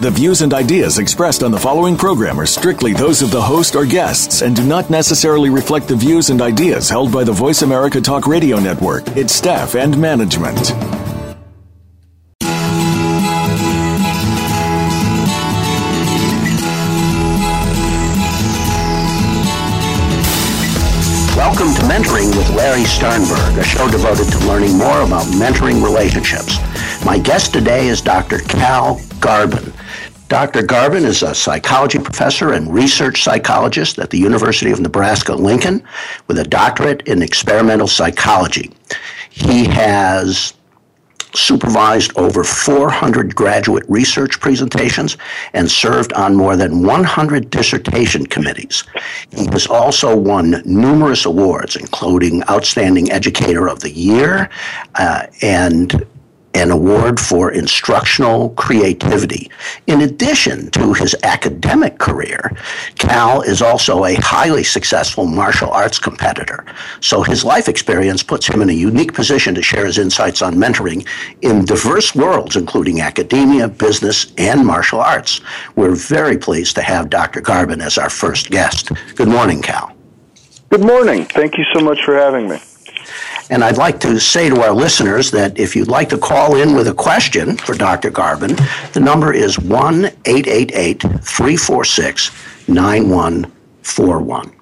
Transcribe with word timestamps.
The 0.00 0.12
views 0.12 0.42
and 0.42 0.54
ideas 0.54 0.98
expressed 0.98 1.42
on 1.42 1.50
the 1.50 1.58
following 1.58 1.96
program 1.96 2.38
are 2.38 2.46
strictly 2.46 2.92
those 2.92 3.20
of 3.20 3.32
the 3.32 3.40
host 3.40 3.74
or 3.74 3.84
guests 3.84 4.42
and 4.42 4.54
do 4.54 4.62
not 4.64 4.90
necessarily 4.90 5.50
reflect 5.50 5.88
the 5.88 5.96
views 5.96 6.30
and 6.30 6.40
ideas 6.40 6.88
held 6.88 7.10
by 7.12 7.24
the 7.24 7.32
Voice 7.32 7.62
America 7.62 8.00
Talk 8.00 8.28
Radio 8.28 8.60
Network, 8.60 9.08
its 9.16 9.34
staff, 9.34 9.74
and 9.74 9.98
management. 9.98 10.70
Welcome 21.34 21.74
to 21.74 21.82
Mentoring 21.88 22.36
with 22.36 22.48
Larry 22.50 22.84
Sternberg, 22.84 23.58
a 23.58 23.64
show 23.64 23.90
devoted 23.90 24.30
to 24.30 24.46
learning 24.46 24.78
more 24.78 25.02
about 25.02 25.24
mentoring 25.34 25.82
relationships. 25.82 26.58
My 27.04 27.18
guest 27.18 27.52
today 27.52 27.88
is 27.88 28.00
Dr. 28.00 28.38
Cal 28.38 29.00
Garbin. 29.18 29.72
Dr. 30.28 30.62
Garbin 30.62 31.04
is 31.04 31.22
a 31.22 31.34
psychology 31.34 31.98
professor 31.98 32.52
and 32.52 32.72
research 32.72 33.22
psychologist 33.22 33.98
at 33.98 34.10
the 34.10 34.18
University 34.18 34.70
of 34.70 34.78
Nebraska 34.78 35.34
Lincoln 35.34 35.82
with 36.26 36.38
a 36.38 36.44
doctorate 36.44 37.00
in 37.08 37.22
experimental 37.22 37.88
psychology. 37.88 38.70
He 39.30 39.64
has 39.64 40.52
supervised 41.34 42.12
over 42.18 42.44
400 42.44 43.34
graduate 43.34 43.84
research 43.88 44.38
presentations 44.38 45.16
and 45.54 45.70
served 45.70 46.12
on 46.12 46.34
more 46.34 46.56
than 46.56 46.82
100 46.82 47.48
dissertation 47.48 48.26
committees. 48.26 48.84
He 49.30 49.46
has 49.46 49.66
also 49.66 50.14
won 50.14 50.62
numerous 50.66 51.24
awards, 51.24 51.76
including 51.76 52.42
Outstanding 52.50 53.10
Educator 53.10 53.66
of 53.66 53.80
the 53.80 53.90
Year 53.90 54.50
uh, 54.96 55.26
and 55.40 56.06
an 56.54 56.70
award 56.70 57.20
for 57.20 57.52
instructional 57.52 58.50
creativity. 58.50 59.50
In 59.86 60.00
addition 60.00 60.70
to 60.70 60.92
his 60.92 61.14
academic 61.22 61.98
career, 61.98 62.56
Cal 62.96 63.42
is 63.42 63.62
also 63.62 64.04
a 64.04 64.14
highly 64.14 64.64
successful 64.64 65.26
martial 65.26 65.70
arts 65.70 65.98
competitor. 65.98 66.64
So 67.00 67.22
his 67.22 67.44
life 67.44 67.68
experience 67.68 68.22
puts 68.22 68.46
him 68.46 68.62
in 68.62 68.70
a 68.70 68.72
unique 68.72 69.14
position 69.14 69.54
to 69.54 69.62
share 69.62 69.86
his 69.86 69.98
insights 69.98 70.42
on 70.42 70.54
mentoring 70.54 71.06
in 71.42 71.64
diverse 71.64 72.14
worlds, 72.14 72.56
including 72.56 73.00
academia, 73.00 73.68
business, 73.68 74.32
and 74.38 74.66
martial 74.66 75.00
arts. 75.00 75.40
We're 75.76 75.94
very 75.94 76.38
pleased 76.38 76.74
to 76.76 76.82
have 76.82 77.10
Dr. 77.10 77.40
Garbin 77.40 77.82
as 77.82 77.98
our 77.98 78.10
first 78.10 78.50
guest. 78.50 78.90
Good 79.16 79.28
morning, 79.28 79.62
Cal. 79.62 79.94
Good 80.70 80.82
morning. 80.82 81.24
Thank 81.24 81.56
you 81.56 81.64
so 81.72 81.80
much 81.80 82.02
for 82.04 82.14
having 82.14 82.48
me. 82.48 82.58
And 83.50 83.64
I'd 83.64 83.78
like 83.78 83.98
to 84.00 84.20
say 84.20 84.50
to 84.50 84.60
our 84.62 84.72
listeners 84.72 85.30
that 85.30 85.58
if 85.58 85.74
you'd 85.74 85.88
like 85.88 86.10
to 86.10 86.18
call 86.18 86.56
in 86.56 86.74
with 86.74 86.88
a 86.88 86.94
question 86.94 87.56
for 87.56 87.74
Dr. 87.74 88.10
Garbin, 88.10 88.58
the 88.92 89.00
number 89.00 89.32
is 89.32 89.58
1 89.58 90.04
888 90.04 91.00
346 91.00 92.68
9141. 92.68 94.52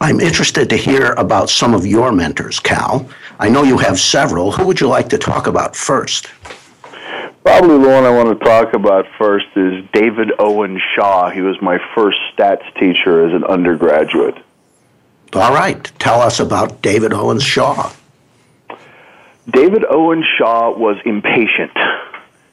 I'm 0.00 0.18
interested 0.18 0.68
to 0.70 0.76
hear 0.76 1.12
about 1.12 1.48
some 1.48 1.74
of 1.74 1.86
your 1.86 2.10
mentors, 2.10 2.58
Cal. 2.58 3.08
I 3.38 3.48
know 3.48 3.62
you 3.62 3.78
have 3.78 4.00
several. 4.00 4.50
Who 4.50 4.66
would 4.66 4.80
you 4.80 4.88
like 4.88 5.08
to 5.10 5.18
talk 5.18 5.46
about 5.46 5.76
first? 5.76 6.28
Probably 7.44 7.78
the 7.78 7.88
one 7.88 8.04
I 8.04 8.10
want 8.10 8.36
to 8.36 8.44
talk 8.44 8.74
about 8.74 9.06
first 9.16 9.46
is 9.54 9.84
David 9.92 10.32
Owen 10.40 10.80
Shaw. 10.94 11.30
He 11.30 11.40
was 11.40 11.60
my 11.62 11.78
first 11.94 12.18
stats 12.36 12.64
teacher 12.80 13.24
as 13.24 13.32
an 13.32 13.44
undergraduate. 13.44 14.36
All 15.34 15.52
right. 15.54 15.82
Tell 15.98 16.20
us 16.20 16.40
about 16.40 16.82
David 16.82 17.12
Owen 17.12 17.40
Shaw. 17.40 17.92
David 19.50 19.84
Owen 19.88 20.22
Shaw 20.36 20.76
was 20.76 20.96
impatient, 21.04 21.72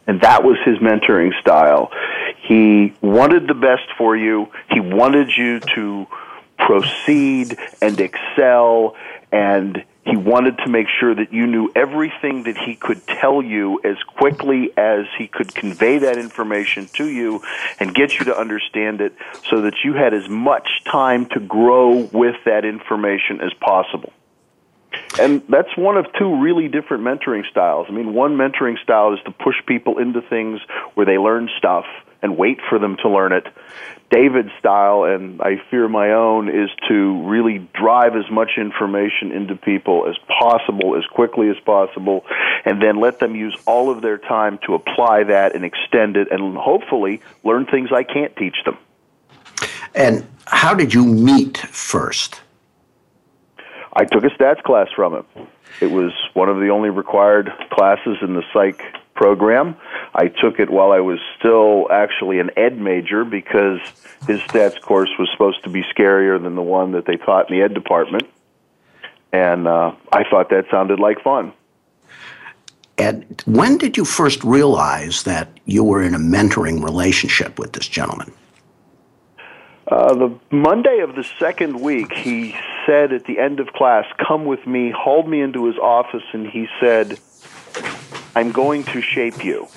and 0.07 0.21
that 0.21 0.43
was 0.43 0.57
his 0.65 0.77
mentoring 0.77 1.39
style. 1.39 1.91
He 2.41 2.93
wanted 3.01 3.47
the 3.47 3.53
best 3.53 3.87
for 3.97 4.15
you, 4.15 4.47
he 4.71 4.79
wanted 4.79 5.29
you 5.37 5.59
to 5.75 6.07
proceed 6.57 7.57
and 7.81 7.99
excel, 7.99 8.95
and 9.31 9.83
he 10.09 10.17
wanted 10.17 10.57
to 10.59 10.69
make 10.69 10.87
sure 10.99 11.13
that 11.13 11.31
you 11.31 11.45
knew 11.45 11.71
everything 11.75 12.43
that 12.43 12.57
he 12.57 12.75
could 12.75 13.05
tell 13.07 13.41
you 13.41 13.79
as 13.83 13.97
quickly 14.17 14.71
as 14.77 15.05
he 15.17 15.27
could 15.27 15.53
convey 15.53 15.99
that 15.99 16.17
information 16.17 16.87
to 16.93 17.07
you 17.07 17.41
and 17.79 17.93
get 17.93 18.17
you 18.17 18.25
to 18.25 18.37
understand 18.37 19.01
it 19.01 19.13
so 19.49 19.61
that 19.61 19.75
you 19.83 19.93
had 19.93 20.13
as 20.13 20.27
much 20.27 20.67
time 20.89 21.25
to 21.27 21.39
grow 21.39 22.09
with 22.11 22.35
that 22.45 22.65
information 22.65 23.41
as 23.41 23.53
possible. 23.59 24.11
And 25.19 25.41
that's 25.47 25.75
one 25.77 25.97
of 25.97 26.07
two 26.17 26.41
really 26.41 26.67
different 26.67 27.03
mentoring 27.03 27.47
styles. 27.49 27.87
I 27.89 27.91
mean, 27.91 28.13
one 28.13 28.35
mentoring 28.35 28.81
style 28.81 29.13
is 29.13 29.19
to 29.25 29.31
push 29.31 29.55
people 29.65 29.99
into 29.99 30.21
things 30.21 30.59
where 30.95 31.05
they 31.05 31.17
learn 31.17 31.49
stuff 31.57 31.85
and 32.21 32.37
wait 32.37 32.59
for 32.69 32.79
them 32.79 32.97
to 32.97 33.09
learn 33.09 33.31
it. 33.33 33.45
David's 34.09 34.49
style, 34.59 35.03
and 35.03 35.39
I 35.41 35.61
fear 35.69 35.87
my 35.87 36.13
own, 36.13 36.49
is 36.49 36.69
to 36.87 37.27
really 37.27 37.59
drive 37.73 38.15
as 38.15 38.29
much 38.31 38.51
information 38.57 39.31
into 39.31 39.55
people 39.55 40.07
as 40.09 40.15
possible, 40.39 40.95
as 40.97 41.05
quickly 41.05 41.49
as 41.49 41.57
possible, 41.63 42.25
and 42.65 42.81
then 42.81 42.99
let 42.99 43.19
them 43.19 43.35
use 43.35 43.55
all 43.67 43.91
of 43.91 44.01
their 44.01 44.17
time 44.17 44.59
to 44.65 44.73
apply 44.73 45.25
that 45.25 45.55
and 45.55 45.63
extend 45.63 46.17
it 46.17 46.31
and 46.31 46.57
hopefully 46.57 47.21
learn 47.43 47.65
things 47.67 47.89
I 47.93 48.03
can't 48.03 48.35
teach 48.35 48.55
them. 48.65 48.77
And 49.93 50.25
how 50.47 50.73
did 50.73 50.93
you 50.93 51.05
meet 51.05 51.57
first? 51.57 52.41
I 53.93 54.05
took 54.05 54.23
a 54.23 54.29
stats 54.29 54.63
class 54.63 54.87
from 54.95 55.13
him. 55.13 55.47
It 55.81 55.91
was 55.91 56.11
one 56.33 56.49
of 56.49 56.59
the 56.59 56.69
only 56.69 56.89
required 56.89 57.51
classes 57.71 58.17
in 58.21 58.33
the 58.33 58.43
psych 58.53 58.81
program. 59.19 59.75
I 60.15 60.29
took 60.29 60.61
it 60.61 60.69
while 60.69 60.93
I 60.93 61.01
was 61.01 61.19
still 61.37 61.91
actually 61.91 62.39
an 62.39 62.51
ed 62.55 62.79
major 62.79 63.25
because 63.25 63.81
his 64.25 64.39
stats 64.47 64.79
course 64.81 65.09
was 65.19 65.27
supposed 65.33 65.61
to 65.65 65.69
be 65.69 65.83
scarier 65.93 66.41
than 66.41 66.55
the 66.55 66.61
one 66.61 66.93
that 66.93 67.05
they 67.05 67.17
taught 67.17 67.51
in 67.51 67.57
the 67.57 67.61
ed 67.61 67.73
department. 67.73 68.23
And 69.33 69.67
uh, 69.67 69.91
I 70.13 70.23
thought 70.23 70.49
that 70.51 70.67
sounded 70.71 70.99
like 71.01 71.21
fun. 71.21 71.51
And 72.97 73.43
when 73.45 73.77
did 73.77 73.97
you 73.97 74.05
first 74.05 74.41
realize 74.45 75.23
that 75.23 75.49
you 75.65 75.83
were 75.83 76.01
in 76.01 76.15
a 76.15 76.19
mentoring 76.19 76.81
relationship 76.81 77.59
with 77.59 77.73
this 77.73 77.89
gentleman? 77.89 78.31
Uh, 79.91 80.13
the 80.13 80.39
Monday 80.49 80.99
of 80.99 81.15
the 81.15 81.25
second 81.39 81.81
week, 81.81 82.13
he 82.13 82.55
said 82.85 83.11
at 83.11 83.25
the 83.25 83.37
end 83.37 83.59
of 83.59 83.67
class, 83.73 84.05
Come 84.25 84.45
with 84.45 84.65
me, 84.65 84.93
hauled 84.95 85.27
me 85.27 85.41
into 85.41 85.65
his 85.65 85.77
office, 85.77 86.23
and 86.31 86.47
he 86.47 86.67
said, 86.79 87.19
I'm 88.35 88.51
going 88.51 88.83
to 88.85 89.01
shape 89.01 89.43
you. 89.43 89.67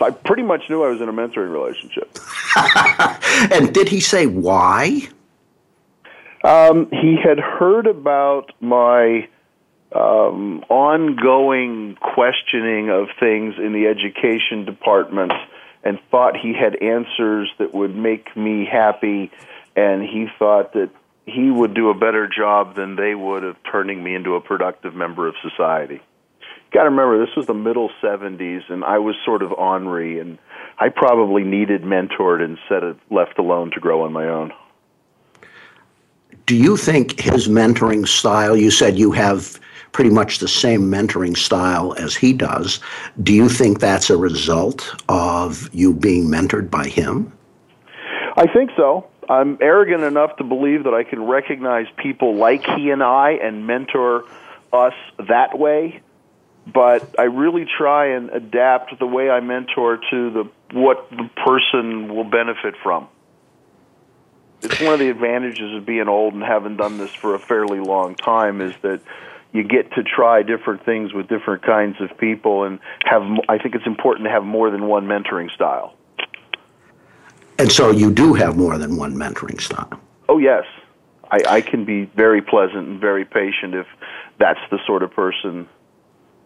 I 0.00 0.10
pretty 0.10 0.42
much 0.42 0.62
knew 0.70 0.82
I 0.82 0.88
was 0.88 1.00
in 1.00 1.08
a 1.08 1.12
mentoring 1.12 1.52
relationship. 1.52 2.18
and 3.52 3.72
did 3.74 3.88
he 3.88 4.00
say 4.00 4.26
why? 4.26 5.08
Um, 6.42 6.88
he 6.90 7.16
had 7.22 7.38
heard 7.38 7.86
about 7.86 8.52
my 8.60 9.28
um, 9.92 10.64
ongoing 10.70 11.96
questioning 11.96 12.88
of 12.88 13.08
things 13.18 13.56
in 13.58 13.72
the 13.72 13.86
education 13.88 14.64
department 14.64 15.32
and 15.84 15.98
thought 16.10 16.36
he 16.36 16.54
had 16.54 16.76
answers 16.76 17.50
that 17.58 17.74
would 17.74 17.94
make 17.94 18.34
me 18.36 18.66
happy, 18.70 19.30
and 19.76 20.02
he 20.02 20.28
thought 20.38 20.72
that 20.74 20.90
he 21.26 21.50
would 21.50 21.74
do 21.74 21.90
a 21.90 21.94
better 21.94 22.26
job 22.26 22.74
than 22.74 22.96
they 22.96 23.14
would 23.14 23.44
of 23.44 23.56
turning 23.70 24.02
me 24.02 24.14
into 24.14 24.34
a 24.34 24.40
productive 24.40 24.94
member 24.94 25.28
of 25.28 25.34
society 25.42 26.00
got 26.70 26.84
to 26.84 26.90
remember 26.90 27.24
this 27.24 27.34
was 27.36 27.46
the 27.46 27.54
middle 27.54 27.90
70s 28.02 28.70
and 28.70 28.84
I 28.84 28.98
was 28.98 29.16
sort 29.24 29.42
of 29.42 29.52
ornery 29.52 30.18
and 30.18 30.38
I 30.78 30.88
probably 30.88 31.44
needed 31.44 31.82
mentored 31.82 32.44
instead 32.44 32.84
of 32.84 32.98
left 33.10 33.38
alone 33.38 33.70
to 33.72 33.80
grow 33.80 34.02
on 34.02 34.12
my 34.12 34.28
own. 34.28 34.52
Do 36.46 36.56
you 36.56 36.76
think 36.76 37.20
his 37.20 37.48
mentoring 37.48 38.06
style, 38.06 38.56
you 38.56 38.70
said 38.70 38.98
you 38.98 39.12
have 39.12 39.60
pretty 39.92 40.10
much 40.10 40.38
the 40.38 40.48
same 40.48 40.82
mentoring 40.82 41.36
style 41.36 41.94
as 41.98 42.14
he 42.14 42.32
does. 42.32 42.80
Do 43.22 43.32
you 43.32 43.48
think 43.48 43.80
that's 43.80 44.10
a 44.10 44.16
result 44.16 44.94
of 45.08 45.68
you 45.72 45.92
being 45.92 46.26
mentored 46.26 46.70
by 46.70 46.86
him? 46.86 47.32
I 48.36 48.46
think 48.46 48.70
so. 48.76 49.08
I'm 49.28 49.58
arrogant 49.60 50.02
enough 50.02 50.36
to 50.36 50.44
believe 50.44 50.84
that 50.84 50.94
I 50.94 51.04
can 51.04 51.22
recognize 51.24 51.86
people 51.96 52.34
like 52.34 52.64
he 52.64 52.90
and 52.90 53.02
I 53.02 53.32
and 53.32 53.66
mentor 53.66 54.24
us 54.72 54.94
that 55.18 55.58
way 55.58 56.00
but 56.72 57.14
I 57.18 57.24
really 57.24 57.66
try 57.78 58.16
and 58.16 58.30
adapt 58.30 58.98
the 58.98 59.06
way 59.06 59.30
I 59.30 59.40
mentor 59.40 59.98
to 60.10 60.30
the 60.30 60.50
what 60.72 61.10
the 61.10 61.28
person 61.44 62.14
will 62.14 62.24
benefit 62.24 62.74
from. 62.82 63.08
it's 64.62 64.80
one 64.80 64.94
of 64.94 65.00
the 65.00 65.08
advantages 65.08 65.74
of 65.74 65.84
being 65.84 66.08
old 66.08 66.34
and 66.34 66.42
having 66.42 66.76
done 66.76 66.98
this 66.98 67.12
for 67.12 67.34
a 67.34 67.38
fairly 67.38 67.80
long 67.80 68.14
time 68.14 68.60
is 68.60 68.74
that 68.82 69.00
you 69.52 69.64
get 69.64 69.92
to 69.94 70.04
try 70.04 70.42
different 70.42 70.84
things 70.84 71.12
with 71.12 71.28
different 71.28 71.62
kinds 71.62 72.00
of 72.00 72.16
people 72.18 72.64
and 72.64 72.78
have 73.04 73.22
I 73.48 73.58
think 73.58 73.74
it's 73.74 73.86
important 73.86 74.26
to 74.26 74.30
have 74.30 74.44
more 74.44 74.70
than 74.70 74.86
one 74.86 75.06
mentoring 75.06 75.50
style. 75.50 75.94
And 77.58 77.70
so 77.70 77.90
you 77.90 78.10
do 78.10 78.34
have 78.34 78.56
more 78.56 78.78
than 78.78 78.96
one 78.96 79.14
mentoring 79.16 79.60
style. 79.60 80.00
Oh 80.28 80.38
yes. 80.38 80.64
I, 81.32 81.56
I 81.56 81.60
can 81.60 81.84
be 81.84 82.06
very 82.06 82.42
pleasant 82.42 82.88
and 82.88 83.00
very 83.00 83.24
patient 83.24 83.74
if 83.74 83.86
that's 84.38 84.60
the 84.70 84.78
sort 84.86 85.02
of 85.02 85.12
person 85.12 85.68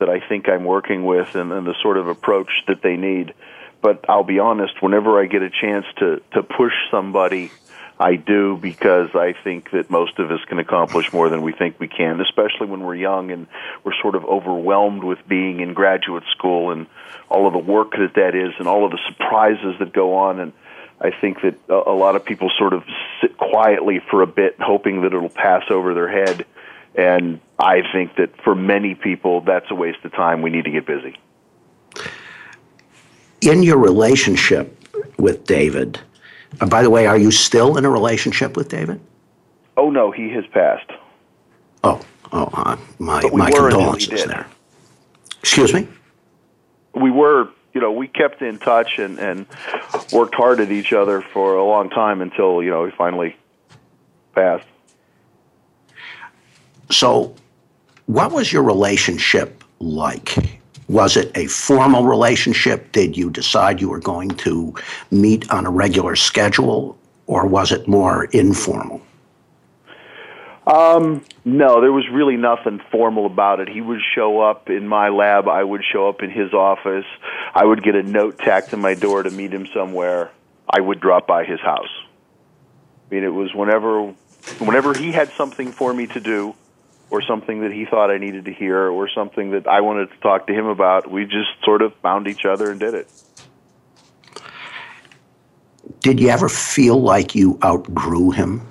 that 0.04 0.12
I 0.12 0.26
think 0.28 0.48
I'm 0.48 0.64
working 0.64 1.04
with 1.04 1.34
and, 1.34 1.52
and 1.52 1.66
the 1.66 1.74
sort 1.82 1.96
of 1.96 2.08
approach 2.08 2.50
that 2.68 2.82
they 2.82 2.96
need. 2.96 3.32
But 3.80 4.04
I'll 4.08 4.24
be 4.24 4.38
honest, 4.38 4.82
whenever 4.82 5.20
I 5.20 5.26
get 5.26 5.42
a 5.42 5.50
chance 5.50 5.86
to, 5.98 6.20
to 6.32 6.42
push 6.42 6.72
somebody 6.90 7.50
I 7.98 8.16
do 8.16 8.58
because 8.60 9.10
I 9.14 9.34
think 9.44 9.70
that 9.70 9.88
most 9.88 10.18
of 10.18 10.30
us 10.30 10.40
can 10.48 10.58
accomplish 10.58 11.12
more 11.12 11.28
than 11.28 11.42
we 11.42 11.52
think 11.52 11.78
we 11.78 11.86
can, 11.86 12.20
especially 12.20 12.66
when 12.66 12.82
we're 12.82 12.96
young 12.96 13.30
and 13.30 13.46
we're 13.84 13.94
sort 14.02 14.16
of 14.16 14.24
overwhelmed 14.24 15.04
with 15.04 15.18
being 15.28 15.60
in 15.60 15.74
graduate 15.74 16.24
school 16.36 16.72
and 16.72 16.86
all 17.28 17.46
of 17.46 17.52
the 17.52 17.60
work 17.60 17.92
that 17.92 18.14
that 18.16 18.34
is 18.34 18.52
and 18.58 18.66
all 18.66 18.84
of 18.84 18.90
the 18.90 18.98
surprises 19.08 19.76
that 19.78 19.92
go 19.92 20.16
on. 20.16 20.40
And 20.40 20.52
I 21.00 21.10
think 21.20 21.38
that 21.42 21.56
a 21.68 21.92
lot 21.92 22.16
of 22.16 22.24
people 22.24 22.50
sort 22.58 22.72
of 22.72 22.82
sit 23.20 23.36
quietly 23.36 24.00
for 24.10 24.22
a 24.22 24.26
bit, 24.26 24.56
hoping 24.58 25.02
that 25.02 25.14
it'll 25.14 25.28
pass 25.28 25.62
over 25.70 25.94
their 25.94 26.08
head. 26.08 26.46
And 26.96 27.40
I 27.58 27.82
think 27.92 28.16
that 28.16 28.30
for 28.42 28.54
many 28.54 28.94
people, 28.94 29.40
that's 29.40 29.70
a 29.70 29.74
waste 29.74 29.98
of 30.04 30.12
time. 30.12 30.42
We 30.42 30.50
need 30.50 30.64
to 30.64 30.70
get 30.70 30.86
busy. 30.86 31.16
In 33.40 33.62
your 33.62 33.78
relationship 33.78 34.76
with 35.18 35.44
David, 35.44 36.00
uh, 36.60 36.66
by 36.66 36.82
the 36.82 36.90
way, 36.90 37.06
are 37.06 37.16
you 37.16 37.30
still 37.30 37.76
in 37.76 37.84
a 37.84 37.90
relationship 37.90 38.56
with 38.56 38.68
David? 38.68 39.00
Oh 39.76 39.90
no, 39.90 40.10
he 40.10 40.30
has 40.30 40.46
passed. 40.46 40.90
Oh, 41.82 42.00
oh, 42.32 42.48
uh, 42.52 42.76
my 42.98 43.22
my 43.32 43.50
condolences 43.50 44.24
there. 44.24 44.46
Excuse 45.40 45.74
me. 45.74 45.86
We 46.94 47.10
were, 47.10 47.48
you 47.74 47.80
know, 47.80 47.92
we 47.92 48.08
kept 48.08 48.40
in 48.40 48.58
touch 48.58 48.98
and 48.98 49.18
and 49.18 49.46
worked 50.12 50.34
hard 50.34 50.60
at 50.60 50.72
each 50.72 50.92
other 50.92 51.20
for 51.20 51.56
a 51.56 51.64
long 51.64 51.90
time 51.90 52.20
until 52.22 52.62
you 52.62 52.70
know 52.70 52.84
he 52.84 52.92
finally 52.92 53.36
passed. 54.34 54.66
So, 56.90 57.34
what 58.06 58.32
was 58.32 58.52
your 58.52 58.62
relationship 58.62 59.64
like? 59.78 60.60
Was 60.88 61.16
it 61.16 61.32
a 61.34 61.46
formal 61.46 62.04
relationship? 62.04 62.92
Did 62.92 63.16
you 63.16 63.30
decide 63.30 63.80
you 63.80 63.88
were 63.88 64.00
going 64.00 64.30
to 64.30 64.74
meet 65.10 65.50
on 65.50 65.64
a 65.64 65.70
regular 65.70 66.14
schedule, 66.14 66.98
or 67.26 67.46
was 67.46 67.72
it 67.72 67.88
more 67.88 68.24
informal? 68.26 69.00
Um, 70.66 71.22
no, 71.44 71.80
there 71.80 71.92
was 71.92 72.04
really 72.10 72.36
nothing 72.36 72.80
formal 72.90 73.26
about 73.26 73.60
it. 73.60 73.68
He 73.68 73.80
would 73.80 74.00
show 74.14 74.40
up 74.40 74.70
in 74.70 74.88
my 74.88 75.10
lab. 75.10 75.46
I 75.46 75.62
would 75.62 75.82
show 75.84 76.08
up 76.08 76.22
in 76.22 76.30
his 76.30 76.54
office. 76.54 77.04
I 77.54 77.64
would 77.64 77.82
get 77.82 77.94
a 77.94 78.02
note 78.02 78.38
tacked 78.38 78.70
to 78.70 78.76
my 78.76 78.94
door 78.94 79.22
to 79.22 79.30
meet 79.30 79.52
him 79.52 79.66
somewhere. 79.74 80.30
I 80.68 80.80
would 80.80 81.00
drop 81.00 81.26
by 81.26 81.44
his 81.44 81.60
house. 81.60 81.90
I 83.10 83.14
mean, 83.14 83.24
it 83.24 83.32
was 83.32 83.54
whenever, 83.54 84.06
whenever 84.58 84.94
he 84.94 85.12
had 85.12 85.30
something 85.32 85.70
for 85.70 85.92
me 85.92 86.06
to 86.08 86.20
do, 86.20 86.54
or 87.14 87.22
something 87.22 87.60
that 87.60 87.70
he 87.70 87.84
thought 87.84 88.10
I 88.10 88.18
needed 88.18 88.46
to 88.46 88.52
hear 88.52 88.88
or 88.88 89.08
something 89.08 89.52
that 89.52 89.68
I 89.68 89.82
wanted 89.82 90.10
to 90.10 90.16
talk 90.16 90.48
to 90.48 90.52
him 90.52 90.66
about. 90.66 91.08
We 91.08 91.24
just 91.26 91.50
sort 91.62 91.80
of 91.80 91.94
found 92.02 92.26
each 92.26 92.44
other 92.44 92.72
and 92.72 92.80
did 92.80 92.94
it. 92.94 93.08
Did 96.00 96.18
you 96.18 96.28
ever 96.30 96.48
feel 96.48 97.00
like 97.00 97.36
you 97.36 97.56
outgrew 97.62 98.32
him? 98.32 98.66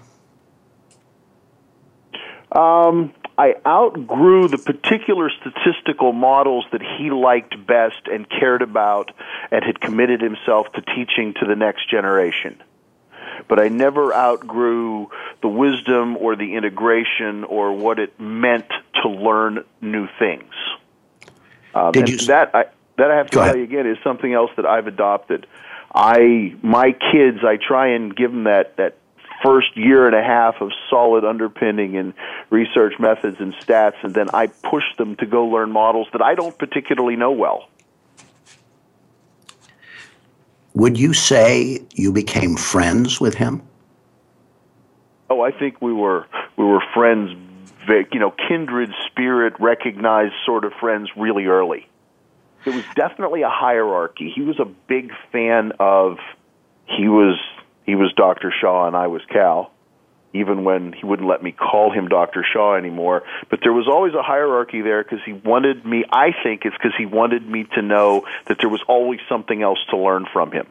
Um, 2.52 3.14
I 3.38 3.56
outgrew 3.66 4.50
the 4.50 4.58
particular 4.58 5.32
statistical 5.40 6.12
models 6.12 6.66
that 6.74 6.82
he 6.82 7.12
liked 7.12 7.56
best 7.66 8.08
and 8.12 8.30
cared 8.30 8.62
about 8.62 9.14
and 9.52 9.64
had 9.64 9.80
committed 9.80 10.20
himself 10.20 10.70
to 10.74 10.82
teaching 10.82 11.34
to 11.40 11.46
the 11.48 11.56
next 11.56 11.90
generation 11.90 12.62
but 13.48 13.60
I 13.60 13.68
never 13.68 14.14
outgrew 14.14 15.10
the 15.42 15.48
wisdom 15.48 16.18
or 16.18 16.36
the 16.36 16.56
integration 16.56 17.44
or 17.44 17.74
what 17.74 18.00
it 18.00 18.20
meant 18.20 18.70
to 19.02 19.10
learn 19.10 19.64
new 19.82 20.08
things. 20.20 20.54
Um, 21.74 21.92
Did 21.92 22.10
you, 22.10 22.18
that 22.28 22.54
I 22.54 22.66
that 22.98 23.12
I 23.12 23.16
have 23.18 23.28
to 23.28 23.32
tell 23.32 23.44
ahead. 23.44 23.58
you 23.58 23.64
again 23.64 23.88
is 23.88 23.98
something 24.04 24.32
else 24.32 24.52
that 24.56 24.66
I've 24.66 24.88
adopted. 24.88 25.48
I 25.94 26.56
my 26.62 26.92
kids 26.92 27.40
I 27.44 27.58
try 27.58 27.96
and 27.96 28.16
give 28.16 28.32
them 28.32 28.44
that 28.44 28.78
that 28.78 28.98
first 29.44 29.76
year 29.76 30.08
and 30.08 30.16
a 30.16 30.24
half 30.24 30.62
of 30.62 30.72
solid 30.90 31.26
underpinning 31.26 31.98
and 31.98 32.14
research 32.50 32.94
methods 33.00 33.38
and 33.40 33.54
stats 33.56 34.02
and 34.04 34.14
then 34.14 34.28
I 34.34 34.48
push 34.48 34.84
them 34.98 35.16
to 35.18 35.26
go 35.26 35.46
learn 35.46 35.72
models 35.72 36.08
that 36.14 36.22
I 36.22 36.36
don't 36.36 36.58
particularly 36.58 37.16
know 37.16 37.32
well. 37.32 37.68
Would 40.76 40.98
you 40.98 41.14
say 41.14 41.82
you 41.94 42.12
became 42.12 42.56
friends 42.56 43.22
with 43.22 43.36
him? 43.36 43.62
Oh, 45.30 45.42
I 45.42 45.52
think 45.52 45.82
we 45.82 45.94
were 45.94 46.28
we 46.58 46.66
were 46.66 46.82
friends, 46.94 47.32
you 47.88 48.20
know, 48.20 48.34
kindred 48.48 48.92
spirit, 49.08 49.54
recognized 49.60 50.34
sort 50.46 50.66
of 50.66 50.74
friends 50.80 51.10
really 51.16 51.46
early. 51.46 51.88
It 52.66 52.74
was 52.74 52.86
definitely 52.96 53.42
a 53.42 53.50
hierarchy. 53.50 54.32
He 54.34 54.42
was 54.42 54.60
a 54.60 54.66
big 54.66 55.12
fan 55.32 55.74
of 55.80 56.18
he 56.86 57.08
was 57.08 57.40
he 57.86 57.96
was 57.96 58.14
Dr. 58.14 58.52
Shaw 58.52 58.88
and 58.88 58.96
I 58.96 59.08
was 59.08 59.22
Cal 59.30 59.73
even 60.34 60.64
when 60.64 60.94
he 60.94 61.06
wouldn't 61.06 61.28
let 61.28 61.44
me 61.44 61.52
call 61.52 61.92
him 61.92 62.08
Dr. 62.08 62.44
Shaw 62.44 62.76
anymore. 62.76 63.24
But 63.50 63.60
there 63.62 63.72
was 63.72 63.88
always 63.88 64.14
a 64.14 64.24
hierarchy 64.24 64.82
there 64.82 65.04
because 65.04 65.20
he 65.26 65.34
wanted 65.34 65.86
me, 65.86 66.04
I 66.12 66.32
think 66.44 66.66
it's 66.66 66.76
because 66.76 66.94
he 66.98 67.06
wanted 67.06 67.48
me 67.48 67.66
to 67.76 67.82
know 67.82 68.26
that 68.48 68.58
there 68.60 68.70
was 68.70 68.82
always 68.88 69.20
something 69.30 69.62
else 69.62 69.80
to 69.92 69.98
learn 69.98 70.26
from 70.34 70.52
him. 70.52 70.68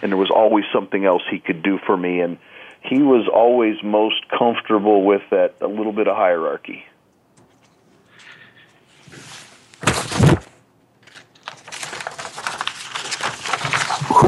And 0.00 0.12
there 0.12 0.18
was 0.18 0.30
always 0.30 0.64
something 0.72 1.04
else 1.04 1.22
he 1.30 1.40
could 1.40 1.62
do 1.62 1.78
for 1.84 1.96
me. 1.96 2.20
And 2.20 2.38
he 2.82 3.02
was 3.02 3.28
always 3.32 3.76
most 3.82 4.28
comfortable 4.28 5.04
with 5.04 5.22
that, 5.30 5.56
a 5.60 5.66
little 5.66 5.92
bit 5.92 6.06
of 6.06 6.16
hierarchy. 6.16 6.84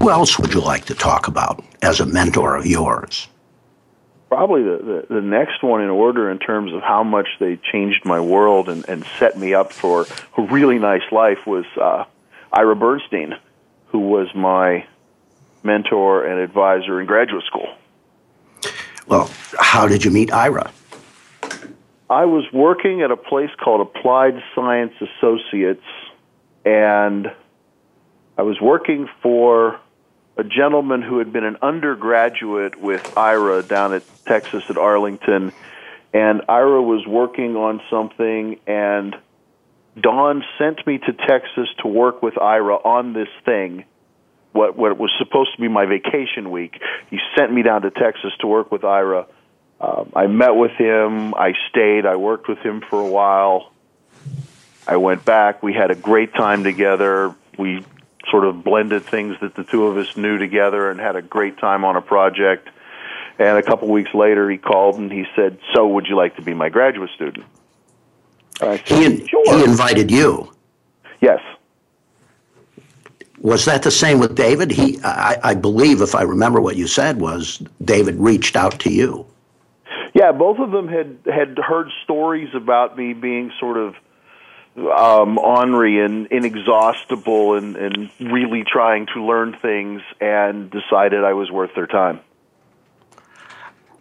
Who 0.07 0.13
else 0.13 0.39
would 0.39 0.55
you 0.55 0.61
like 0.61 0.85
to 0.85 0.95
talk 0.95 1.27
about 1.27 1.65
as 1.83 1.99
a 1.99 2.07
mentor 2.07 2.55
of 2.55 2.65
yours? 2.65 3.27
Probably 4.29 4.63
the, 4.63 5.05
the, 5.09 5.15
the, 5.17 5.21
next 5.21 5.65
one 5.65 5.83
in 5.83 5.91
order 5.91 6.31
in 6.31 6.39
terms 6.39 6.73
of 6.73 6.81
how 6.81 7.03
much 7.03 7.27
they 7.41 7.57
changed 7.57 8.05
my 8.05 8.21
world 8.21 8.69
and, 8.69 8.89
and 8.89 9.05
set 9.19 9.37
me 9.37 9.53
up 9.53 9.73
for 9.73 10.07
a 10.39 10.43
really 10.43 10.79
nice 10.79 11.03
life 11.11 11.45
was 11.45 11.65
uh, 11.77 12.05
Ira 12.53 12.77
Bernstein, 12.77 13.35
who 13.89 13.99
was 13.99 14.29
my 14.33 14.87
mentor 15.65 16.25
and 16.25 16.39
advisor 16.39 17.01
in 17.01 17.09
graduate 17.09 17.43
school. 17.43 17.75
Well, 19.09 19.29
how 19.59 19.89
did 19.89 20.05
you 20.05 20.13
meet 20.13 20.33
Ira? 20.33 20.71
I 22.09 22.27
was 22.27 22.45
working 22.53 23.03
at 23.03 23.11
a 23.11 23.17
place 23.17 23.51
called 23.59 23.81
Applied 23.81 24.41
Science 24.55 24.95
Associates, 25.01 25.83
and 26.65 27.27
I 28.39 28.43
was 28.43 28.61
working 28.61 29.09
for 29.21 29.81
a 30.37 30.45
gentleman 30.45 31.03
who 31.03 31.19
had 31.19 31.33
been 31.33 31.45
an 31.45 31.57
undergraduate 31.63 32.81
with 32.81 33.17
Ira 33.17 33.63
down 33.63 33.95
at 33.95 34.03
Texas 34.27 34.65
at 34.69 34.77
Arlington, 34.77 35.53
and 36.13 36.43
Ira 36.49 36.83
was 36.83 37.07
working 37.07 37.57
on 37.57 37.81
something, 37.91 38.59
and 38.67 39.17
Don 39.99 40.45
sent 40.59 40.87
me 40.87 40.99
to 40.99 41.13
Texas 41.13 41.69
to 41.83 41.89
work 41.89 42.23
with 42.23 42.39
Ira 42.39 42.75
on 42.75 43.15
this 43.15 43.29
thing. 43.45 43.85
What 44.53 44.77
what 44.77 44.99
was 44.99 45.11
supposed 45.19 45.55
to 45.55 45.61
be 45.61 45.69
my 45.69 45.87
vacation 45.87 46.51
week, 46.51 46.81
he 47.11 47.19
sent 47.37 47.53
me 47.53 47.63
down 47.63 47.83
to 47.83 47.91
Texas 47.91 48.33
to 48.41 48.47
work 48.47 48.71
with 48.71 48.85
Ira. 48.85 49.27
Um, 49.81 50.13
I 50.15 50.27
met 50.27 50.57
with 50.57 50.73
him. 50.73 51.35
I 51.35 51.53
stayed. 51.69 52.07
I 52.07 52.17
worked 52.17 52.49
with 52.49 52.59
him 52.59 52.81
for 52.81 53.01
a 53.01 53.09
while. 53.09 53.73
I 54.87 54.97
went 54.97 55.25
back. 55.25 55.63
We 55.63 55.75
had 55.75 55.91
a 55.91 55.95
great 55.95 56.33
time 56.33 56.65
together. 56.65 57.35
We 57.59 57.85
sort 58.31 58.45
of 58.45 58.65
blended 58.65 59.05
things 59.05 59.37
that 59.41 59.55
the 59.55 59.65
two 59.65 59.87
of 59.87 59.97
us 59.97 60.17
knew 60.17 60.39
together 60.39 60.91
and 60.91 61.01
had 61.01 61.17
a 61.17 61.23
great 61.23 61.59
time 61.59 61.85
on 61.85 61.97
a 61.97 62.03
project. 62.03 62.69
And 63.39 63.59
a 63.59 63.63
couple 63.63 63.89
weeks 63.89 64.15
later, 64.15 64.51
he 64.51 64.57
called 64.57 64.97
and 64.97 65.13
he 65.13 65.25
said, 65.37 65.59
"So, 65.75 65.87
would 65.89 66.07
you 66.07 66.17
like 66.17 66.37
to 66.37 66.43
be 66.43 66.55
my 66.55 66.69
graduate 66.69 67.11
student?" 67.15 67.45
I 68.61 68.79
said, 68.79 68.89
he, 68.89 69.27
sure. 69.27 69.59
he 69.59 69.65
invited 69.65 70.11
you. 70.11 70.51
Yes. 71.21 71.41
Was 73.41 73.67
that 73.67 73.83
the 73.83 73.91
same 73.91 74.19
with 74.19 74.35
David? 74.35 74.71
He, 74.71 74.99
I, 75.05 75.39
I 75.45 75.55
believe, 75.55 76.01
if 76.01 76.15
I 76.15 76.23
remember 76.23 76.61
what 76.61 76.77
you 76.77 76.87
said, 76.87 77.21
was 77.21 77.63
David 77.85 78.17
reached 78.17 78.57
out 78.57 78.81
to 78.81 78.91
you. 78.91 79.27
Yeah, 80.15 80.33
both 80.33 80.59
of 80.59 80.71
them 80.71 80.89
had 80.89 81.19
had 81.27 81.59
heard 81.59 81.91
stories 82.03 82.49
about 82.55 82.97
me 82.97 83.13
being 83.13 83.53
sort 83.61 83.77
of 83.77 83.95
um, 84.77 85.39
ornery 85.39 86.05
and 86.05 86.27
inexhaustible 86.27 87.55
and, 87.55 87.77
and 87.77 88.11
really 88.21 88.65
trying 88.65 89.07
to 89.15 89.25
learn 89.25 89.57
things 89.61 90.03
and 90.21 90.71
decided 90.71 91.25
I 91.25 91.33
was 91.33 91.51
worth 91.51 91.75
their 91.75 91.87
time. 91.87 92.21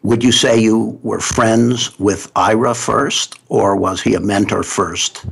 Would 0.04 0.24
you 0.24 0.32
say 0.32 0.60
you 0.60 1.00
were 1.02 1.20
friends 1.20 1.98
with 1.98 2.32
Ira 2.36 2.76
first, 2.76 3.40
or 3.50 3.76
was 3.76 4.02
he 4.02 4.14
a 4.14 4.20
mentor 4.20 4.62
first? 4.62 5.26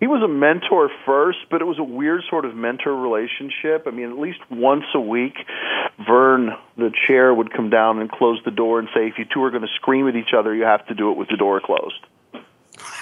He 0.00 0.06
was 0.06 0.22
a 0.22 0.28
mentor 0.28 0.90
first, 1.04 1.38
but 1.50 1.60
it 1.60 1.66
was 1.66 1.78
a 1.78 1.84
weird 1.84 2.22
sort 2.30 2.44
of 2.44 2.56
mentor 2.56 2.96
relationship. 2.96 3.84
I 3.86 3.90
mean, 3.90 4.10
at 4.10 4.18
least 4.18 4.40
once 4.50 4.86
a 4.94 5.00
week, 5.00 5.34
Vern, 6.06 6.56
the 6.76 6.90
chair, 7.06 7.34
would 7.34 7.52
come 7.52 7.68
down 7.68 7.98
and 7.98 8.10
close 8.10 8.40
the 8.44 8.50
door 8.50 8.78
and 8.78 8.88
say, 8.94 9.08
if 9.08 9.18
you 9.18 9.26
two 9.26 9.42
are 9.44 9.50
going 9.50 9.62
to 9.62 9.74
scream 9.76 10.08
at 10.08 10.16
each 10.16 10.32
other, 10.36 10.54
you 10.54 10.64
have 10.64 10.86
to 10.86 10.94
do 10.94 11.10
it 11.10 11.18
with 11.18 11.28
the 11.28 11.36
door 11.36 11.60
closed. 11.60 12.00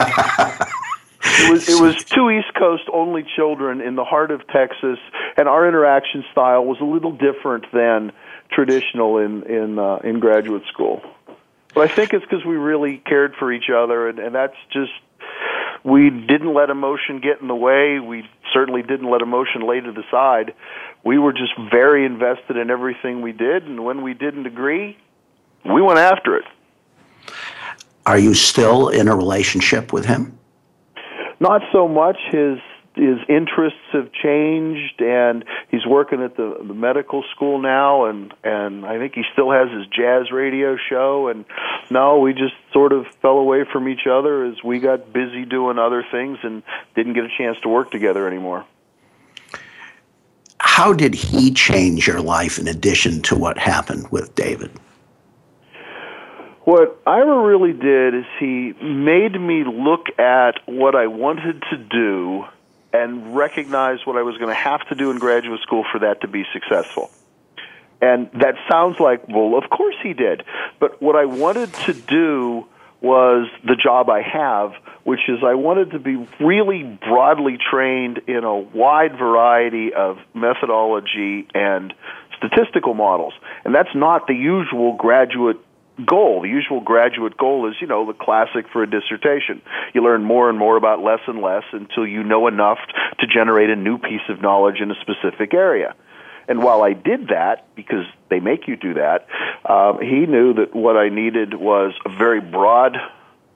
it 1.39 1.53
was 1.53 1.69
it 1.69 1.81
was 1.81 2.05
two 2.05 2.31
East 2.31 2.55
Coast 2.55 2.85
only 2.93 3.25
children 3.37 3.81
in 3.81 3.97
the 3.97 4.05
heart 4.05 4.31
of 4.31 4.47
Texas, 4.49 4.99
and 5.37 5.49
our 5.49 5.67
interaction 5.67 6.25
style 6.33 6.65
was 6.65 6.79
a 6.81 6.85
little 6.85 7.13
different 7.13 7.67
than 7.73 8.13
traditional 8.51 9.19
in 9.19 9.43
in 9.45 9.79
uh, 9.79 9.99
in 10.05 10.21
graduate 10.21 10.63
school. 10.73 11.03
But 11.75 11.91
I 11.91 11.95
think 11.95 12.13
it's 12.13 12.25
because 12.25 12.45
we 12.45 12.57
really 12.57 12.99
cared 12.99 13.35
for 13.37 13.53
each 13.53 13.71
other, 13.71 14.09
and, 14.09 14.19
and 14.19 14.35
that's 14.35 14.57
just 14.73 14.93
we 15.85 16.11
didn't 16.11 16.53
let 16.53 16.71
emotion 16.71 17.21
get 17.21 17.41
in 17.41 17.49
the 17.49 17.55
way. 17.55 18.01
We 18.01 18.29
certainly 18.53 18.83
didn't 18.83 19.09
let 19.09 19.23
emotion 19.23 19.67
lay 19.67 19.81
to 19.81 19.93
the 19.93 20.03
side. 20.11 20.55
We 21.05 21.19
were 21.19 21.33
just 21.33 21.53
very 21.71 22.05
invested 22.05 22.57
in 22.57 22.71
everything 22.71 23.23
we 23.23 23.33
did, 23.33 23.65
and 23.65 23.85
when 23.85 24.03
we 24.03 24.15
didn't 24.15 24.47
agree, 24.47 24.99
we 25.65 25.81
went 25.81 25.99
after 25.99 26.37
it. 26.37 26.45
Are 28.05 28.19
you 28.19 28.35
still 28.35 28.89
in 28.89 29.09
a 29.09 29.15
relationship 29.15 29.93
with 29.93 30.05
him? 30.05 30.39
Not 31.41 31.63
so 31.73 31.89
much. 31.89 32.19
His 32.31 32.59
his 32.95 33.19
interests 33.29 33.79
have 33.93 34.13
changed, 34.13 35.01
and 35.01 35.45
he's 35.71 35.87
working 35.87 36.23
at 36.23 36.37
the, 36.37 36.59
the 36.67 36.75
medical 36.75 37.25
school 37.35 37.61
now, 37.61 38.05
and 38.05 38.35
and 38.45 38.85
I 38.85 38.99
think 38.99 39.15
he 39.15 39.23
still 39.33 39.51
has 39.51 39.71
his 39.71 39.87
jazz 39.87 40.31
radio 40.31 40.77
show. 40.77 41.29
And 41.29 41.47
no, 41.91 42.19
we 42.19 42.35
just 42.35 42.55
sort 42.73 42.93
of 42.93 43.07
fell 43.23 43.39
away 43.39 43.65
from 43.65 43.89
each 43.89 44.07
other 44.07 44.45
as 44.45 44.63
we 44.63 44.81
got 44.81 45.13
busy 45.13 45.45
doing 45.45 45.79
other 45.79 46.05
things 46.11 46.39
and 46.43 46.63
didn't 46.95 47.15
get 47.15 47.25
a 47.25 47.31
chance 47.39 47.59
to 47.63 47.69
work 47.69 47.91
together 47.91 48.27
anymore. 48.27 48.67
How 50.59 50.93
did 50.93 51.15
he 51.15 51.53
change 51.53 52.07
your 52.07 52.21
life 52.21 52.59
in 52.59 52.69
addition 52.69 53.23
to 53.23 53.37
what 53.37 53.57
happened 53.57 54.09
with 54.11 54.35
David? 54.35 54.71
What 56.71 57.03
Ira 57.05 57.49
really 57.49 57.73
did 57.73 58.15
is 58.15 58.25
he 58.39 58.73
made 58.81 59.33
me 59.33 59.65
look 59.65 60.07
at 60.21 60.53
what 60.67 60.95
I 60.95 61.09
wanted 61.09 61.65
to 61.69 61.77
do 61.77 62.45
and 62.93 63.35
recognize 63.35 64.07
what 64.07 64.17
I 64.17 64.23
was 64.23 64.37
going 64.37 64.51
to 64.51 64.55
have 64.55 64.87
to 64.91 64.95
do 64.95 65.11
in 65.11 65.19
graduate 65.19 65.61
school 65.63 65.85
for 65.91 65.99
that 65.99 66.21
to 66.21 66.29
be 66.29 66.45
successful. 66.53 67.11
And 68.01 68.31
that 68.35 68.55
sounds 68.71 69.01
like, 69.01 69.27
well, 69.27 69.59
of 69.59 69.69
course 69.69 69.97
he 70.01 70.13
did. 70.13 70.45
But 70.79 71.03
what 71.03 71.17
I 71.17 71.25
wanted 71.25 71.75
to 71.87 71.93
do 71.93 72.69
was 73.01 73.49
the 73.65 73.75
job 73.75 74.09
I 74.09 74.23
have, 74.23 74.73
which 75.03 75.29
is 75.29 75.41
I 75.43 75.55
wanted 75.55 75.91
to 75.91 75.99
be 75.99 76.25
really 76.39 76.85
broadly 76.85 77.59
trained 77.59 78.19
in 78.29 78.45
a 78.45 78.57
wide 78.57 79.19
variety 79.19 79.93
of 79.93 80.19
methodology 80.35 81.49
and 81.53 81.93
statistical 82.37 82.95
models. 82.95 83.35
And 83.65 83.75
that's 83.75 83.93
not 83.93 84.29
the 84.29 84.35
usual 84.35 84.95
graduate 84.95 85.59
goal. 86.07 86.43
The 86.43 86.49
usual 86.49 86.81
graduate 86.81 87.37
goal 87.37 87.69
is, 87.69 87.77
you 87.81 87.87
know, 87.87 88.07
the 88.07 88.13
classic 88.13 88.67
for 88.73 88.83
a 88.83 88.91
dissertation. 88.91 89.63
You 89.95 90.03
learn 90.03 90.25
more 90.25 90.49
and 90.49 90.59
more 90.59 90.77
about 90.77 91.03
less 91.03 91.21
and 91.27 91.41
less 91.41 91.65
until 91.73 92.07
you 92.07 92.23
know 92.23 92.47
enough 92.47 92.79
to 93.21 93.27
generate 93.27 93.71
a 93.71 93.77
new 93.77 93.99
piece 93.99 94.29
of 94.29 94.41
knowledge 94.41 94.81
in 94.81 94.91
a 94.91 94.95
specific 95.01 95.55
area. 95.55 95.95
And 96.49 96.63
while 96.63 96.83
I 96.83 96.95
did 96.95 97.29
that, 97.29 97.75
because 97.77 98.05
they 98.29 98.41
make 98.41 98.67
you 98.67 98.77
do 98.77 98.95
that, 98.95 99.29
um, 99.65 100.01
he 100.01 100.27
knew 100.27 100.55
that 100.55 100.75
what 100.75 100.97
I 100.97 101.09
needed 101.09 101.55
was 101.55 101.93
a 102.05 102.09
very 102.09 102.41
broad 102.41 102.97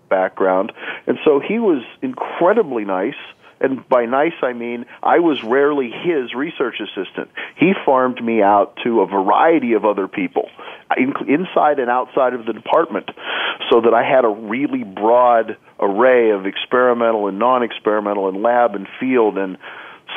background. 0.09 0.73
And 1.07 1.19
so 1.25 1.41
he 1.41 1.59
was 1.59 1.83
incredibly 2.03 2.85
nice 2.85 3.15
and 3.65 3.89
by 3.89 4.05
nice 4.05 4.35
I 4.43 4.53
mean 4.53 4.87
I 5.03 5.19
was 5.21 5.43
rarely 5.43 5.91
his 5.91 6.35
research 6.35 6.77
assistant. 6.81 7.31
He 7.57 7.73
farmed 7.85 8.23
me 8.23 8.43
out 8.43 8.79
to 8.85 9.01
a 9.01 9.07
variety 9.07 9.73
of 9.73 9.85
other 9.85 10.07
people 10.07 10.51
inside 11.27 11.79
and 11.79 11.91
outside 11.91 12.35
of 12.35 12.47
the 12.47 12.53
department 12.53 13.11
so 13.71 13.81
that 13.81 13.95
I 13.95 14.03
had 14.03 14.25
a 14.25 14.29
really 14.29 14.85
broad 14.85 15.57
array 15.81 16.31
of 16.31 16.47
experimental 16.47 17.29
and 17.29 17.39
non-experimental 17.39 18.29
and 18.29 18.43
lab 18.43 18.75
and 18.75 18.87
field 19.01 19.39
and 19.39 19.57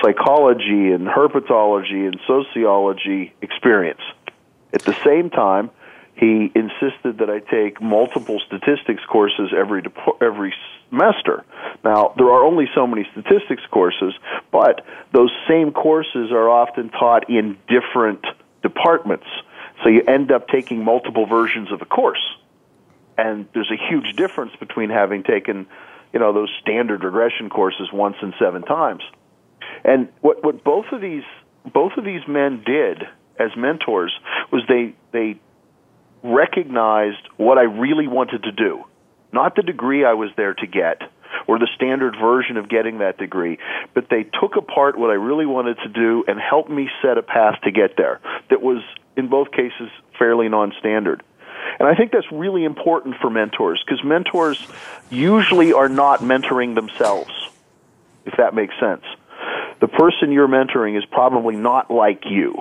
psychology 0.01 0.91
and 0.91 1.07
herpetology 1.07 2.05
and 2.05 2.19
sociology 2.27 3.33
experience. 3.41 4.01
At 4.73 4.83
the 4.83 4.95
same 5.03 5.29
time, 5.29 5.71
he 6.15 6.51
insisted 6.53 7.19
that 7.19 7.29
I 7.29 7.39
take 7.39 7.81
multiple 7.81 8.39
statistics 8.45 9.03
courses 9.07 9.53
every 9.55 9.83
every 10.21 10.53
semester. 10.89 11.43
Now, 11.83 12.13
there 12.17 12.27
are 12.27 12.43
only 12.43 12.65
so 12.75 12.87
many 12.87 13.07
statistics 13.11 13.63
courses, 13.71 14.13
but 14.51 14.85
those 15.13 15.31
same 15.47 15.71
courses 15.71 16.31
are 16.31 16.49
often 16.49 16.89
taught 16.89 17.29
in 17.29 17.57
different 17.67 18.25
departments. 18.61 19.27
So 19.83 19.89
you 19.89 20.01
end 20.07 20.31
up 20.31 20.47
taking 20.47 20.83
multiple 20.83 21.25
versions 21.25 21.71
of 21.71 21.79
the 21.79 21.85
course. 21.85 22.23
And 23.17 23.47
there's 23.53 23.71
a 23.71 23.89
huge 23.89 24.15
difference 24.15 24.53
between 24.59 24.89
having 24.89 25.23
taken, 25.23 25.67
you 26.13 26.19
know, 26.19 26.33
those 26.33 26.49
standard 26.61 27.03
regression 27.03 27.49
courses 27.49 27.89
once 27.91 28.15
and 28.21 28.33
seven 28.39 28.63
times. 28.63 29.03
And 29.83 30.09
what 30.21 30.43
what 30.43 30.63
both 30.63 30.85
of 30.91 31.01
these 31.01 31.23
both 31.71 31.93
of 31.97 32.05
these 32.05 32.21
men 32.27 32.63
did 32.65 33.03
as 33.39 33.51
mentors 33.55 34.13
was 34.51 34.63
they 34.67 34.93
they 35.11 35.39
recognized 36.23 37.21
what 37.37 37.57
I 37.57 37.63
really 37.63 38.07
wanted 38.07 38.43
to 38.43 38.51
do 38.51 38.83
not 39.31 39.55
the 39.55 39.61
degree 39.61 40.05
I 40.05 40.13
was 40.13 40.29
there 40.37 40.53
to 40.53 40.67
get 40.67 41.01
or 41.47 41.59
the 41.59 41.67
standard 41.75 42.15
version 42.19 42.57
of 42.57 42.69
getting 42.69 42.99
that 42.99 43.17
degree, 43.17 43.57
but 43.93 44.07
they 44.09 44.23
took 44.23 44.55
apart 44.55 44.97
what 44.97 45.09
I 45.09 45.13
really 45.13 45.45
wanted 45.45 45.77
to 45.83 45.89
do 45.89 46.23
and 46.27 46.39
helped 46.39 46.69
me 46.69 46.89
set 47.01 47.17
a 47.17 47.21
path 47.21 47.59
to 47.63 47.71
get 47.71 47.97
there 47.97 48.19
that 48.49 48.61
was, 48.61 48.83
in 49.15 49.27
both 49.27 49.51
cases, 49.51 49.89
fairly 50.17 50.49
non 50.49 50.73
standard. 50.79 51.23
And 51.79 51.87
I 51.87 51.95
think 51.95 52.11
that's 52.11 52.31
really 52.31 52.63
important 52.63 53.15
for 53.21 53.29
mentors 53.29 53.83
because 53.85 54.03
mentors 54.03 54.65
usually 55.09 55.73
are 55.73 55.89
not 55.89 56.21
mentoring 56.21 56.75
themselves, 56.75 57.31
if 58.25 58.35
that 58.37 58.53
makes 58.53 58.73
sense. 58.79 59.03
The 59.79 59.87
person 59.87 60.31
you're 60.31 60.47
mentoring 60.47 60.97
is 60.97 61.05
probably 61.05 61.55
not 61.55 61.91
like 61.91 62.23
you 62.25 62.55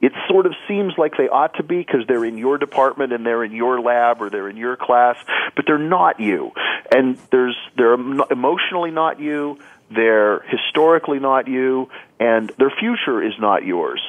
it 0.00 0.12
sort 0.28 0.46
of 0.46 0.54
seems 0.68 0.94
like 0.96 1.16
they 1.16 1.28
ought 1.28 1.54
to 1.54 1.62
be 1.62 1.78
because 1.78 2.06
they're 2.06 2.24
in 2.24 2.38
your 2.38 2.56
department 2.56 3.12
and 3.12 3.26
they're 3.26 3.42
in 3.42 3.52
your 3.52 3.80
lab 3.80 4.22
or 4.22 4.30
they're 4.30 4.48
in 4.48 4.56
your 4.56 4.76
class, 4.76 5.16
but 5.56 5.66
they're 5.66 5.78
not 5.78 6.20
you. 6.20 6.52
And 6.94 7.18
there's 7.30 7.56
they're 7.76 7.94
emotionally 7.94 8.92
not 8.92 9.18
you, 9.20 9.58
they're 9.90 10.40
historically 10.40 11.18
not 11.18 11.48
you, 11.48 11.90
and 12.20 12.52
their 12.58 12.70
future 12.70 13.22
is 13.22 13.34
not 13.40 13.64
yours. 13.64 14.00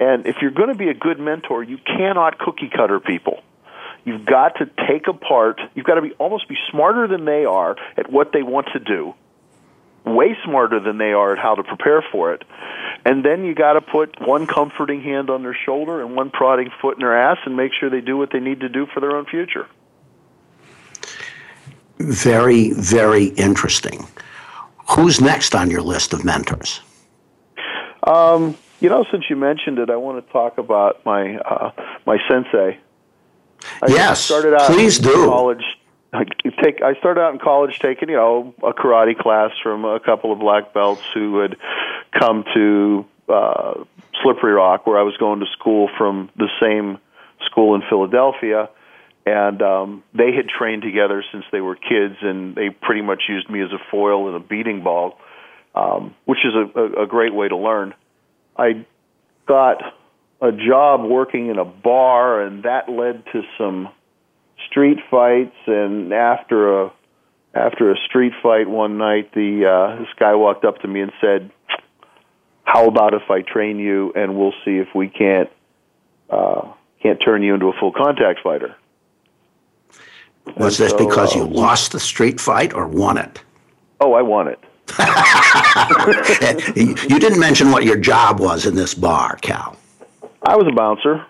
And 0.00 0.26
if 0.26 0.36
you're 0.40 0.50
going 0.50 0.68
to 0.68 0.74
be 0.74 0.88
a 0.88 0.94
good 0.94 1.18
mentor, 1.18 1.62
you 1.62 1.78
cannot 1.78 2.38
cookie 2.38 2.70
cutter 2.74 3.00
people. 3.00 3.42
You've 4.04 4.24
got 4.24 4.56
to 4.56 4.70
take 4.88 5.08
apart. 5.08 5.60
You've 5.74 5.86
got 5.86 5.94
to 5.94 6.02
be 6.02 6.12
almost 6.12 6.48
be 6.48 6.56
smarter 6.70 7.08
than 7.08 7.24
they 7.24 7.44
are 7.44 7.76
at 7.96 8.10
what 8.10 8.32
they 8.32 8.42
want 8.42 8.68
to 8.72 8.78
do 8.78 9.14
way 10.06 10.36
smarter 10.44 10.80
than 10.80 10.98
they 10.98 11.12
are 11.12 11.32
at 11.32 11.38
how 11.38 11.54
to 11.54 11.62
prepare 11.62 12.02
for 12.12 12.32
it. 12.32 12.44
And 13.04 13.24
then 13.24 13.44
you 13.44 13.54
got 13.54 13.74
to 13.74 13.80
put 13.80 14.20
one 14.20 14.46
comforting 14.46 15.02
hand 15.02 15.30
on 15.30 15.42
their 15.42 15.56
shoulder 15.66 16.00
and 16.00 16.14
one 16.16 16.30
prodding 16.30 16.70
foot 16.80 16.94
in 16.96 17.00
their 17.00 17.16
ass 17.16 17.38
and 17.44 17.56
make 17.56 17.72
sure 17.78 17.90
they 17.90 18.00
do 18.00 18.16
what 18.16 18.30
they 18.32 18.40
need 18.40 18.60
to 18.60 18.68
do 18.68 18.86
for 18.86 19.00
their 19.00 19.16
own 19.16 19.26
future. 19.26 19.66
Very, 21.98 22.72
very 22.72 23.26
interesting. 23.26 24.06
Who's 24.90 25.20
next 25.20 25.54
on 25.54 25.70
your 25.70 25.82
list 25.82 26.12
of 26.12 26.24
mentors? 26.24 26.80
Um, 28.06 28.56
you 28.80 28.88
know, 28.88 29.04
since 29.10 29.24
you 29.28 29.36
mentioned 29.36 29.78
it, 29.78 29.90
I 29.90 29.96
want 29.96 30.24
to 30.24 30.32
talk 30.32 30.58
about 30.58 31.04
my 31.04 31.36
uh, 31.38 31.72
my 32.06 32.18
sensei. 32.28 32.78
I 33.82 33.86
yes, 33.88 34.20
started 34.20 34.54
out 34.54 34.70
please 34.70 34.98
do. 34.98 35.12
College 35.26 35.64
I 36.16 36.24
take 36.62 36.82
I 36.82 36.94
started 36.94 37.20
out 37.20 37.32
in 37.32 37.38
college 37.38 37.78
taking 37.78 38.08
you 38.08 38.16
know 38.16 38.54
a 38.62 38.72
karate 38.72 39.18
class 39.18 39.50
from 39.62 39.84
a 39.84 40.00
couple 40.00 40.32
of 40.32 40.38
black 40.38 40.72
belts 40.72 41.02
who 41.14 41.40
had 41.40 41.56
come 42.18 42.44
to 42.54 43.06
uh, 43.28 43.84
Slippery 44.22 44.52
Rock 44.52 44.86
where 44.86 44.98
I 44.98 45.02
was 45.02 45.16
going 45.18 45.40
to 45.40 45.46
school 45.58 45.88
from 45.98 46.30
the 46.36 46.48
same 46.60 46.98
school 47.44 47.74
in 47.74 47.82
Philadelphia. 47.88 48.70
And 49.28 49.60
um, 49.60 50.04
they 50.14 50.32
had 50.32 50.48
trained 50.48 50.82
together 50.82 51.24
since 51.32 51.44
they 51.50 51.60
were 51.60 51.74
kids 51.74 52.14
and 52.22 52.54
they 52.54 52.70
pretty 52.70 53.02
much 53.02 53.24
used 53.28 53.50
me 53.50 53.60
as 53.60 53.72
a 53.72 53.78
foil 53.90 54.28
and 54.28 54.36
a 54.36 54.40
beating 54.40 54.84
ball 54.84 55.18
um, 55.76 56.14
which 56.24 56.38
is 56.44 56.54
a, 56.54 56.80
a, 56.80 57.04
a 57.04 57.06
great 57.06 57.34
way 57.34 57.48
to 57.48 57.56
learn. 57.56 57.94
I 58.56 58.86
got 59.46 59.82
a 60.40 60.50
job 60.50 61.04
working 61.04 61.48
in 61.48 61.58
a 61.58 61.64
bar 61.64 62.40
and 62.40 62.62
that 62.64 62.88
led 62.88 63.24
to 63.32 63.42
some 63.58 63.90
street 64.68 64.98
fights 65.10 65.56
and 65.66 66.12
after 66.12 66.82
a 66.82 66.92
after 67.54 67.90
a 67.90 67.96
street 67.96 68.34
fight 68.42 68.68
one 68.68 68.98
night, 68.98 69.32
the 69.32 69.64
uh, 69.66 69.98
this 69.98 70.08
guy 70.18 70.34
walked 70.34 70.64
up 70.64 70.78
to 70.82 70.88
me 70.88 71.00
and 71.00 71.12
said, 71.20 71.50
"How 72.64 72.86
about 72.86 73.14
if 73.14 73.30
I 73.30 73.42
train 73.42 73.78
you 73.78 74.12
and 74.14 74.36
we'll 74.36 74.54
see 74.64 74.76
if 74.76 74.88
we 74.94 75.08
can't 75.08 75.48
uh, 76.28 76.72
can't 77.02 77.18
turn 77.24 77.42
you 77.42 77.54
into 77.54 77.68
a 77.68 77.72
full 77.80 77.92
contact 77.92 78.40
fighter?" 78.42 78.76
Was 80.56 80.78
and 80.78 80.86
this 80.86 80.90
so, 80.92 80.98
because 80.98 81.34
you 81.34 81.42
uh, 81.42 81.46
lost 81.46 81.92
the 81.92 82.00
street 82.00 82.40
fight 82.40 82.74
or 82.74 82.86
won 82.86 83.18
it? 83.18 83.42
Oh, 84.00 84.12
I 84.12 84.22
won 84.22 84.48
it. 84.48 84.60
you 86.76 87.18
didn't 87.18 87.40
mention 87.40 87.72
what 87.72 87.84
your 87.84 87.96
job 87.96 88.38
was 88.38 88.66
in 88.66 88.76
this 88.76 88.94
bar, 88.94 89.36
Cal. 89.42 89.76
I 90.46 90.54
was 90.54 90.68
a 90.68 90.74
bouncer. 90.74 91.26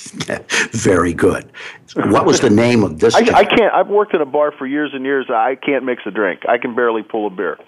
Very 0.72 1.12
good. 1.12 1.50
What 1.94 2.24
was 2.24 2.40
the 2.40 2.50
name 2.50 2.82
of 2.82 2.98
this? 3.00 3.14
I, 3.14 3.18
I, 3.18 3.44
can't. 3.44 3.72
I've 3.74 3.88
worked 3.88 4.14
in 4.14 4.20
a 4.20 4.26
bar 4.26 4.52
for 4.52 4.66
years 4.66 4.90
and 4.94 5.04
years. 5.04 5.26
I 5.28 5.56
can't 5.56 5.84
mix 5.84 6.02
a 6.06 6.10
drink. 6.10 6.42
I 6.48 6.58
can 6.58 6.74
barely 6.74 7.02
pull 7.02 7.26
a 7.26 7.30
beer. 7.30 7.58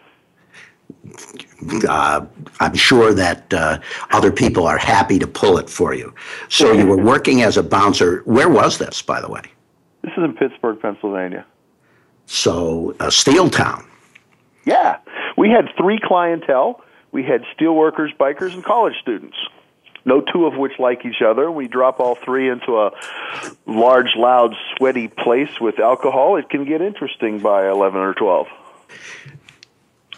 Uh, 1.88 2.24
I'm 2.60 2.74
sure 2.74 3.12
that 3.14 3.52
uh, 3.52 3.80
other 4.10 4.30
people 4.30 4.66
are 4.66 4.78
happy 4.78 5.18
to 5.18 5.26
pull 5.26 5.58
it 5.58 5.68
for 5.68 5.94
you. 5.94 6.14
So 6.48 6.72
you 6.72 6.86
were 6.86 6.96
working 6.96 7.42
as 7.42 7.56
a 7.56 7.62
bouncer. 7.62 8.22
Where 8.24 8.48
was 8.48 8.78
this, 8.78 9.02
by 9.02 9.20
the 9.20 9.28
way? 9.28 9.42
This 10.02 10.12
is 10.16 10.24
in 10.24 10.34
Pittsburgh, 10.34 10.80
Pennsylvania. 10.80 11.44
So, 12.26 12.94
uh, 13.00 13.10
Steel 13.10 13.50
Town. 13.50 13.84
Yeah, 14.64 14.98
we 15.36 15.50
had 15.50 15.68
three 15.76 15.98
clientele. 16.02 16.82
We 17.10 17.24
had 17.24 17.42
steelworkers, 17.56 18.16
bikers, 18.16 18.54
and 18.54 18.64
college 18.64 18.94
students 19.00 19.36
no 20.04 20.21
two 20.21 20.47
of 20.47 20.56
which 20.56 20.78
like 20.78 21.04
each 21.04 21.23
other. 21.25 21.50
We 21.50 21.68
drop 21.68 22.00
all 22.00 22.14
three 22.14 22.49
into 22.49 22.78
a 22.78 22.92
large, 23.66 24.16
loud, 24.16 24.54
sweaty 24.76 25.09
place 25.09 25.61
with 25.61 25.78
alcohol. 25.78 26.37
It 26.37 26.49
can 26.50 26.64
get 26.64 26.80
interesting 26.80 27.38
by 27.38 27.68
11 27.68 28.00
or 28.00 28.14
12. 28.14 28.47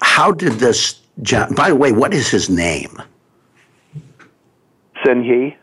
How 0.01 0.33
did 0.33 0.55
this, 0.55 0.95
by 1.57 1.71
the 1.71 1.77
way, 1.77 1.93
what 1.93 2.15
is 2.15 2.29
his 2.29 2.51
name? 2.51 3.01
Sen 5.05 5.23
He. 5.23 5.57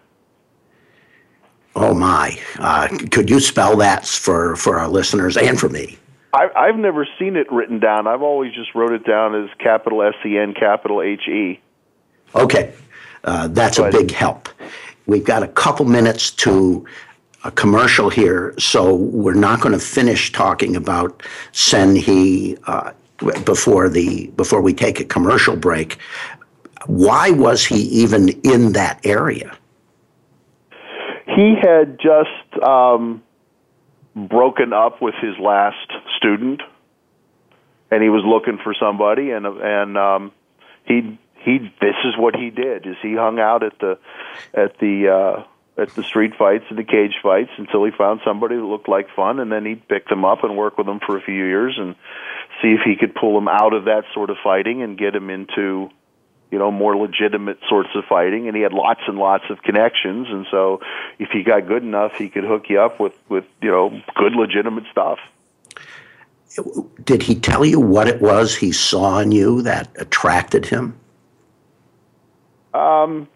Oh 1.74 1.94
my! 1.94 2.38
Uh, 2.60 2.90
could 3.12 3.30
you 3.30 3.40
spell 3.40 3.78
that 3.78 4.06
for 4.06 4.58
for 4.58 4.78
our 4.78 4.90
listeners 4.90 5.38
and 5.38 5.58
for 5.58 5.70
me? 5.70 5.98
I, 6.34 6.50
I've 6.56 6.76
never 6.76 7.08
seen 7.18 7.36
it 7.36 7.52
written 7.52 7.80
down. 7.80 8.08
I've 8.08 8.22
always 8.22 8.54
just 8.54 8.76
wrote 8.76 8.92
it 8.92 9.06
down 9.06 9.36
as 9.36 9.50
capital 9.58 10.04
S 10.04 10.14
E 10.26 10.38
N, 10.38 10.54
capital 10.54 11.02
H 11.02 11.28
E. 11.28 11.62
Okay, 12.36 12.74
uh, 13.24 13.48
that's 13.48 13.80
a 13.80 13.90
big 13.90 14.12
help. 14.12 14.50
We've 15.06 15.26
got 15.26 15.44
a 15.44 15.48
couple 15.48 15.86
minutes 15.86 16.32
to 16.32 16.86
a 17.44 17.52
commercial 17.52 18.10
here, 18.10 18.54
so 18.60 18.96
we're 18.96 19.34
not 19.34 19.62
going 19.62 19.74
to 19.74 19.84
finish 19.84 20.32
talking 20.32 20.76
about 20.76 21.24
Sen 21.52 21.96
He 21.96 22.58
uh, 22.68 22.92
before 23.46 23.90
the 23.90 24.28
before 24.36 24.62
we 24.62 24.74
take 24.74 25.00
a 25.00 25.06
commercial 25.06 25.56
break. 25.56 25.98
Why 26.88 27.32
was 27.32 27.66
he 27.66 27.76
even 27.76 28.30
in 28.44 28.74
that 28.74 29.00
area? 29.06 29.56
He 31.36 31.56
had 31.62 32.00
just 32.00 32.64
um, 32.64 33.24
broken 34.16 34.74
up 34.74 35.02
with 35.02 35.16
his 35.22 35.38
last 35.40 35.92
student, 36.18 36.62
and 37.90 38.04
he 38.04 38.10
was 38.10 38.24
looking 38.26 38.60
for 38.64 38.74
somebody, 38.80 39.32
and 39.32 39.46
and 39.46 39.98
um, 39.98 40.32
he 40.86 41.18
he 41.44 41.58
this 41.82 41.96
is 42.06 42.18
what 42.18 42.36
he 42.36 42.50
did 42.50 42.86
is 42.86 42.96
he 43.02 43.16
hung 43.16 43.40
out 43.40 43.64
at 43.64 43.78
the 43.80 43.98
at 44.54 44.78
the 44.80 45.10
uh 45.10 45.44
at 45.82 45.94
the 45.96 46.04
street 46.04 46.34
fights 46.38 46.66
and 46.70 46.78
the 46.78 46.84
cage 46.84 47.16
fights 47.24 47.52
until 47.58 47.84
he 47.84 47.92
found 47.92 48.20
somebody 48.24 48.56
that 48.56 48.64
looked 48.64 48.90
like 48.90 49.08
fun 49.16 49.40
and 49.40 49.52
then 49.52 49.66
he'd 49.66 49.88
pick 49.88 50.08
them 50.08 50.26
up 50.26 50.44
and 50.44 50.58
work 50.58 50.78
with 50.78 50.86
them 50.86 51.00
for 51.00 51.18
a 51.18 51.22
few 51.22 51.34
years 51.34 51.76
and 51.78 51.96
see 52.62 52.70
if 52.70 52.82
he 52.86 52.96
could 52.96 53.16
pull 53.16 53.34
them 53.36 53.48
out 53.48 53.74
of 53.74 53.86
that 53.86 54.04
sort 54.14 54.30
of 54.30 54.38
fighting 54.44 54.82
and 54.84 54.98
get 54.98 55.14
them 55.14 55.30
into 55.30 55.90
you 56.52 56.60
know 56.60 56.70
more 56.70 56.96
legitimate 56.98 57.58
sorts 57.70 57.90
of 57.96 58.04
fighting. 58.06 58.48
And 58.48 58.56
he 58.56 58.62
had 58.62 58.74
lots 58.74 59.02
and 59.08 59.18
lots 59.18 59.46
of 59.50 59.62
connections. 59.64 60.28
And 60.30 60.46
so 60.52 60.82
if 61.18 61.30
he 61.30 61.44
got 61.44 61.68
good 61.68 61.84
enough 61.84 62.14
he 62.16 62.30
could 62.30 62.44
hook 62.44 62.66
you 62.70 62.80
up 62.80 63.00
with 63.00 63.14
with 63.30 63.46
you 63.62 63.72
know 63.72 64.02
good 64.16 64.34
legitimate 64.34 64.84
stuff. 64.92 65.20
Did 67.06 67.24
he 67.24 67.36
tell 67.36 67.64
you 67.64 67.80
what 67.80 68.10
it 68.10 68.22
was 68.22 68.58
he 68.58 68.74
saw 68.74 69.20
in 69.20 69.32
you 69.32 69.62
that 69.62 69.90
attracted 69.96 70.66
him 70.66 71.00
um, 72.74 73.28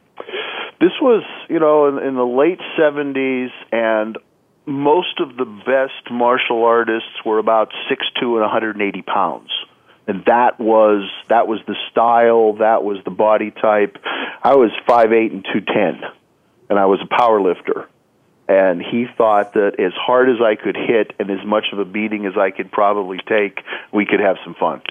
this 0.80 0.92
was, 1.02 1.24
you 1.50 1.60
know, 1.60 1.88
in, 1.88 2.06
in 2.06 2.16
the 2.16 2.26
late 2.26 2.60
70s, 2.78 3.50
and 3.72 4.18
most 4.66 5.20
of 5.20 5.38
the 5.38 5.46
best 5.46 6.12
martial 6.12 6.64
artists 6.64 7.24
were 7.26 7.40
about 7.40 7.72
6'2 7.90 8.22
and 8.22 8.42
180 8.42 9.02
pounds. 9.04 9.50
And 10.08 10.24
that 10.26 10.60
was 10.60 11.10
that 11.30 11.48
was 11.48 11.60
the 11.66 11.76
style, 11.90 12.54
that 12.54 12.84
was 12.84 12.98
the 13.06 13.12
body 13.12 13.50
type. 13.50 13.98
I 14.44 14.54
was 14.54 14.70
5'8 14.88 15.32
and 15.32 15.44
210, 15.44 16.08
and 16.70 16.78
I 16.78 16.86
was 16.86 17.00
a 17.02 17.08
power 17.08 17.42
lifter. 17.42 17.90
And 18.48 18.80
he 18.80 19.08
thought 19.18 19.54
that 19.54 19.80
as 19.80 19.94
hard 19.94 20.30
as 20.30 20.36
I 20.40 20.54
could 20.54 20.76
hit 20.76 21.14
and 21.18 21.32
as 21.32 21.44
much 21.44 21.66
of 21.74 21.80
a 21.80 21.86
beating 21.86 22.28
as 22.28 22.38
I 22.38 22.52
could 22.52 22.72
probably 22.72 23.18
take, 23.28 23.64
we 23.92 24.06
could 24.06 24.20
have 24.20 24.38
some 24.44 24.54
fun. 24.54 24.84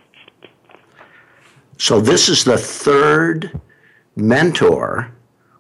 So 1.79 2.01
this 2.01 2.29
is 2.29 2.43
the 2.43 2.59
third 2.59 3.61
mentor 4.17 5.11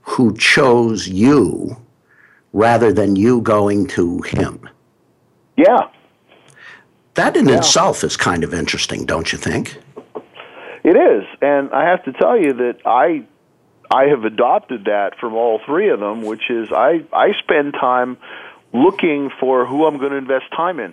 who 0.02 0.36
chose 0.36 1.08
you 1.08 1.76
rather 2.52 2.92
than 2.92 3.16
you 3.16 3.40
going 3.40 3.86
to 3.88 4.22
him. 4.22 4.68
Yeah. 5.56 5.88
That 7.14 7.36
in 7.36 7.48
yeah. 7.48 7.58
itself 7.58 8.04
is 8.04 8.16
kind 8.16 8.44
of 8.44 8.52
interesting, 8.52 9.06
don't 9.06 9.32
you 9.32 9.38
think? 9.38 9.78
It 10.82 10.96
is, 10.96 11.24
and 11.40 11.72
I 11.72 11.88
have 11.88 12.04
to 12.04 12.12
tell 12.12 12.38
you 12.38 12.52
that 12.52 12.80
I 12.84 13.24
I 13.90 14.08
have 14.08 14.24
adopted 14.24 14.84
that 14.84 15.18
from 15.18 15.34
all 15.34 15.60
three 15.64 15.88
of 15.88 16.00
them, 16.00 16.22
which 16.22 16.50
is 16.50 16.68
I 16.72 17.04
I 17.12 17.32
spend 17.42 17.72
time 17.72 18.18
looking 18.72 19.30
for 19.40 19.64
who 19.66 19.86
I'm 19.86 19.98
going 19.98 20.10
to 20.10 20.18
invest 20.18 20.46
time 20.54 20.80
in. 20.80 20.92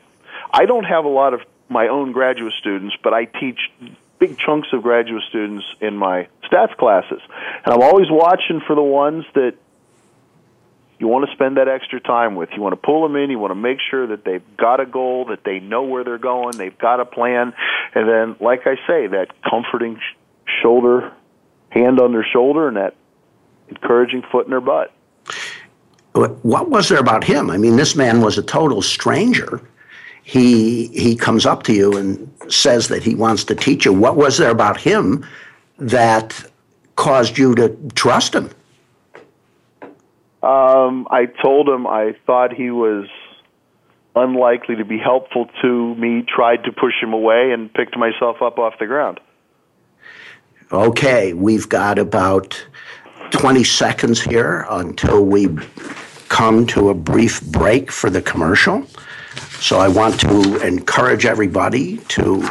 I 0.51 0.65
don't 0.65 0.85
have 0.85 1.03
a 1.03 1.09
lot 1.09 1.33
of 1.33 1.41
my 1.67 1.87
own 1.87 2.11
graduate 2.11 2.53
students, 2.59 2.95
but 3.03 3.13
I 3.13 3.25
teach 3.25 3.59
big 4.21 4.37
chunks 4.37 4.67
of 4.71 4.83
graduate 4.83 5.23
students 5.29 5.65
in 5.81 5.97
my 5.97 6.27
stats 6.43 6.77
classes. 6.77 7.19
And 7.65 7.73
I'm 7.73 7.81
always 7.81 8.05
watching 8.09 8.61
for 8.67 8.75
the 8.75 8.83
ones 8.83 9.25
that 9.33 9.55
you 10.99 11.07
want 11.07 11.27
to 11.27 11.35
spend 11.35 11.57
that 11.57 11.67
extra 11.67 11.99
time 11.99 12.35
with. 12.35 12.49
You 12.55 12.61
want 12.61 12.73
to 12.73 12.77
pull 12.77 13.01
them 13.01 13.15
in. 13.15 13.31
You 13.31 13.39
want 13.39 13.49
to 13.49 13.55
make 13.55 13.79
sure 13.89 14.05
that 14.05 14.23
they've 14.23 14.43
got 14.57 14.79
a 14.79 14.85
goal, 14.85 15.25
that 15.25 15.43
they 15.43 15.59
know 15.59 15.81
where 15.81 16.03
they're 16.03 16.19
going, 16.19 16.55
they've 16.55 16.77
got 16.77 16.99
a 16.99 17.05
plan. 17.05 17.53
And 17.95 18.07
then, 18.07 18.35
like 18.39 18.67
I 18.67 18.75
say, 18.87 19.07
that 19.07 19.29
comforting 19.49 19.99
shoulder, 20.61 21.11
hand 21.69 21.99
on 21.99 22.13
their 22.13 22.25
shoulder, 22.31 22.67
and 22.67 22.77
that 22.77 22.93
encouraging 23.69 24.21
foot 24.31 24.45
in 24.45 24.51
their 24.51 24.61
butt. 24.61 24.93
What 26.13 26.69
was 26.69 26.89
there 26.89 26.99
about 26.99 27.23
him? 27.23 27.49
I 27.49 27.57
mean, 27.57 27.75
this 27.75 27.95
man 27.95 28.21
was 28.21 28.37
a 28.37 28.43
total 28.43 28.83
stranger 28.83 29.61
he 30.23 30.87
he 30.87 31.15
comes 31.15 31.45
up 31.45 31.63
to 31.63 31.73
you 31.73 31.97
and 31.97 32.31
says 32.49 32.87
that 32.89 33.03
he 33.03 33.15
wants 33.15 33.43
to 33.45 33.55
teach 33.55 33.85
you. 33.85 33.93
What 33.93 34.15
was 34.15 34.37
there 34.37 34.51
about 34.51 34.79
him 34.79 35.25
that 35.77 36.43
caused 36.95 37.37
you 37.37 37.55
to 37.55 37.75
trust 37.95 38.35
him? 38.35 38.49
Um, 40.43 41.07
I 41.11 41.27
told 41.41 41.69
him 41.69 41.85
I 41.85 42.15
thought 42.25 42.53
he 42.53 42.71
was 42.71 43.07
unlikely 44.15 44.75
to 44.75 44.85
be 44.85 44.97
helpful 44.97 45.47
to 45.61 45.95
me. 45.95 46.23
Tried 46.23 46.63
to 46.65 46.71
push 46.71 46.93
him 47.01 47.13
away 47.13 47.51
and 47.51 47.73
picked 47.73 47.97
myself 47.97 48.41
up 48.41 48.57
off 48.57 48.79
the 48.79 48.87
ground. 48.87 49.19
Okay, 50.71 51.33
we've 51.33 51.67
got 51.67 51.99
about 51.99 52.65
20 53.31 53.63
seconds 53.63 54.21
here 54.21 54.65
until 54.69 55.25
we 55.25 55.49
come 56.29 56.65
to 56.67 56.89
a 56.89 56.93
brief 56.93 57.41
break 57.41 57.91
for 57.91 58.09
the 58.09 58.21
commercial. 58.21 58.85
So 59.59 59.79
I 59.79 59.87
want 59.87 60.19
to 60.21 60.65
encourage 60.65 61.25
everybody 61.25 61.97
to 61.97 62.49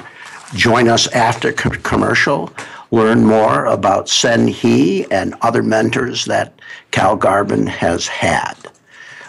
join 0.55 0.89
us 0.89 1.07
after 1.09 1.53
co- 1.53 1.71
commercial, 1.71 2.53
learn 2.91 3.25
more 3.25 3.67
about 3.67 4.09
Sen 4.09 4.49
He 4.49 5.11
and 5.11 5.35
other 5.43 5.63
mentors 5.63 6.25
that 6.27 6.55
Cal 6.91 7.17
Garbin 7.17 7.69
has 7.69 8.07
had. 8.07 8.55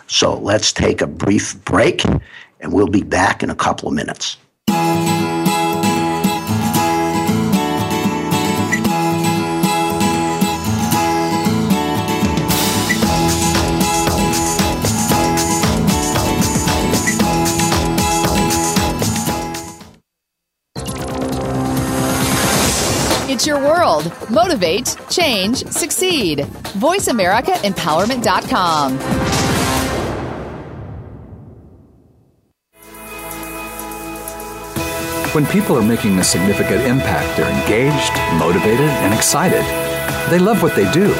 So 0.07 0.37
let's 0.37 0.73
take 0.73 1.01
a 1.01 1.07
brief 1.07 1.63
break, 1.63 2.03
and 2.59 2.73
we'll 2.73 2.87
be 2.87 3.03
back 3.03 3.43
in 3.43 3.49
a 3.49 3.55
couple 3.55 3.87
of 3.87 3.93
minutes. 3.93 4.37
It's 23.41 23.47
your 23.47 23.59
world. 23.59 24.05
Motivate, 24.29 24.95
change, 25.09 25.65
succeed. 25.65 26.41
VoiceAmericaEmpowerment.com. 26.77 28.99
When 35.33 35.47
people 35.47 35.75
are 35.75 35.81
making 35.81 36.19
a 36.19 36.23
significant 36.23 36.83
impact, 36.83 37.35
they're 37.35 37.49
engaged, 37.49 38.13
motivated, 38.39 38.91
and 39.01 39.11
excited. 39.11 39.65
They 40.29 40.37
love 40.37 40.61
what 40.61 40.75
they 40.75 40.85
do. 40.91 41.11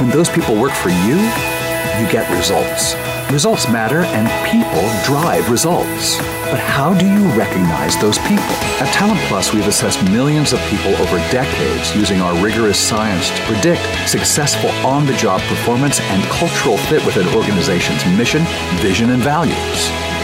When 0.00 0.10
those 0.10 0.28
people 0.28 0.60
work 0.60 0.72
for 0.72 0.88
you, 0.88 1.14
you 1.14 2.08
get 2.10 2.28
results. 2.36 2.96
Results 3.30 3.68
matter 3.68 4.04
and 4.04 4.26
people 4.48 4.88
drive 5.04 5.50
results. 5.50 6.16
But 6.50 6.58
how 6.58 6.94
do 6.94 7.06
you 7.06 7.26
recognize 7.36 7.94
those 8.00 8.16
people? 8.20 8.56
At 8.80 8.90
Talent 8.94 9.20
Plus, 9.28 9.52
we've 9.52 9.66
assessed 9.66 10.02
millions 10.04 10.54
of 10.54 10.60
people 10.70 10.96
over 10.96 11.18
decades 11.30 11.94
using 11.94 12.22
our 12.22 12.34
rigorous 12.42 12.78
science 12.78 13.28
to 13.28 13.42
predict 13.42 13.82
successful 14.08 14.70
on 14.86 15.04
the 15.04 15.12
job 15.16 15.42
performance 15.42 16.00
and 16.00 16.22
cultural 16.30 16.78
fit 16.78 17.04
with 17.04 17.18
an 17.18 17.28
organization's 17.36 18.02
mission, 18.16 18.44
vision, 18.80 19.10
and 19.10 19.22
values. 19.22 20.07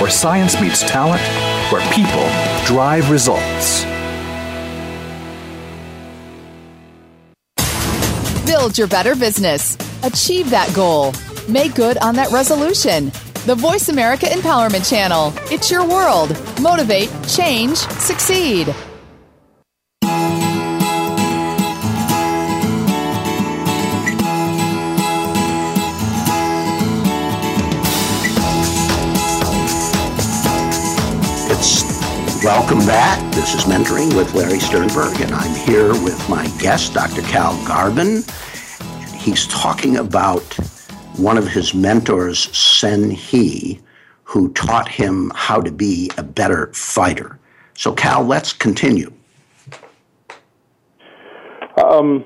where 0.00 0.10
science 0.10 0.60
meets 0.60 0.82
talent 0.82 1.22
where 1.72 1.82
people 1.92 2.28
drive 2.66 3.10
results. 3.10 3.84
Build 8.46 8.78
your 8.78 8.86
better 8.88 9.14
business. 9.16 9.76
Achieve 10.02 10.50
that 10.50 10.72
goal. 10.74 11.12
Make 11.48 11.74
good 11.74 11.98
on 11.98 12.14
that 12.16 12.30
resolution. 12.30 13.06
The 13.46 13.54
Voice 13.54 13.88
America 13.88 14.26
Empowerment 14.26 14.88
Channel. 14.88 15.32
It's 15.52 15.70
your 15.70 15.86
world. 15.86 16.30
Motivate, 16.60 17.10
change, 17.28 17.76
succeed. 17.76 18.74
Welcome 32.46 32.80
back. 32.80 33.18
This 33.34 33.54
is 33.54 33.64
Mentoring 33.64 34.14
with 34.14 34.34
Larry 34.34 34.60
Sternberg, 34.60 35.20
and 35.20 35.32
I'm 35.32 35.54
here 35.66 35.88
with 36.04 36.28
my 36.28 36.46
guest, 36.58 36.92
Dr. 36.92 37.22
Cal 37.22 37.54
Garbin. 37.64 38.22
He's 39.14 39.46
talking 39.46 39.96
about 39.96 40.42
one 41.16 41.38
of 41.38 41.48
his 41.48 41.72
mentors, 41.72 42.54
Sen 42.56 43.10
He, 43.10 43.80
who 44.24 44.52
taught 44.52 44.86
him 44.86 45.32
how 45.34 45.60
to 45.60 45.72
be 45.72 46.10
a 46.18 46.22
better 46.22 46.72
fighter. 46.74 47.38
So, 47.74 47.92
Cal, 47.92 48.22
let's 48.22 48.52
continue. 48.52 49.12
Um, 51.82 52.24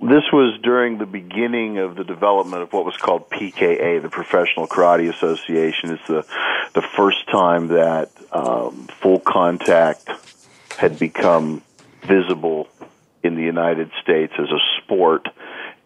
this 0.00 0.24
was 0.32 0.58
during 0.62 0.98
the 0.98 1.06
beginning 1.06 1.78
of 1.78 1.96
the 1.96 2.04
development 2.04 2.62
of 2.62 2.72
what 2.72 2.84
was 2.84 2.96
called 2.96 3.28
PKA, 3.30 4.00
the 4.00 4.08
Professional 4.08 4.68
Karate 4.68 5.12
Association. 5.12 5.90
It's 5.90 6.06
the 6.06 6.24
the 6.74 6.82
first 6.82 7.26
time 7.28 7.68
that 7.68 8.10
um, 8.30 8.86
full 9.00 9.18
contact 9.18 10.08
had 10.76 10.98
become 10.98 11.62
visible 12.02 12.68
in 13.24 13.34
the 13.34 13.42
United 13.42 13.90
States 14.00 14.32
as 14.38 14.48
a 14.48 14.60
sport, 14.82 15.26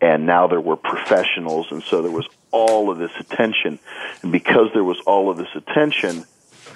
and 0.03 0.27
now 0.27 0.47
there 0.47 0.61
were 0.61 0.77
professionals, 0.77 1.69
and 1.71 1.83
so 1.83 2.03
there 2.03 2.11
was 2.11 2.29
all 2.51 2.91
of 2.91 2.99
this 2.99 3.13
attention, 3.19 3.79
and 4.23 4.31
because 4.31 4.69
there 4.75 4.85
was 4.85 5.01
all 5.07 5.31
of 5.31 5.39
this 5.39 5.55
attention, 5.55 6.27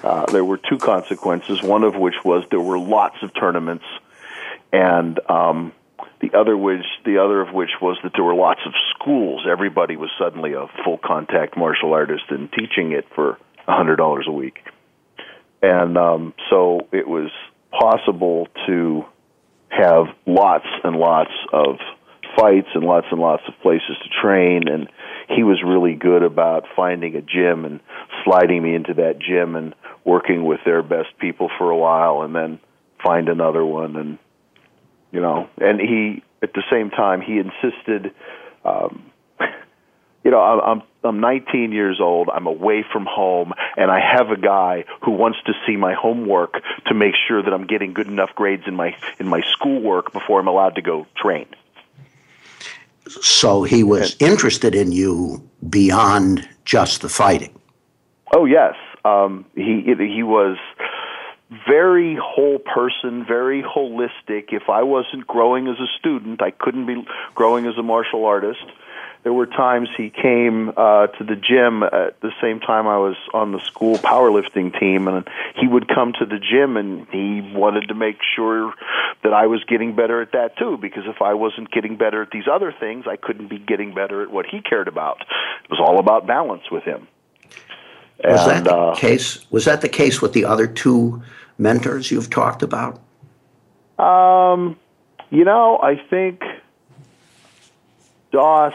uh, 0.02 0.24
there 0.26 0.44
were 0.44 0.56
two 0.56 0.78
consequences. 0.78 1.62
One 1.62 1.84
of 1.84 1.96
which 1.96 2.24
was 2.24 2.44
there 2.50 2.60
were 2.60 2.78
lots 2.78 3.16
of 3.22 3.34
tournaments, 3.34 3.84
and 4.72 5.20
um, 5.28 5.72
the 6.20 6.36
other 6.38 6.56
which 6.56 6.84
the 7.04 7.18
other 7.18 7.40
of 7.40 7.54
which 7.54 7.70
was 7.80 7.98
that 8.02 8.12
there 8.14 8.24
were 8.24 8.34
lots 8.34 8.60
of 8.66 8.72
schools. 8.94 9.46
Everybody 9.50 9.96
was 9.96 10.10
suddenly 10.18 10.54
a 10.54 10.66
full 10.84 10.98
contact 10.98 11.56
martial 11.56 11.92
artist 11.92 12.24
and 12.30 12.50
teaching 12.52 12.92
it 12.92 13.06
for 13.14 13.38
a 13.68 13.76
hundred 13.76 13.96
dollars 13.96 14.26
a 14.28 14.32
week, 14.32 14.58
and 15.62 15.96
um, 15.98 16.34
so 16.50 16.88
it 16.92 17.06
was 17.06 17.30
possible 17.70 18.48
to 18.66 19.04
have 19.68 20.06
lots 20.26 20.66
and 20.84 20.96
lots 20.96 21.32
of 21.52 21.76
fights 22.38 22.68
and 22.74 22.84
lots 22.84 23.06
and 23.10 23.20
lots 23.20 23.42
of 23.48 23.54
places 23.62 23.96
to 24.02 24.08
train 24.22 24.68
and 24.68 24.88
he 25.28 25.42
was 25.42 25.62
really 25.64 25.94
good 25.94 26.22
about 26.22 26.64
finding 26.76 27.16
a 27.16 27.22
gym 27.22 27.64
and 27.64 27.80
sliding 28.24 28.62
me 28.62 28.74
into 28.74 28.94
that 28.94 29.18
gym 29.18 29.56
and 29.56 29.74
working 30.04 30.44
with 30.44 30.60
their 30.64 30.82
best 30.82 31.08
people 31.18 31.50
for 31.58 31.70
a 31.70 31.76
while 31.76 32.22
and 32.22 32.34
then 32.34 32.60
find 33.02 33.28
another 33.28 33.64
one 33.64 33.96
and 33.96 34.18
you 35.16 35.22
know 35.22 35.48
and 35.58 35.80
he 35.80 36.22
at 36.42 36.52
the 36.52 36.62
same 36.70 36.90
time 36.90 37.22
he 37.22 37.38
insisted 37.38 38.12
um 38.66 39.10
you 40.24 40.30
know 40.30 40.40
i'm 40.40 40.82
i'm 41.02 41.20
19 41.20 41.72
years 41.72 42.00
old 42.02 42.28
i'm 42.28 42.46
away 42.46 42.84
from 42.92 43.06
home 43.06 43.54
and 43.78 43.90
i 43.90 43.98
have 43.98 44.30
a 44.30 44.36
guy 44.36 44.84
who 45.02 45.12
wants 45.12 45.38
to 45.46 45.54
see 45.66 45.74
my 45.74 45.94
homework 45.94 46.62
to 46.86 46.92
make 46.92 47.14
sure 47.26 47.42
that 47.42 47.54
i'm 47.54 47.66
getting 47.66 47.94
good 47.94 48.08
enough 48.08 48.34
grades 48.34 48.64
in 48.66 48.76
my 48.76 48.94
in 49.18 49.26
my 49.26 49.40
schoolwork 49.52 50.12
before 50.12 50.38
i'm 50.38 50.48
allowed 50.48 50.74
to 50.74 50.82
go 50.82 51.06
train. 51.16 51.46
So 53.08 53.62
he 53.62 53.84
was 53.84 54.16
interested 54.18 54.74
in 54.74 54.90
you 54.90 55.48
beyond 55.70 56.46
just 56.64 57.02
the 57.02 57.08
fighting? 57.08 57.54
Oh 58.34 58.44
yes. 58.44 58.74
Um 59.04 59.46
he 59.54 59.94
he 59.96 60.22
was 60.24 60.58
very 61.50 62.16
whole 62.16 62.58
person, 62.58 63.24
very 63.24 63.62
holistic. 63.62 64.52
If 64.52 64.68
I 64.68 64.82
wasn't 64.82 65.26
growing 65.26 65.68
as 65.68 65.76
a 65.78 65.86
student, 65.98 66.42
I 66.42 66.50
couldn't 66.50 66.86
be 66.86 67.06
growing 67.34 67.66
as 67.66 67.78
a 67.78 67.82
martial 67.82 68.24
artist. 68.24 68.64
There 69.22 69.32
were 69.32 69.46
times 69.46 69.88
he 69.96 70.10
came 70.10 70.68
uh, 70.76 71.08
to 71.08 71.24
the 71.24 71.34
gym 71.34 71.82
at 71.82 72.20
the 72.20 72.30
same 72.40 72.60
time 72.60 72.86
I 72.86 72.98
was 72.98 73.16
on 73.34 73.50
the 73.50 73.58
school 73.58 73.96
powerlifting 73.96 74.78
team, 74.78 75.08
and 75.08 75.28
he 75.56 75.66
would 75.66 75.88
come 75.88 76.12
to 76.20 76.26
the 76.26 76.38
gym 76.38 76.76
and 76.76 77.08
he 77.10 77.40
wanted 77.52 77.88
to 77.88 77.94
make 77.94 78.18
sure 78.36 78.72
that 79.24 79.32
I 79.32 79.46
was 79.46 79.64
getting 79.64 79.96
better 79.96 80.22
at 80.22 80.30
that 80.32 80.56
too. 80.58 80.78
Because 80.80 81.04
if 81.06 81.22
I 81.22 81.34
wasn't 81.34 81.72
getting 81.72 81.96
better 81.96 82.22
at 82.22 82.30
these 82.30 82.46
other 82.50 82.72
things, 82.78 83.06
I 83.08 83.16
couldn't 83.16 83.48
be 83.48 83.58
getting 83.58 83.94
better 83.94 84.22
at 84.22 84.30
what 84.30 84.46
he 84.46 84.60
cared 84.60 84.86
about. 84.86 85.22
It 85.22 85.70
was 85.70 85.80
all 85.80 85.98
about 85.98 86.28
balance 86.28 86.70
with 86.70 86.84
him. 86.84 87.08
Was 88.22 88.46
and, 88.46 88.50
that 88.50 88.64
the 88.64 88.76
uh, 88.76 88.94
case? 88.94 89.50
Was 89.50 89.64
that 89.64 89.80
the 89.80 89.88
case 89.88 90.22
with 90.22 90.34
the 90.34 90.44
other 90.44 90.68
two 90.68 91.22
mentors 91.58 92.10
you've 92.10 92.30
talked 92.30 92.62
about? 92.62 93.00
Um, 93.98 94.76
you 95.30 95.44
know, 95.44 95.78
I 95.78 95.96
think 96.10 96.42
Doss. 98.32 98.74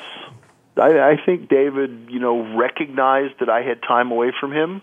I, 0.78 1.12
I 1.12 1.18
think 1.26 1.50
David, 1.50 2.08
you 2.10 2.20
know, 2.20 2.58
recognized 2.58 3.40
that 3.40 3.50
I 3.50 3.62
had 3.62 3.82
time 3.84 4.12
away 4.12 4.32
from 4.40 4.54
him, 4.54 4.82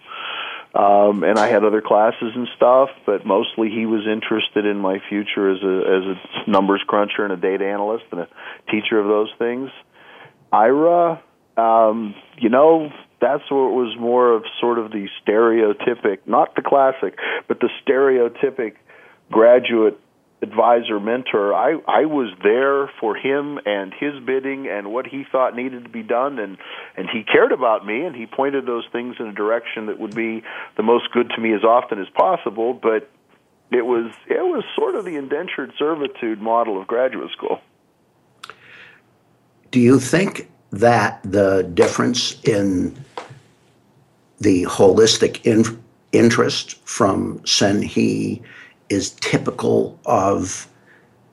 um, 0.75 1.25
and 1.25 1.39
I 1.39 1.49
had 1.49 1.65
other 1.65 1.81
classes 1.81 2.33
and 2.35 2.47
stuff. 2.57 2.91
But 3.07 3.27
mostly, 3.27 3.71
he 3.71 3.87
was 3.87 4.07
interested 4.07 4.67
in 4.67 4.79
my 4.79 5.01
future 5.09 5.51
as 5.51 5.63
a 5.63 5.77
as 5.79 6.17
a 6.47 6.51
numbers 6.51 6.83
cruncher 6.87 7.25
and 7.25 7.33
a 7.33 7.37
data 7.37 7.65
analyst 7.67 8.05
and 8.13 8.21
a 8.21 8.29
teacher 8.71 8.99
of 8.99 9.07
those 9.07 9.31
things. 9.39 9.71
Ira, 10.53 11.23
um, 11.57 12.15
you 12.39 12.49
know, 12.49 12.93
that's 13.21 13.51
what 13.51 13.73
was 13.73 13.97
more 13.99 14.33
of 14.33 14.45
sort 14.61 14.79
of 14.79 14.91
the 14.91 15.09
stereotypic, 15.23 16.19
not 16.27 16.55
the 16.55 16.63
classic, 16.63 17.19
but 17.49 17.61
the 17.61 17.69
stereotypic 17.85 18.75
graduate 19.31 19.99
advisor 20.41 21.01
mentor. 21.01 21.53
I 21.53 21.79
I 21.89 22.05
was 22.05 22.33
there 22.43 22.91
for 23.01 23.17
him 23.17 23.59
and 23.67 23.93
his 23.93 24.21
bidding 24.25 24.69
and 24.69 24.93
what 24.93 25.07
he 25.07 25.25
thought 25.31 25.57
needed 25.57 25.83
to 25.83 25.91
be 25.91 26.03
done 26.03 26.39
and 26.39 26.59
and 26.97 27.09
he 27.13 27.25
cared 27.25 27.51
about 27.51 27.85
me 27.85 28.05
and 28.05 28.15
he 28.15 28.27
pointed 28.27 28.65
those 28.65 28.85
things 28.93 29.17
in 29.19 29.27
a 29.27 29.33
direction 29.33 29.87
that 29.87 29.99
would 29.99 30.15
be 30.15 30.45
the 30.77 30.85
most 30.85 31.11
good 31.13 31.31
to 31.31 31.41
me 31.41 31.55
as 31.55 31.65
often 31.65 32.01
as 32.01 32.09
possible, 32.11 32.73
but 32.73 33.11
it 33.73 33.85
was 33.85 34.13
it 34.27 34.45
was 34.45 34.65
sort 34.77 34.95
of 34.95 35.05
the 35.05 35.17
indentured 35.17 35.73
servitude 35.77 36.41
model 36.41 36.81
of 36.81 36.87
graduate 36.87 37.31
school. 37.33 37.61
Do 39.73 39.81
you 39.81 39.99
think 39.99 40.49
that 40.71 41.21
the 41.25 41.63
difference 41.75 42.41
in 42.43 42.97
the 44.41 44.65
holistic 44.65 45.45
in, 45.45 45.83
interest 46.13 46.77
from 46.87 47.45
Sen 47.47 47.83
He 47.83 48.43
is 48.89 49.11
typical 49.11 49.99
of 50.07 50.69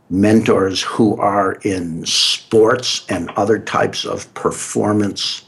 mentors 0.09 0.81
who 0.81 1.17
are 1.17 1.53
in 1.63 2.05
sports 2.05 3.05
and 3.09 3.29
other 3.31 3.57
types 3.57 4.05
of 4.05 4.31
performance 4.33 5.43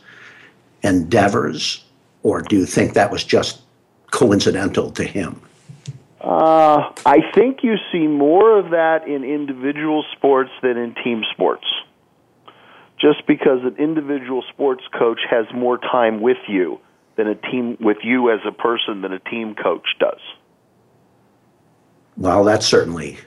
endeavors, 0.84 1.84
or 2.24 2.42
do 2.42 2.56
you 2.58 2.66
think 2.66 2.94
that 2.94 3.12
was 3.12 3.24
just 3.24 3.62
coincidental 4.12 4.92
to 4.92 5.04
him? 5.04 5.42
Uh, 6.22 6.92
I 7.06 7.20
think 7.34 7.64
you 7.64 7.76
see 7.92 8.08
more 8.08 8.58
of 8.58 8.72
that 8.72 9.08
in 9.08 9.24
individual 9.24 10.04
sports 10.16 10.52
than 10.62 10.78
in 10.78 10.96
team 10.96 11.24
sports. 11.32 11.66
Just 13.00 13.28
because 13.28 13.60
an 13.64 13.76
individual 13.78 14.44
sports 14.50 14.84
coach 14.98 15.20
has 15.30 15.46
more 15.54 15.78
time 15.78 16.22
with 16.22 16.38
you 16.48 16.80
than 17.16 17.28
a 17.28 17.36
team 17.36 17.78
with 17.80 17.98
you 18.04 18.32
as 18.32 18.40
a 18.48 18.52
person 18.52 19.02
than 19.02 19.14
a 19.14 19.20
team 19.20 19.56
coach 19.56 19.88
does. 20.00 20.20
Well, 22.16 22.44
that's 22.44 22.66
certainly 22.66 23.18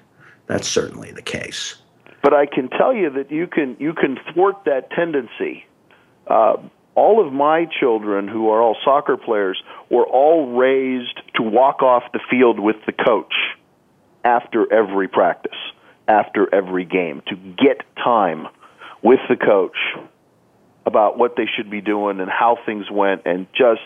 that's 0.46 0.66
certainly 0.66 1.12
the 1.12 1.22
case. 1.22 1.76
But 2.22 2.34
I 2.34 2.46
can 2.46 2.68
tell 2.68 2.92
you 2.92 3.10
that 3.10 3.30
you 3.30 3.46
can 3.46 3.76
you 3.78 3.92
can 3.92 4.18
thwart 4.32 4.64
that 4.64 4.90
tendency. 4.90 5.64
Uh, 6.26 6.56
all 6.96 7.24
of 7.24 7.32
my 7.32 7.66
children, 7.78 8.26
who 8.28 8.50
are 8.50 8.60
all 8.60 8.76
soccer 8.84 9.16
players, 9.16 9.62
were 9.90 10.06
all 10.06 10.56
raised 10.56 11.20
to 11.36 11.42
walk 11.42 11.82
off 11.82 12.02
the 12.12 12.20
field 12.30 12.58
with 12.58 12.76
the 12.84 12.92
coach 12.92 13.32
after 14.24 14.70
every 14.72 15.08
practice, 15.08 15.56
after 16.08 16.52
every 16.52 16.84
game, 16.84 17.22
to 17.28 17.36
get 17.36 17.82
time 17.96 18.48
with 19.02 19.20
the 19.28 19.36
coach 19.36 19.76
about 20.86 21.18
what 21.18 21.36
they 21.36 21.46
should 21.46 21.70
be 21.70 21.80
doing 21.80 22.20
and 22.20 22.30
how 22.30 22.58
things 22.66 22.90
went, 22.90 23.22
and 23.26 23.46
just 23.52 23.82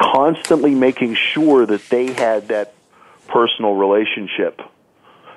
constantly 0.00 0.74
making 0.74 1.14
sure 1.14 1.66
that 1.66 1.88
they 1.88 2.12
had 2.12 2.48
that 2.48 2.74
personal 3.28 3.74
relationship 3.74 4.60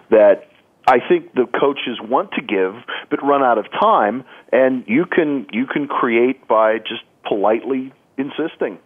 that 0.10 0.50
I 0.88 1.00
think 1.00 1.34
the 1.34 1.46
coaches 1.46 2.00
want 2.02 2.32
to 2.34 2.42
give 2.42 2.76
but 3.10 3.24
run 3.24 3.44
out 3.44 3.58
of 3.58 3.70
time 3.72 4.24
and 4.52 4.84
you 4.88 5.06
can 5.06 5.48
you 5.52 5.66
can 5.66 5.88
create 5.88 6.48
by 6.48 6.80
just 6.80 7.04
politely 7.26 7.94
insisting. 8.18 8.80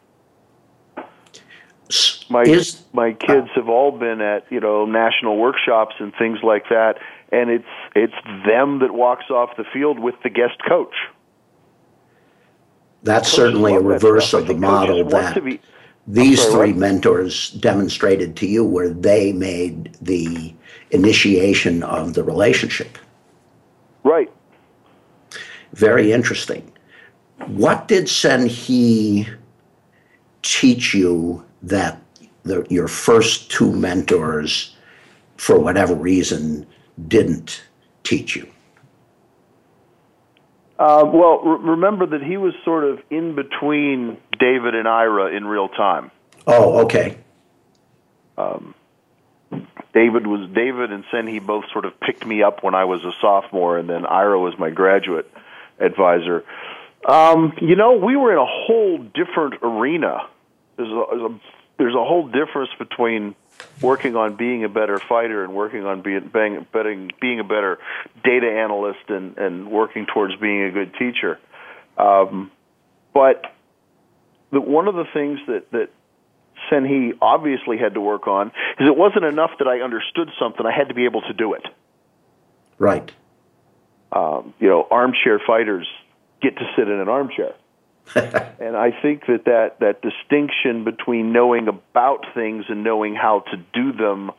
My 2.29 2.41
Is, 2.41 2.83
my 2.93 3.13
kids 3.13 3.47
uh. 3.51 3.61
have 3.61 3.69
all 3.69 3.91
been 3.91 4.19
at, 4.19 4.51
you 4.51 4.59
know, 4.59 4.85
national 4.85 5.37
workshops 5.37 5.95
and 5.99 6.13
things 6.17 6.39
like 6.41 6.69
that 6.69 6.97
and 7.31 7.49
it's 7.49 7.65
it's 7.95 8.13
them 8.45 8.79
that 8.79 8.93
walks 8.93 9.29
off 9.29 9.55
the 9.57 9.65
field 9.73 9.99
with 9.99 10.15
the 10.23 10.29
guest 10.29 10.57
coach. 10.67 10.95
that's 13.03 13.31
certainly 13.31 13.75
a 13.75 13.79
reverse 13.79 14.33
of 14.33 14.47
the 14.47 14.53
model 14.53 15.03
that 15.09 15.43
be- 15.43 15.59
these 16.07 16.41
sorry, 16.41 16.53
three 16.53 16.71
what? 16.73 16.79
mentors 16.79 17.49
demonstrated 17.51 18.35
to 18.37 18.47
you 18.47 18.63
where 18.63 18.89
they 18.89 19.33
made 19.33 19.97
the 20.01 20.53
initiation 20.91 21.81
of 21.83 22.13
the 22.13 22.23
relationship. 22.23 22.97
Right. 24.03 24.31
Very 25.73 26.11
interesting. 26.11 26.71
What 27.47 27.87
did 27.87 28.07
Sen 28.07 28.45
He 28.45 29.27
teach 30.43 30.93
you 30.93 31.43
that 31.63 31.99
the, 32.43 32.65
your 32.69 32.87
first 32.87 33.49
two 33.49 33.71
mentors, 33.71 34.75
for 35.37 35.59
whatever 35.59 35.95
reason, 35.95 36.67
didn't 37.07 37.63
teach 38.03 38.35
you? 38.35 38.47
Uh, 40.77 41.09
well, 41.11 41.39
re- 41.39 41.69
remember 41.71 42.05
that 42.07 42.21
he 42.21 42.37
was 42.37 42.53
sort 42.63 42.83
of 42.83 42.99
in 43.09 43.35
between 43.35 44.17
David 44.37 44.75
and 44.75 44.87
Ira 44.87 45.35
in 45.35 45.45
real 45.45 45.69
time. 45.69 46.11
Oh, 46.47 46.83
okay. 46.85 47.17
David 49.95 50.27
was 50.27 50.49
David 50.53 50.91
and 50.91 51.05
Sen 51.09 51.25
He 51.25 51.39
both 51.39 51.63
sort 51.71 51.85
of 51.85 51.97
picked 52.01 52.25
me 52.25 52.43
up 52.43 52.63
when 52.63 52.75
I 52.75 52.83
was 52.83 53.03
a 53.05 53.13
sophomore, 53.21 53.77
and 53.77 53.89
then 53.89 54.05
Ira 54.05 54.37
was 54.37 54.53
my 54.59 54.69
graduate 54.69 55.31
advisor. 55.79 56.43
Um, 57.07 57.53
you 57.61 57.77
know, 57.77 57.93
we 57.93 58.17
were 58.17 58.33
in 58.33 58.37
a 58.37 58.45
whole 58.45 58.97
different 58.97 59.55
arena. 59.63 60.27
There's 60.75 60.89
a, 60.89 61.05
there's 61.09 61.31
a 61.31 61.39
there's 61.77 61.95
a 61.95 62.03
whole 62.03 62.27
difference 62.27 62.71
between 62.77 63.35
working 63.81 64.15
on 64.15 64.35
being 64.37 64.63
a 64.63 64.69
better 64.69 65.01
fighter 65.07 65.43
and 65.43 65.53
working 65.53 65.85
on 65.85 66.01
being 66.01 66.29
being, 66.33 66.65
being, 66.71 67.11
being 67.19 67.39
a 67.39 67.43
better 67.43 67.77
data 68.23 68.49
analyst 68.49 69.09
and, 69.09 69.37
and 69.37 69.69
working 69.69 70.05
towards 70.11 70.35
being 70.37 70.63
a 70.63 70.71
good 70.71 70.93
teacher. 70.97 71.39
Um, 71.97 72.51
but 73.13 73.43
the, 74.51 74.61
one 74.61 74.87
of 74.87 74.95
the 74.95 75.05
things 75.13 75.39
that 75.47 75.71
that 75.71 75.89
Sen 76.69 76.85
He 76.85 77.13
obviously 77.21 77.77
had 77.77 77.93
to 77.93 78.01
work 78.01 78.27
on 78.27 78.47
is 78.79 78.87
it 78.87 78.97
wasn't 78.97 79.25
enough 79.25 79.51
that 79.59 79.67
I 79.67 79.81
understood 79.81 80.29
something; 80.39 80.65
I 80.65 80.75
had 80.75 80.89
to 80.89 80.93
be 80.93 81.05
able 81.05 81.21
to 81.21 81.33
do 81.33 81.53
it. 81.53 81.65
Right. 82.77 83.11
Um, 84.11 84.53
you 84.59 84.69
know, 84.69 84.87
armchair 84.89 85.41
fighters 85.45 85.87
get 86.41 86.55
to 86.57 86.65
sit 86.77 86.87
in 86.87 86.99
an 86.99 87.09
armchair, 87.09 87.53
and 88.15 88.75
I 88.77 88.91
think 89.01 89.25
that, 89.27 89.45
that 89.45 89.79
that 89.79 90.01
distinction 90.01 90.83
between 90.83 91.33
knowing 91.33 91.67
about 91.67 92.25
things 92.33 92.65
and 92.69 92.83
knowing 92.83 93.15
how 93.15 93.43
to 93.51 93.57
do 93.73 93.93
them, 93.93 94.31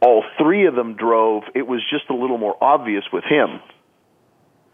all 0.00 0.24
three 0.38 0.66
of 0.66 0.74
them 0.74 0.94
drove. 0.94 1.44
It 1.54 1.66
was 1.66 1.80
just 1.90 2.10
a 2.10 2.14
little 2.14 2.38
more 2.38 2.56
obvious 2.62 3.04
with 3.12 3.24
him 3.24 3.60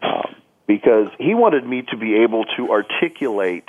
um, 0.01 0.35
because 0.67 1.07
he 1.17 1.33
wanted 1.33 1.65
me 1.65 1.83
to 1.91 1.97
be 1.97 2.15
able 2.23 2.45
to 2.57 2.71
articulate 2.71 3.67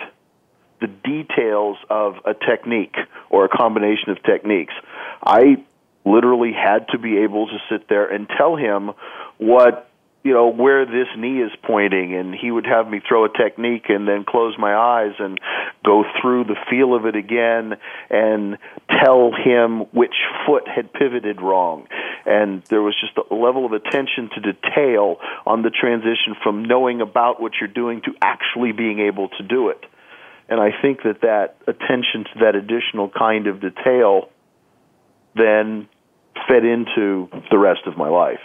the 0.80 0.88
details 0.88 1.76
of 1.88 2.16
a 2.24 2.34
technique 2.34 2.96
or 3.30 3.44
a 3.44 3.48
combination 3.48 4.10
of 4.10 4.22
techniques. 4.22 4.74
I 5.22 5.64
literally 6.04 6.52
had 6.52 6.88
to 6.88 6.98
be 6.98 7.18
able 7.18 7.46
to 7.46 7.58
sit 7.70 7.88
there 7.88 8.06
and 8.06 8.28
tell 8.36 8.56
him 8.56 8.90
what 9.38 9.88
you 10.24 10.32
know 10.32 10.48
where 10.48 10.86
this 10.86 11.06
knee 11.16 11.42
is 11.42 11.52
pointing 11.62 12.14
and 12.14 12.34
he 12.34 12.50
would 12.50 12.64
have 12.66 12.88
me 12.88 13.00
throw 13.06 13.26
a 13.26 13.28
technique 13.28 13.84
and 13.90 14.08
then 14.08 14.24
close 14.26 14.54
my 14.58 14.74
eyes 14.74 15.12
and 15.18 15.38
go 15.84 16.02
through 16.20 16.44
the 16.44 16.56
feel 16.68 16.94
of 16.94 17.04
it 17.04 17.14
again 17.14 17.74
and 18.08 18.56
tell 19.04 19.32
him 19.32 19.80
which 19.92 20.14
foot 20.46 20.66
had 20.66 20.92
pivoted 20.92 21.42
wrong 21.42 21.86
and 22.24 22.62
there 22.70 22.80
was 22.80 22.96
just 22.98 23.12
a 23.30 23.34
level 23.34 23.66
of 23.66 23.72
attention 23.72 24.30
to 24.34 24.40
detail 24.40 25.18
on 25.46 25.62
the 25.62 25.70
transition 25.70 26.34
from 26.42 26.64
knowing 26.64 27.02
about 27.02 27.40
what 27.40 27.52
you're 27.60 27.68
doing 27.68 28.00
to 28.00 28.12
actually 28.22 28.72
being 28.72 29.00
able 29.00 29.28
to 29.28 29.42
do 29.42 29.68
it 29.68 29.84
and 30.48 30.58
I 30.58 30.70
think 30.80 31.02
that 31.04 31.20
that 31.20 31.56
attention 31.66 32.24
to 32.32 32.40
that 32.40 32.54
additional 32.54 33.10
kind 33.10 33.46
of 33.46 33.60
detail 33.60 34.30
then 35.36 35.88
fed 36.48 36.64
into 36.64 37.28
the 37.50 37.58
rest 37.58 37.80
of 37.86 37.96
my 37.96 38.08
life. 38.08 38.40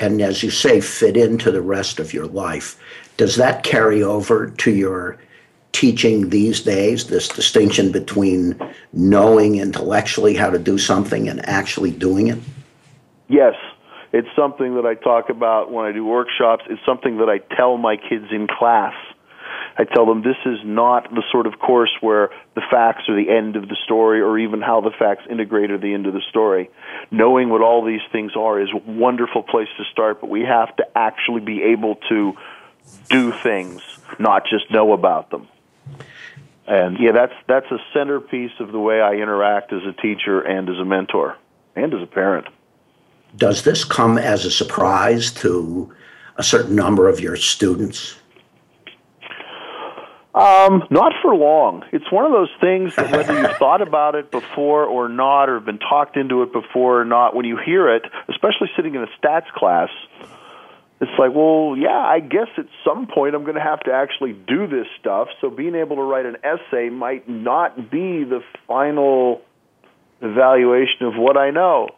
And 0.00 0.20
as 0.22 0.42
you 0.42 0.50
say, 0.50 0.80
fit 0.80 1.16
into 1.16 1.50
the 1.50 1.62
rest 1.62 1.98
of 1.98 2.14
your 2.14 2.26
life. 2.26 2.78
Does 3.16 3.36
that 3.36 3.64
carry 3.64 4.02
over 4.02 4.50
to 4.50 4.70
your 4.70 5.18
teaching 5.72 6.30
these 6.30 6.60
days, 6.60 7.08
this 7.08 7.28
distinction 7.28 7.92
between 7.92 8.58
knowing 8.92 9.56
intellectually 9.56 10.34
how 10.34 10.50
to 10.50 10.58
do 10.58 10.78
something 10.78 11.28
and 11.28 11.46
actually 11.48 11.90
doing 11.90 12.28
it? 12.28 12.38
Yes, 13.28 13.54
it's 14.12 14.28
something 14.34 14.74
that 14.76 14.86
I 14.86 14.94
talk 14.94 15.28
about 15.28 15.70
when 15.70 15.84
I 15.84 15.92
do 15.92 16.04
workshops. 16.04 16.64
It's 16.70 16.80
something 16.86 17.18
that 17.18 17.28
I 17.28 17.38
tell 17.56 17.76
my 17.76 17.96
kids 17.96 18.26
in 18.30 18.46
class. 18.46 18.94
I 19.78 19.84
tell 19.84 20.06
them 20.06 20.22
this 20.22 20.36
is 20.44 20.58
not 20.64 21.08
the 21.14 21.22
sort 21.30 21.46
of 21.46 21.60
course 21.60 21.92
where 22.00 22.30
the 22.56 22.62
facts 22.68 23.08
are 23.08 23.14
the 23.14 23.30
end 23.30 23.54
of 23.54 23.68
the 23.68 23.76
story 23.84 24.20
or 24.20 24.36
even 24.36 24.60
how 24.60 24.80
the 24.80 24.90
facts 24.90 25.22
integrate 25.30 25.70
are 25.70 25.78
the 25.78 25.94
end 25.94 26.06
of 26.08 26.14
the 26.14 26.22
story. 26.28 26.68
Knowing 27.12 27.48
what 27.48 27.62
all 27.62 27.84
these 27.84 28.00
things 28.10 28.32
are 28.34 28.60
is 28.60 28.70
a 28.74 28.90
wonderful 28.90 29.44
place 29.44 29.68
to 29.76 29.84
start, 29.92 30.20
but 30.20 30.28
we 30.28 30.42
have 30.42 30.74
to 30.76 30.98
actually 30.98 31.40
be 31.40 31.62
able 31.62 31.94
to 32.08 32.32
do 33.08 33.30
things, 33.30 33.80
not 34.18 34.42
just 34.50 34.68
know 34.68 34.92
about 34.92 35.30
them. 35.30 35.46
And 36.66 36.98
yeah, 36.98 37.12
that's 37.12 37.34
that's 37.46 37.70
a 37.70 37.78
centerpiece 37.94 38.52
of 38.58 38.72
the 38.72 38.80
way 38.80 39.00
I 39.00 39.14
interact 39.14 39.72
as 39.72 39.82
a 39.86 39.92
teacher 39.92 40.40
and 40.40 40.68
as 40.68 40.78
a 40.78 40.84
mentor 40.84 41.36
and 41.76 41.94
as 41.94 42.02
a 42.02 42.06
parent. 42.06 42.48
Does 43.36 43.62
this 43.62 43.84
come 43.84 44.18
as 44.18 44.44
a 44.44 44.50
surprise 44.50 45.30
to 45.34 45.94
a 46.36 46.42
certain 46.42 46.74
number 46.74 47.08
of 47.08 47.20
your 47.20 47.36
students? 47.36 48.16
Um, 50.34 50.84
not 50.90 51.14
for 51.22 51.34
long. 51.34 51.84
It's 51.92 52.10
one 52.12 52.26
of 52.26 52.32
those 52.32 52.50
things 52.60 52.94
that 52.96 53.10
whether 53.10 53.40
you've 53.40 53.56
thought 53.58 53.80
about 53.80 54.14
it 54.14 54.30
before 54.30 54.84
or 54.84 55.08
not, 55.08 55.48
or 55.48 55.54
have 55.54 55.64
been 55.64 55.78
talked 55.78 56.16
into 56.16 56.42
it 56.42 56.52
before 56.52 57.00
or 57.00 57.04
not, 57.04 57.34
when 57.34 57.46
you 57.46 57.58
hear 57.64 57.94
it, 57.94 58.02
especially 58.28 58.68
sitting 58.76 58.94
in 58.94 59.02
a 59.02 59.08
stats 59.20 59.48
class, 59.54 59.88
it's 61.00 61.10
like, 61.18 61.32
well, 61.34 61.76
yeah, 61.76 61.98
I 61.98 62.20
guess 62.20 62.48
at 62.56 62.66
some 62.84 63.06
point 63.06 63.34
I'm 63.34 63.44
going 63.44 63.54
to 63.54 63.62
have 63.62 63.80
to 63.80 63.92
actually 63.92 64.32
do 64.32 64.66
this 64.66 64.86
stuff. 65.00 65.28
So 65.40 65.48
being 65.48 65.74
able 65.74 65.96
to 65.96 66.02
write 66.02 66.26
an 66.26 66.36
essay 66.42 66.90
might 66.90 67.28
not 67.28 67.90
be 67.90 68.24
the 68.24 68.40
final 68.66 69.40
evaluation 70.20 71.06
of 71.06 71.14
what 71.16 71.36
I 71.36 71.50
know. 71.50 71.88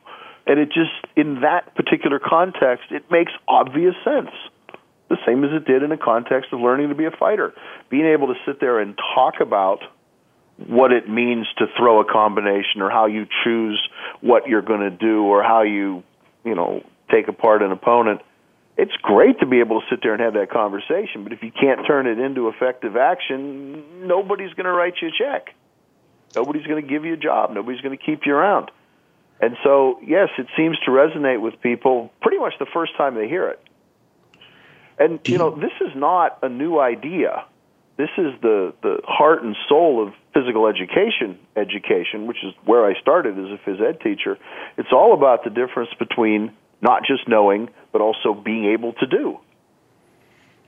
And 0.47 0.61
it 0.61 0.69
just, 0.69 0.91
in 1.17 1.41
that 1.41 1.75
particular 1.75 2.19
context, 2.19 2.91
it 2.91 3.11
makes 3.11 3.33
obvious 3.49 3.95
sense 4.05 4.31
the 5.11 5.19
same 5.27 5.45
as 5.45 5.51
it 5.53 5.67
did 5.67 5.83
in 5.83 5.91
the 5.91 5.99
context 5.99 6.53
of 6.53 6.61
learning 6.61 6.89
to 6.89 6.95
be 6.95 7.05
a 7.05 7.11
fighter. 7.11 7.53
Being 7.91 8.07
able 8.07 8.29
to 8.29 8.35
sit 8.47 8.61
there 8.61 8.79
and 8.79 8.97
talk 9.15 9.35
about 9.41 9.81
what 10.67 10.93
it 10.93 11.09
means 11.09 11.47
to 11.59 11.67
throw 11.77 12.01
a 12.01 12.05
combination 12.11 12.81
or 12.81 12.91
how 12.91 13.07
you 13.07 13.27
choose 13.45 13.81
what 14.21 14.47
you're 14.47 14.63
going 14.63 14.81
to 14.81 14.91
do 14.91 15.25
or 15.25 15.43
how 15.43 15.63
you, 15.63 16.03
you 16.45 16.55
know, 16.55 16.83
take 17.11 17.29
apart 17.29 17.63
an 17.63 17.73
opponent. 17.73 18.21
It's 18.77 18.93
great 19.03 19.41
to 19.41 19.47
be 19.47 19.61
able 19.61 19.81
to 19.81 19.87
sit 19.91 20.01
there 20.03 20.13
and 20.15 20.23
have 20.23 20.35
that 20.35 20.51
conversation, 20.51 21.25
but 21.25 21.33
if 21.33 21.43
you 21.43 21.51
can't 21.51 21.87
turn 21.87 22.07
it 22.07 22.19
into 22.19 22.49
effective 22.49 22.97
action, 22.97 24.07
nobody's 24.07 24.55
going 24.55 24.65
to 24.65 24.73
write 24.73 24.95
you 25.03 25.09
a 25.09 25.11
check. 25.11 25.55
Nobody's 26.35 26.67
going 26.67 26.83
to 26.83 26.89
give 26.89 27.05
you 27.05 27.15
a 27.15 27.19
job. 27.19 27.51
Nobody's 27.51 27.81
going 27.81 27.97
to 27.97 28.03
keep 28.03 28.21
you 28.25 28.35
around. 28.35 28.71
And 29.41 29.57
so, 29.65 29.99
yes, 30.07 30.29
it 30.39 30.47
seems 30.57 30.79
to 30.85 30.91
resonate 30.91 31.41
with 31.41 31.61
people 31.61 32.11
pretty 32.21 32.39
much 32.39 32.53
the 32.59 32.67
first 32.73 32.97
time 32.97 33.15
they 33.15 33.29
hear 33.29 33.49
it. 33.49 33.61
And 35.01 35.19
you 35.25 35.39
know, 35.39 35.51
this 35.51 35.73
is 35.81 35.97
not 35.97 36.39
a 36.43 36.49
new 36.49 36.79
idea. 36.79 37.45
This 37.97 38.11
is 38.17 38.33
the 38.43 38.75
the 38.83 39.01
heart 39.05 39.43
and 39.43 39.57
soul 39.69 40.07
of 40.07 40.15
physical 40.33 40.67
education 40.67 41.39
education, 41.57 42.27
which 42.27 42.45
is 42.45 42.53
where 42.65 42.85
I 42.87 43.01
started 43.01 43.39
as 43.39 43.47
a 43.47 43.69
phys 43.69 43.81
ed 43.81 44.01
teacher. 44.01 44.39
It's 44.77 44.93
all 44.93 45.15
about 45.15 45.43
the 45.43 45.51
difference 45.51 45.91
between 45.99 46.53
not 46.83 47.03
just 47.07 47.27
knowing, 47.27 47.71
but 47.93 48.01
also 48.01 48.35
being 48.35 48.67
able 48.67 48.93
to 48.95 49.07
do 49.07 49.41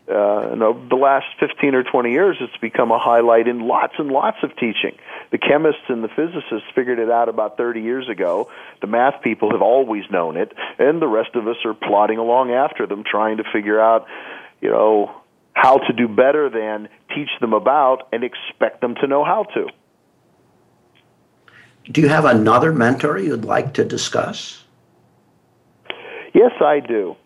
uh, 0.09 0.51
and 0.53 0.63
over 0.63 0.89
the 0.89 0.97
last 0.97 1.27
15 1.39 1.75
or 1.75 1.85
20 1.85 2.11
years, 2.11 2.37
it's 2.41 2.57
become 2.59 2.91
a 2.91 2.99
highlight 2.99 3.47
in 3.47 3.61
lots 3.61 3.95
and 3.99 4.09
lots 4.09 4.39
of 4.43 4.51
teaching. 4.57 4.97
The 5.31 5.39
chemists 5.39 5.83
and 5.89 6.03
the 6.03 6.09
physicists 6.09 6.69
figured 6.75 6.99
it 6.99 7.11
out 7.11 7.29
about 7.29 7.57
30 7.57 7.83
years 7.83 8.09
ago. 8.09 8.51
The 8.81 8.89
math 8.89 9.23
people 9.23 9.53
have 9.53 9.63
always 9.63 10.05
known 10.11 10.37
it, 10.37 10.53
and 10.79 11.01
the 11.01 11.07
rest 11.07 11.35
of 11.35 11.47
us 11.47 11.57
are 11.65 11.75
plodding 11.75 12.19
along 12.19 12.51
after 12.51 12.87
them, 12.87 13.05
trying 13.05 13.37
to 13.37 13.45
figure 13.53 13.81
out, 13.81 14.07
you 14.61 14.71
know, 14.71 15.15
how 15.53 15.79
to 15.79 15.93
do 15.93 16.09
better 16.09 16.51
than 16.51 16.89
teach 17.15 17.31
them 17.41 17.53
about 17.53 18.09
and 18.13 18.25
expect 18.25 18.81
them 18.81 18.97
to 18.97 19.07
know 19.07 19.25
how 19.25 19.45
to. 19.55 19.69
Do 21.91 22.01
you 22.01 22.09
have 22.09 22.25
another 22.25 22.73
mentor 22.73 23.19
you'd 23.19 23.45
like 23.45 23.75
to 23.75 23.85
discuss? 23.85 24.65
Yes, 26.35 26.53
I 26.61 26.81
do. 26.81 27.17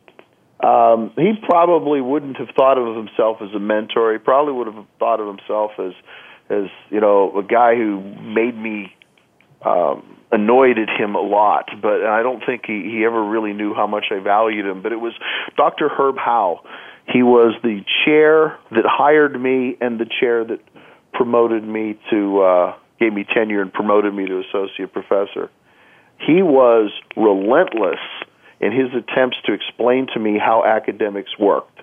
Um, 0.60 1.12
he 1.16 1.32
probably 1.42 2.00
wouldn't 2.00 2.38
have 2.38 2.48
thought 2.56 2.78
of 2.78 2.96
himself 2.96 3.38
as 3.42 3.54
a 3.54 3.58
mentor. 3.58 4.12
He 4.12 4.18
probably 4.18 4.54
would 4.54 4.66
have 4.68 4.86
thought 4.98 5.20
of 5.20 5.26
himself 5.26 5.72
as, 5.78 5.92
as 6.48 6.70
you 6.90 7.00
know, 7.00 7.38
a 7.38 7.42
guy 7.42 7.74
who 7.74 8.00
made 8.00 8.56
me 8.56 8.94
um, 9.64 10.16
annoyed 10.32 10.78
at 10.78 10.88
him 10.88 11.14
a 11.14 11.20
lot. 11.20 11.68
But 11.82 12.04
I 12.04 12.22
don't 12.22 12.42
think 12.44 12.62
he, 12.66 12.82
he 12.90 13.04
ever 13.04 13.22
really 13.22 13.52
knew 13.52 13.74
how 13.74 13.86
much 13.86 14.06
I 14.10 14.18
valued 14.18 14.64
him. 14.66 14.82
But 14.82 14.92
it 14.92 15.00
was 15.00 15.12
Dr. 15.56 15.88
Herb 15.88 16.16
Howe. 16.16 16.60
He 17.12 17.22
was 17.22 17.54
the 17.62 17.84
chair 18.04 18.58
that 18.70 18.84
hired 18.84 19.40
me 19.40 19.76
and 19.80 20.00
the 20.00 20.06
chair 20.20 20.44
that 20.44 20.60
promoted 21.12 21.64
me 21.64 21.98
to 22.10 22.40
uh, 22.40 22.76
gave 22.98 23.12
me 23.12 23.24
tenure 23.32 23.62
and 23.62 23.72
promoted 23.72 24.14
me 24.14 24.26
to 24.26 24.40
associate 24.40 24.92
professor. 24.92 25.50
He 26.26 26.42
was 26.42 26.90
relentless 27.16 28.00
in 28.60 28.72
his 28.72 28.88
attempts 28.94 29.36
to 29.46 29.52
explain 29.52 30.06
to 30.14 30.20
me 30.20 30.38
how 30.38 30.64
academics 30.64 31.30
worked 31.38 31.80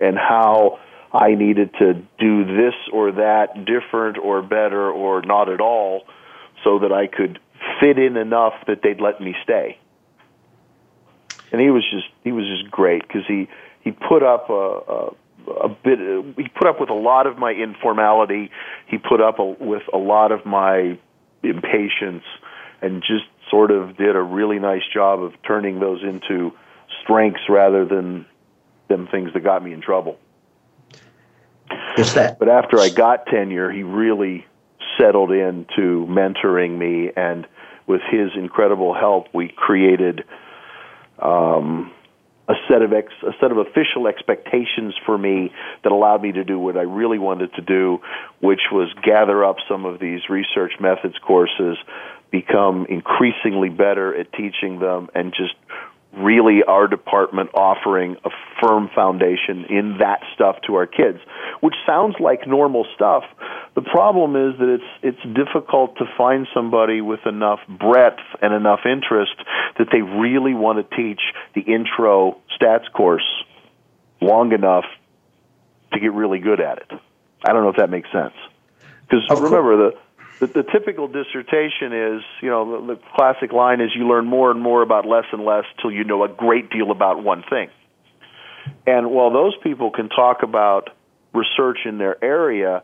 and 0.00 0.16
how 0.16 0.78
I 1.12 1.34
needed 1.34 1.70
to 1.78 1.94
do 2.18 2.44
this 2.44 2.74
or 2.92 3.12
that 3.12 3.64
different 3.64 4.18
or 4.18 4.42
better 4.42 4.90
or 4.90 5.22
not 5.22 5.48
at 5.48 5.60
all 5.60 6.02
so 6.64 6.80
that 6.80 6.92
I 6.92 7.06
could 7.06 7.38
fit 7.80 7.98
in 7.98 8.16
enough 8.16 8.54
that 8.66 8.82
they'd 8.82 9.00
let 9.00 9.20
me 9.20 9.34
stay. 9.42 9.78
And 11.50 11.60
he 11.60 11.70
was 11.70 11.82
just 11.90 12.08
he 12.24 12.32
was 12.32 12.44
just 12.44 12.70
great 12.70 13.02
because 13.02 13.22
he 13.26 13.48
he 13.82 13.92
put 13.92 14.22
up 14.22 14.50
a, 14.50 14.52
a 14.52 15.10
a 15.64 15.68
bit 15.68 15.98
he 16.36 16.48
put 16.48 16.66
up 16.66 16.78
with 16.78 16.90
a 16.90 16.94
lot 16.94 17.26
of 17.26 17.38
my 17.38 17.52
informality 17.52 18.50
he 18.86 18.98
put 18.98 19.22
up 19.22 19.38
a, 19.38 19.44
with 19.44 19.82
a 19.94 19.96
lot 19.96 20.30
of 20.30 20.44
my 20.44 20.98
impatience 21.42 22.24
and 22.82 23.00
just 23.00 23.24
sort 23.50 23.70
of 23.70 23.96
did 23.96 24.16
a 24.16 24.22
really 24.22 24.58
nice 24.58 24.82
job 24.92 25.22
of 25.22 25.32
turning 25.46 25.80
those 25.80 26.02
into 26.02 26.52
strengths 27.02 27.42
rather 27.48 27.84
than 27.84 28.26
them 28.88 29.08
things 29.10 29.32
that 29.34 29.40
got 29.40 29.62
me 29.62 29.72
in 29.72 29.80
trouble. 29.80 30.18
Is 31.96 32.14
that? 32.14 32.38
But 32.38 32.48
after 32.48 32.78
I 32.78 32.88
got 32.88 33.26
tenure, 33.26 33.70
he 33.70 33.82
really 33.82 34.46
settled 34.98 35.32
into 35.32 36.06
mentoring 36.06 36.78
me, 36.78 37.10
and 37.14 37.46
with 37.86 38.00
his 38.10 38.30
incredible 38.36 38.94
help, 38.94 39.28
we 39.34 39.48
created 39.48 40.24
um, 41.18 41.92
a 42.48 42.54
set 42.68 42.82
of 42.82 42.92
ex- 42.92 43.12
a 43.22 43.32
set 43.40 43.50
of 43.52 43.58
official 43.58 44.06
expectations 44.06 44.94
for 45.04 45.18
me 45.18 45.52
that 45.82 45.92
allowed 45.92 46.22
me 46.22 46.32
to 46.32 46.44
do 46.44 46.58
what 46.58 46.76
I 46.76 46.82
really 46.82 47.18
wanted 47.18 47.52
to 47.54 47.62
do, 47.62 48.00
which 48.40 48.62
was 48.72 48.88
gather 49.02 49.44
up 49.44 49.56
some 49.68 49.84
of 49.84 50.00
these 50.00 50.28
research 50.30 50.72
methods 50.80 51.16
courses 51.18 51.76
become 52.30 52.86
increasingly 52.88 53.68
better 53.68 54.14
at 54.14 54.32
teaching 54.32 54.78
them 54.80 55.08
and 55.14 55.32
just 55.32 55.54
really 56.16 56.62
our 56.66 56.88
department 56.88 57.50
offering 57.54 58.16
a 58.24 58.30
firm 58.60 58.90
foundation 58.94 59.66
in 59.68 59.98
that 59.98 60.20
stuff 60.34 60.56
to 60.66 60.74
our 60.74 60.86
kids 60.86 61.18
which 61.60 61.74
sounds 61.86 62.16
like 62.20 62.46
normal 62.46 62.86
stuff. 62.94 63.24
The 63.74 63.82
problem 63.82 64.36
is 64.36 64.58
that 64.58 64.68
it's 64.68 64.84
it's 65.02 65.36
difficult 65.36 65.96
to 65.98 66.04
find 66.16 66.46
somebody 66.54 67.00
with 67.00 67.20
enough 67.26 67.60
breadth 67.68 68.22
and 68.42 68.52
enough 68.54 68.80
interest 68.84 69.34
that 69.78 69.88
they 69.92 70.02
really 70.02 70.54
want 70.54 70.78
to 70.78 70.96
teach 70.96 71.20
the 71.54 71.60
intro 71.60 72.38
stats 72.58 72.90
course 72.92 73.26
long 74.20 74.52
enough 74.52 74.84
to 75.92 76.00
get 76.00 76.12
really 76.12 76.38
good 76.38 76.60
at 76.60 76.78
it. 76.78 76.90
I 77.44 77.52
don't 77.52 77.62
know 77.62 77.70
if 77.70 77.76
that 77.76 77.90
makes 77.90 78.10
sense. 78.12 78.34
Because 79.02 79.24
remember 79.40 79.76
the 79.76 79.98
the, 80.40 80.46
the 80.46 80.62
typical 80.62 81.08
dissertation 81.08 81.92
is, 81.92 82.22
you 82.40 82.48
know, 82.48 82.86
the, 82.86 82.94
the 82.94 83.00
classic 83.16 83.52
line 83.52 83.80
is 83.80 83.90
you 83.94 84.08
learn 84.08 84.26
more 84.26 84.50
and 84.50 84.60
more 84.60 84.82
about 84.82 85.06
less 85.06 85.24
and 85.32 85.44
less 85.44 85.64
till 85.80 85.90
you 85.90 86.04
know 86.04 86.24
a 86.24 86.28
great 86.28 86.70
deal 86.70 86.90
about 86.90 87.22
one 87.22 87.42
thing. 87.48 87.70
And 88.86 89.10
while 89.10 89.30
those 89.30 89.54
people 89.62 89.90
can 89.90 90.08
talk 90.08 90.42
about 90.42 90.90
research 91.34 91.80
in 91.84 91.98
their 91.98 92.22
area, 92.22 92.82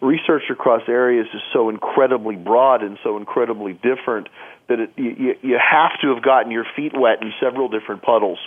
research 0.00 0.42
across 0.50 0.82
areas 0.88 1.26
is 1.32 1.42
so 1.52 1.68
incredibly 1.68 2.36
broad 2.36 2.82
and 2.82 2.98
so 3.04 3.16
incredibly 3.16 3.72
different 3.74 4.28
that 4.68 4.80
it, 4.80 4.92
you, 4.96 5.36
you 5.42 5.58
have 5.58 5.92
to 6.00 6.14
have 6.14 6.22
gotten 6.22 6.50
your 6.50 6.64
feet 6.76 6.92
wet 6.96 7.22
in 7.22 7.32
several 7.40 7.68
different 7.68 8.02
puddles, 8.02 8.38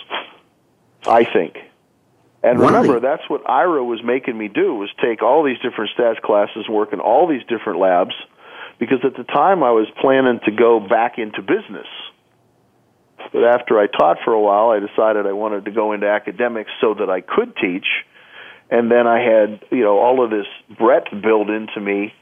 I 1.05 1.23
think. 1.23 1.57
And 2.41 2.59
remember, 2.59 2.99
that's 2.99 3.23
what 3.29 3.49
Ira 3.49 3.83
was 3.85 4.03
making 4.03 4.37
me 4.37 4.49
do 4.49 4.75
was 4.75 4.89
take 5.01 5.23
all 5.23 5.43
these 5.43 5.59
different 5.59 5.91
stats 5.97 6.19
classes, 6.19 6.67
work 6.67 6.91
in 6.91 6.99
all 6.99 7.25
these 7.25 7.43
different 7.47 7.79
labs, 7.79 8.13
because 8.85 9.05
at 9.05 9.15
the 9.15 9.23
time 9.23 9.63
I 9.63 9.71
was 9.71 9.87
planning 10.01 10.41
to 10.43 10.51
go 10.51 10.81
back 10.81 11.17
into 11.17 11.41
business. 11.41 11.87
But 13.31 13.45
after 13.45 13.79
I 13.79 13.87
taught 13.87 14.17
for 14.25 14.33
a 14.33 14.41
while, 14.41 14.71
I 14.71 14.79
decided 14.79 15.25
I 15.25 15.31
wanted 15.31 15.63
to 15.65 15.71
go 15.71 15.93
into 15.93 16.09
academics 16.09 16.69
so 16.81 16.93
that 16.95 17.09
I 17.09 17.21
could 17.21 17.55
teach. 17.55 17.85
And 18.69 18.91
then 18.91 19.07
I 19.07 19.19
had, 19.19 19.63
you 19.71 19.83
know, 19.83 19.99
all 19.99 20.21
of 20.21 20.31
this 20.31 20.47
breadth 20.77 21.07
built 21.21 21.49
into 21.49 21.79
me. 21.79 22.13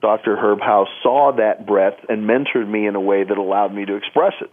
Dr. 0.00 0.36
Herb 0.36 0.60
Howe 0.60 0.86
saw 1.02 1.32
that 1.32 1.66
breadth 1.66 1.98
and 2.08 2.28
mentored 2.28 2.68
me 2.68 2.86
in 2.86 2.94
a 2.94 3.00
way 3.00 3.24
that 3.24 3.36
allowed 3.36 3.74
me 3.74 3.84
to 3.86 3.96
express 3.96 4.34
it. 4.40 4.50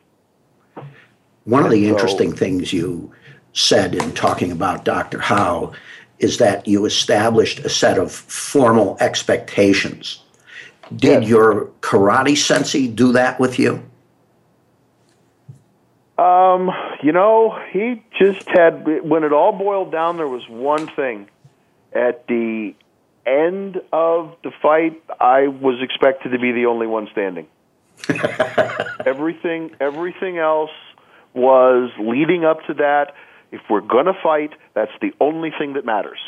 One 1.43 1.63
of 1.63 1.69
the 1.69 1.87
so, 1.87 1.93
interesting 1.93 2.35
things 2.35 2.73
you 2.73 3.11
said 3.51 3.93
in 3.93 4.13
talking 4.13 4.51
about 4.51 4.83
Dr. 4.83 5.19
Howe 5.19 5.73
is 6.17 6.39
that 6.39 6.67
you 6.67 6.85
established 6.85 7.59
a 7.59 7.69
set 7.69 7.99
of 7.99 8.11
formal 8.11 8.97
expectations 8.99 10.22
did 10.95 11.23
yes. 11.23 11.29
your 11.29 11.71
karate 11.81 12.37
sensei 12.37 12.87
do 12.87 13.13
that 13.13 13.39
with 13.39 13.59
you? 13.59 13.83
Um, 16.17 16.69
you 17.01 17.11
know, 17.11 17.59
he 17.71 18.03
just 18.19 18.47
had 18.47 18.85
when 19.03 19.23
it 19.23 19.33
all 19.33 19.51
boiled 19.51 19.91
down 19.91 20.17
there 20.17 20.27
was 20.27 20.47
one 20.47 20.87
thing. 20.95 21.29
At 21.91 22.27
the 22.27 22.73
end 23.25 23.81
of 23.91 24.35
the 24.43 24.51
fight, 24.61 25.01
I 25.19 25.47
was 25.47 25.81
expected 25.81 26.29
to 26.29 26.39
be 26.39 26.51
the 26.51 26.65
only 26.65 26.87
one 26.87 27.07
standing. 27.11 27.47
everything 29.05 29.75
everything 29.79 30.37
else 30.37 30.71
was 31.33 31.91
leading 31.99 32.45
up 32.45 32.65
to 32.67 32.73
that. 32.75 33.15
If 33.51 33.61
we're 33.69 33.81
going 33.81 34.05
to 34.05 34.15
fight, 34.21 34.51
that's 34.73 34.91
the 35.01 35.13
only 35.19 35.51
thing 35.57 35.73
that 35.73 35.85
matters 35.85 36.19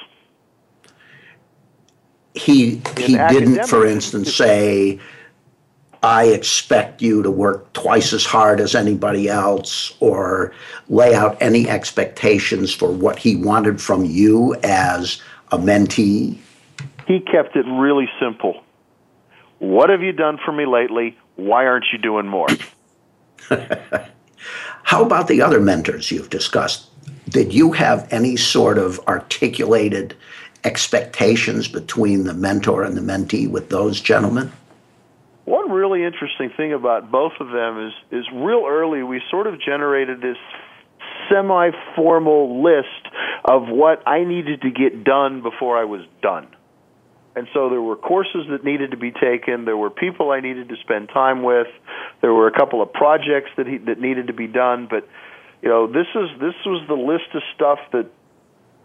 he 2.35 2.81
he 2.97 3.17
didn't, 3.17 3.67
for 3.67 3.85
instance, 3.85 4.33
say, 4.33 4.99
"I 6.03 6.25
expect 6.25 7.01
you 7.01 7.23
to 7.23 7.31
work 7.31 7.71
twice 7.73 8.13
as 8.13 8.25
hard 8.25 8.59
as 8.59 8.75
anybody 8.75 9.29
else," 9.29 9.95
or 9.99 10.51
lay 10.89 11.15
out 11.15 11.37
any 11.41 11.69
expectations 11.69 12.73
for 12.73 12.91
what 12.91 13.17
he 13.17 13.35
wanted 13.35 13.81
from 13.81 14.05
you 14.05 14.55
as 14.63 15.21
a 15.51 15.57
mentee. 15.57 16.37
He 17.07 17.19
kept 17.19 17.55
it 17.55 17.65
really 17.67 18.09
simple. 18.19 18.61
What 19.59 19.89
have 19.89 20.01
you 20.01 20.11
done 20.11 20.37
for 20.43 20.51
me 20.51 20.65
lately? 20.65 21.17
Why 21.37 21.65
aren't 21.65 21.85
you 21.93 21.99
doing 21.99 22.27
more? 22.27 22.47
How 24.83 25.03
about 25.03 25.27
the 25.27 25.41
other 25.41 25.59
mentors 25.59 26.11
you've 26.11 26.29
discussed? 26.29 26.89
Did 27.29 27.53
you 27.53 27.71
have 27.71 28.07
any 28.11 28.35
sort 28.35 28.77
of 28.77 28.99
articulated 29.07 30.15
expectations 30.65 31.67
between 31.67 32.23
the 32.23 32.33
mentor 32.33 32.83
and 32.83 32.97
the 32.97 33.01
mentee 33.01 33.49
with 33.49 33.69
those 33.69 34.01
gentlemen? 34.01 34.51
One 35.45 35.71
really 35.71 36.03
interesting 36.03 36.49
thing 36.57 36.73
about 36.73 37.11
both 37.11 37.33
of 37.39 37.49
them 37.49 37.87
is 37.87 37.93
is 38.11 38.25
real 38.33 38.65
early 38.67 39.03
we 39.03 39.21
sort 39.29 39.45
of 39.45 39.61
generated 39.61 40.19
this 40.19 40.37
semi-formal 41.29 42.63
list 42.63 43.13
of 43.43 43.67
what 43.67 44.01
I 44.07 44.23
needed 44.23 44.61
to 44.61 44.71
get 44.71 45.03
done 45.03 45.41
before 45.41 45.77
I 45.77 45.85
was 45.85 46.01
done. 46.21 46.47
And 47.35 47.47
so 47.53 47.69
there 47.69 47.81
were 47.81 47.95
courses 47.95 48.47
that 48.49 48.63
needed 48.63 48.91
to 48.91 48.97
be 48.97 49.11
taken. 49.11 49.65
There 49.65 49.75
were 49.75 49.89
people 49.89 50.31
I 50.31 50.39
needed 50.39 50.69
to 50.69 50.75
spend 50.77 51.09
time 51.09 51.43
with. 51.43 51.67
There 52.21 52.33
were 52.33 52.47
a 52.47 52.51
couple 52.51 52.81
of 52.81 52.93
projects 52.93 53.49
that 53.57 53.67
he, 53.67 53.77
that 53.79 53.99
needed 53.99 54.27
to 54.27 54.33
be 54.33 54.47
done. 54.47 54.87
But 54.89 55.07
you 55.61 55.69
know, 55.69 55.87
this 55.87 56.07
is 56.15 56.29
this 56.39 56.55
was 56.65 56.87
the 56.87 56.95
list 56.95 57.35
of 57.35 57.41
stuff 57.53 57.79
that 57.91 58.09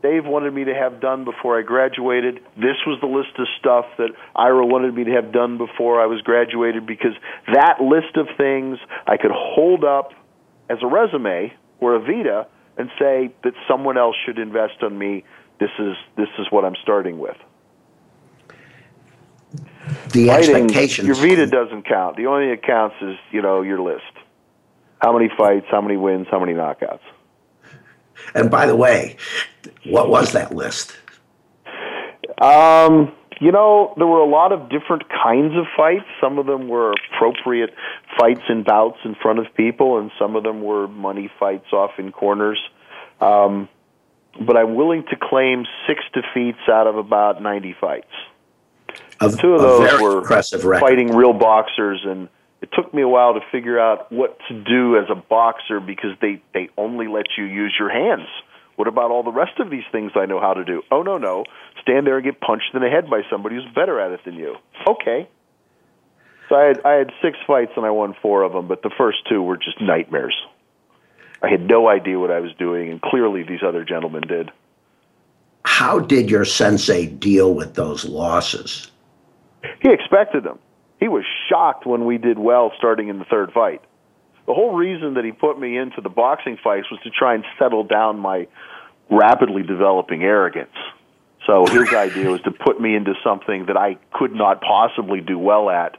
Dave 0.02 0.24
wanted 0.24 0.54
me 0.54 0.64
to 0.64 0.74
have 0.74 1.00
done 1.00 1.24
before 1.24 1.58
I 1.58 1.62
graduated. 1.62 2.36
This 2.56 2.76
was 2.86 2.98
the 3.00 3.06
list 3.06 3.38
of 3.38 3.46
stuff 3.58 3.84
that 3.98 4.10
Ira 4.34 4.64
wanted 4.64 4.94
me 4.94 5.04
to 5.04 5.10
have 5.12 5.30
done 5.30 5.58
before 5.58 6.00
I 6.00 6.06
was 6.06 6.22
graduated 6.22 6.86
because 6.86 7.12
that 7.52 7.80
list 7.82 8.16
of 8.16 8.26
things 8.38 8.78
I 9.06 9.18
could 9.18 9.32
hold 9.34 9.84
up 9.84 10.12
as 10.70 10.78
a 10.82 10.86
resume 10.86 11.52
or 11.80 11.96
a 11.96 12.00
vita 12.00 12.46
and 12.78 12.88
say 12.98 13.30
that 13.44 13.52
someone 13.68 13.98
else 13.98 14.16
should 14.24 14.38
invest 14.38 14.82
on 14.82 14.96
me. 14.96 15.24
This 15.58 15.70
is 15.78 15.94
this 16.16 16.28
is 16.38 16.46
what 16.50 16.64
I'm 16.64 16.76
starting 16.82 17.18
with. 17.18 17.36
The 20.12 20.30
expectations. 20.30 21.06
Your 21.06 21.16
vita 21.16 21.46
doesn't 21.46 21.86
count. 21.86 22.16
The 22.16 22.26
only 22.26 22.46
thing 22.46 22.56
that 22.56 22.62
counts 22.62 22.96
is 23.02 23.16
you 23.32 23.42
know 23.42 23.60
your 23.60 23.80
list. 23.80 24.04
How 24.98 25.12
many 25.12 25.30
fights? 25.36 25.66
How 25.70 25.82
many 25.82 25.98
wins? 25.98 26.26
How 26.30 26.40
many 26.40 26.54
knockouts? 26.54 27.00
And 28.34 28.50
by 28.50 28.66
the 28.66 28.76
way, 28.76 29.16
what 29.84 30.08
was 30.08 30.32
that 30.32 30.54
list? 30.54 30.96
Um, 32.40 33.12
you 33.40 33.52
know, 33.52 33.94
there 33.96 34.06
were 34.06 34.20
a 34.20 34.28
lot 34.28 34.52
of 34.52 34.68
different 34.70 35.04
kinds 35.08 35.54
of 35.56 35.64
fights. 35.76 36.04
Some 36.20 36.38
of 36.38 36.46
them 36.46 36.68
were 36.68 36.92
appropriate 37.14 37.74
fights 38.18 38.42
and 38.48 38.64
bouts 38.64 38.98
in 39.04 39.14
front 39.14 39.38
of 39.38 39.46
people, 39.54 39.98
and 39.98 40.10
some 40.18 40.36
of 40.36 40.42
them 40.42 40.62
were 40.62 40.88
money 40.88 41.30
fights 41.38 41.72
off 41.72 41.92
in 41.98 42.12
corners. 42.12 42.58
Um, 43.20 43.68
but 44.40 44.56
I'm 44.56 44.74
willing 44.74 45.04
to 45.10 45.16
claim 45.16 45.64
six 45.86 46.02
defeats 46.12 46.58
out 46.68 46.86
of 46.86 46.96
about 46.96 47.42
90 47.42 47.74
fights. 47.80 48.06
A, 49.20 49.30
Two 49.30 49.54
of 49.54 49.60
those 49.60 50.00
were 50.00 50.18
impressive 50.18 50.64
record. 50.64 50.86
fighting 50.86 51.14
real 51.14 51.32
boxers, 51.32 52.00
and 52.04 52.28
it 52.62 52.68
took 52.72 52.92
me 52.92 53.02
a 53.02 53.08
while 53.08 53.34
to 53.34 53.40
figure 53.50 53.78
out 53.78 54.12
what 54.12 54.38
to 54.48 54.54
do 54.54 54.96
as 54.96 55.04
a 55.10 55.14
boxer 55.14 55.80
because 55.80 56.10
they 56.20 56.42
they 56.52 56.68
only 56.76 57.08
let 57.08 57.26
you 57.38 57.44
use 57.44 57.74
your 57.78 57.90
hands. 57.90 58.28
What 58.76 58.88
about 58.88 59.10
all 59.10 59.22
the 59.22 59.32
rest 59.32 59.58
of 59.58 59.70
these 59.70 59.84
things 59.92 60.12
I 60.14 60.26
know 60.26 60.40
how 60.40 60.54
to 60.54 60.64
do? 60.64 60.82
Oh 60.90 61.02
no, 61.02 61.18
no. 61.18 61.44
Stand 61.82 62.06
there 62.06 62.16
and 62.16 62.24
get 62.24 62.40
punched 62.40 62.70
in 62.74 62.80
the 62.80 62.88
head 62.88 63.08
by 63.10 63.22
somebody 63.30 63.56
who's 63.56 63.74
better 63.74 64.00
at 64.00 64.12
it 64.12 64.20
than 64.24 64.34
you. 64.34 64.56
Okay. 64.86 65.28
So 66.48 66.56
I 66.56 66.64
had 66.64 66.80
I 66.84 66.92
had 66.92 67.12
six 67.22 67.38
fights 67.46 67.72
and 67.76 67.86
I 67.86 67.90
won 67.90 68.14
four 68.20 68.42
of 68.42 68.52
them, 68.52 68.68
but 68.68 68.82
the 68.82 68.90
first 68.96 69.18
two 69.28 69.42
were 69.42 69.56
just 69.56 69.80
nightmares. 69.80 70.34
I 71.42 71.48
had 71.48 71.66
no 71.66 71.88
idea 71.88 72.18
what 72.18 72.30
I 72.30 72.40
was 72.40 72.52
doing, 72.58 72.90
and 72.90 73.00
clearly 73.00 73.42
these 73.42 73.62
other 73.66 73.82
gentlemen 73.82 74.22
did. 74.28 74.50
How 75.64 75.98
did 75.98 76.30
your 76.30 76.44
sensei 76.44 77.06
deal 77.06 77.54
with 77.54 77.74
those 77.74 78.04
losses? 78.04 78.90
He 79.80 79.90
expected 79.90 80.44
them. 80.44 80.58
He 81.00 81.08
was 81.08 81.24
shocked 81.48 81.86
when 81.86 82.04
we 82.04 82.18
did 82.18 82.38
well 82.38 82.72
starting 82.76 83.08
in 83.08 83.18
the 83.18 83.24
third 83.24 83.52
fight. 83.52 83.82
The 84.46 84.54
whole 84.54 84.74
reason 84.74 85.14
that 85.14 85.24
he 85.24 85.32
put 85.32 85.58
me 85.58 85.76
into 85.76 86.00
the 86.00 86.08
boxing 86.08 86.58
fights 86.62 86.90
was 86.90 87.00
to 87.04 87.10
try 87.10 87.34
and 87.34 87.44
settle 87.58 87.84
down 87.84 88.18
my 88.18 88.46
rapidly 89.10 89.62
developing 89.62 90.22
arrogance. 90.22 90.76
So 91.46 91.66
his 91.66 91.88
idea 91.94 92.30
was 92.30 92.42
to 92.42 92.50
put 92.50 92.80
me 92.80 92.94
into 92.94 93.14
something 93.24 93.66
that 93.66 93.76
I 93.76 93.96
could 94.12 94.34
not 94.34 94.60
possibly 94.60 95.20
do 95.20 95.38
well 95.38 95.70
at, 95.70 95.96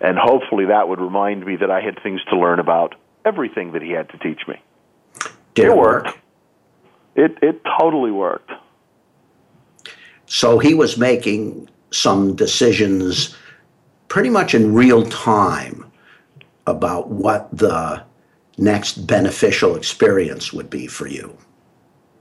and 0.00 0.18
hopefully 0.18 0.66
that 0.66 0.88
would 0.88 1.00
remind 1.00 1.46
me 1.46 1.56
that 1.56 1.70
I 1.70 1.80
had 1.80 2.02
things 2.02 2.20
to 2.30 2.38
learn 2.38 2.58
about 2.58 2.94
everything 3.24 3.72
that 3.72 3.82
he 3.82 3.90
had 3.92 4.08
to 4.10 4.18
teach 4.18 4.40
me. 4.48 4.54
Did 5.54 5.66
It 5.66 5.76
worked. 5.76 6.06
work? 6.06 6.18
It 7.16 7.38
it 7.42 7.60
totally 7.78 8.10
worked. 8.10 8.50
So 10.26 10.58
he 10.58 10.74
was 10.74 10.96
making 10.96 11.68
some 11.90 12.36
decisions 12.36 13.36
pretty 14.10 14.28
much 14.28 14.54
in 14.54 14.74
real 14.74 15.04
time 15.04 15.90
about 16.66 17.08
what 17.08 17.48
the 17.56 18.02
next 18.58 19.06
beneficial 19.06 19.74
experience 19.76 20.52
would 20.52 20.68
be 20.68 20.86
for 20.86 21.06
you. 21.06 21.34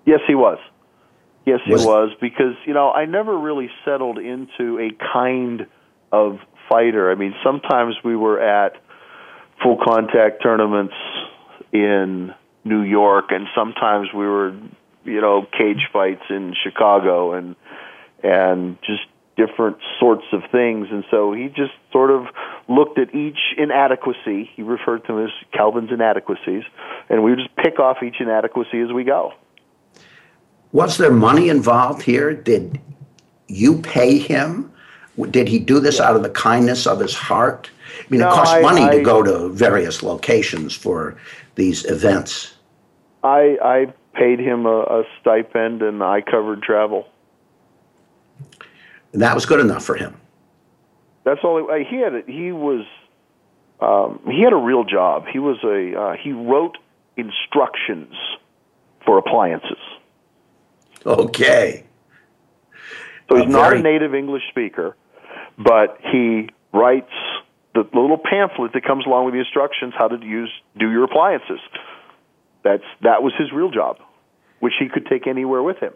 Yes, 0.05 0.21
he 0.25 0.35
was. 0.35 0.59
Yes, 1.45 1.59
he 1.65 1.73
Was- 1.73 1.85
was, 1.85 2.09
because 2.21 2.55
you 2.65 2.73
know 2.73 2.91
I 2.91 3.05
never 3.05 3.37
really 3.37 3.69
settled 3.83 4.19
into 4.19 4.79
a 4.79 4.91
kind 5.11 5.65
of 6.11 6.39
fighter. 6.69 7.11
I 7.11 7.15
mean, 7.15 7.35
sometimes 7.43 7.95
we 8.03 8.15
were 8.15 8.39
at 8.39 8.73
full 9.61 9.77
contact 9.83 10.41
tournaments 10.43 10.93
in 11.73 12.33
New 12.63 12.81
York, 12.81 13.31
and 13.31 13.47
sometimes 13.55 14.13
we 14.13 14.25
were, 14.27 14.53
you 15.05 15.21
know, 15.21 15.47
cage 15.57 15.87
fights 15.91 16.23
in 16.29 16.53
Chicago, 16.63 17.33
and 17.33 17.55
and 18.23 18.77
just 18.83 19.05
different 19.39 19.77
sorts 19.99 20.25
of 20.33 20.41
things. 20.51 20.87
And 20.91 21.03
so 21.09 21.31
he 21.33 21.47
just 21.47 21.71
sort 21.91 22.11
of 22.11 22.25
looked 22.67 22.99
at 22.99 23.15
each 23.15 23.39
inadequacy. 23.57 24.49
He 24.55 24.61
referred 24.63 25.05
to 25.05 25.13
them 25.13 25.23
as 25.25 25.31
Calvin's 25.53 25.91
inadequacies, 25.91 26.63
and 27.09 27.23
we 27.23 27.31
would 27.31 27.39
just 27.39 27.55
pick 27.55 27.79
off 27.79 28.03
each 28.03 28.17
inadequacy 28.19 28.79
as 28.81 28.91
we 28.91 29.03
go. 29.05 29.31
Was 30.71 30.97
there 30.97 31.11
money 31.11 31.49
involved 31.49 32.01
here? 32.03 32.33
Did 32.33 32.79
you 33.47 33.81
pay 33.81 34.19
him? 34.19 34.71
Did 35.31 35.47
he 35.47 35.57
do 35.59 35.79
this 35.79 35.99
out 35.99 36.15
of 36.15 36.23
the 36.23 36.29
kindness 36.29 36.85
of 36.85 36.99
his 36.99 37.15
heart? 37.15 37.69
I 37.99 38.05
mean, 38.09 38.21
No, 38.21 38.27
it 38.29 38.33
costs 38.33 38.53
I- 38.55 38.61
money 38.61 38.83
I- 38.83 38.97
to 38.97 39.01
go 39.01 39.23
to 39.23 39.49
various 39.49 40.03
locations 40.03 40.75
for 40.75 41.15
these 41.55 41.85
events. 41.85 42.53
I 43.23 43.57
I 43.63 43.93
paid 44.13 44.39
him 44.39 44.65
a, 44.65 44.79
a 44.99 45.03
stipend 45.19 45.81
and 45.81 46.01
I 46.03 46.21
covered 46.21 46.61
travel. 46.61 47.07
And 49.14 49.22
that 49.22 49.34
was 49.36 49.45
good 49.45 49.60
enough 49.60 49.84
for 49.84 49.95
him. 49.95 50.16
That's 51.24 51.39
all 51.43 51.57
he, 51.74 51.84
he 51.86 51.97
had. 51.97 52.24
He 52.28 52.51
was 52.51 52.86
um, 53.80 54.20
he 54.26 54.41
had 54.43 54.53
a 54.53 54.57
real 54.57 54.84
job. 54.84 55.26
He 55.32 55.39
was 55.39 55.57
a 55.64 55.99
uh, 55.99 56.14
he 56.22 56.32
wrote 56.32 56.78
instructions 57.18 58.14
for 59.05 59.18
appliances. 59.18 59.78
Okay. 61.05 61.84
So 63.30 63.38
he's 63.38 63.45
A 63.45 63.49
not 63.49 63.70
very- 63.70 63.80
a 63.80 63.84
native 63.84 64.14
English 64.16 64.43
speaker, 64.49 64.95
but 65.57 65.97
he 66.12 66.49
writes 66.74 67.12
the 67.74 67.82
little 67.93 68.18
pamphlet 68.18 68.74
that 68.74 68.84
comes 68.84 69.05
along 69.05 69.26
with 69.26 69.34
the 69.34 69.39
instructions 69.39 69.93
how 69.97 70.07
to 70.07 70.26
use 70.26 70.51
do 70.78 70.89
your 70.91 71.03
appliances. 71.03 71.60
That's 72.64 72.84
that 73.01 73.24
was 73.24 73.34
his 73.38 73.51
real 73.51 73.70
job, 73.72 73.97
which 74.60 74.74
he 74.80 74.89
could 74.89 75.05
take 75.05 75.28
anywhere 75.28 75.62
with 75.64 75.78
him. 75.78 75.93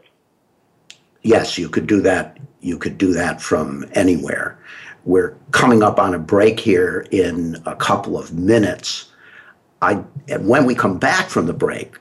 Yes, 1.23 1.57
you 1.57 1.69
could 1.69 1.87
do 1.87 2.01
that. 2.01 2.37
You 2.61 2.77
could 2.77 2.97
do 2.97 3.13
that 3.13 3.41
from 3.41 3.85
anywhere. 3.93 4.57
We're 5.05 5.35
coming 5.51 5.83
up 5.83 5.99
on 5.99 6.13
a 6.13 6.19
break 6.19 6.59
here 6.59 7.05
in 7.11 7.61
a 7.65 7.75
couple 7.75 8.17
of 8.17 8.33
minutes. 8.33 9.11
I 9.81 10.03
and 10.29 10.47
when 10.47 10.65
we 10.65 10.75
come 10.75 10.97
back 10.97 11.27
from 11.29 11.45
the 11.45 11.53
break, 11.53 11.97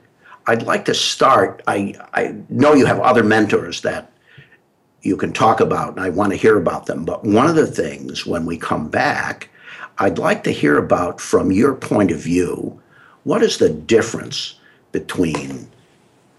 I'd 0.47 0.63
like 0.63 0.85
to 0.85 0.93
start. 0.93 1.61
I 1.67 1.95
I 2.13 2.35
know 2.49 2.73
you 2.73 2.85
have 2.85 2.99
other 2.99 3.23
mentors 3.23 3.81
that 3.81 4.11
you 5.01 5.17
can 5.17 5.33
talk 5.33 5.59
about, 5.59 5.91
and 5.91 5.99
I 5.99 6.09
want 6.09 6.31
to 6.31 6.37
hear 6.37 6.57
about 6.57 6.85
them. 6.85 7.03
But 7.03 7.25
one 7.25 7.47
of 7.47 7.55
the 7.55 7.67
things 7.67 8.25
when 8.25 8.45
we 8.45 8.57
come 8.57 8.89
back, 8.89 9.49
I'd 9.97 10.17
like 10.17 10.43
to 10.45 10.51
hear 10.51 10.77
about 10.77 11.19
from 11.19 11.51
your 11.51 11.75
point 11.75 12.11
of 12.11 12.19
view, 12.19 12.81
what 13.23 13.43
is 13.43 13.57
the 13.57 13.69
difference 13.69 14.59
between 14.93 15.69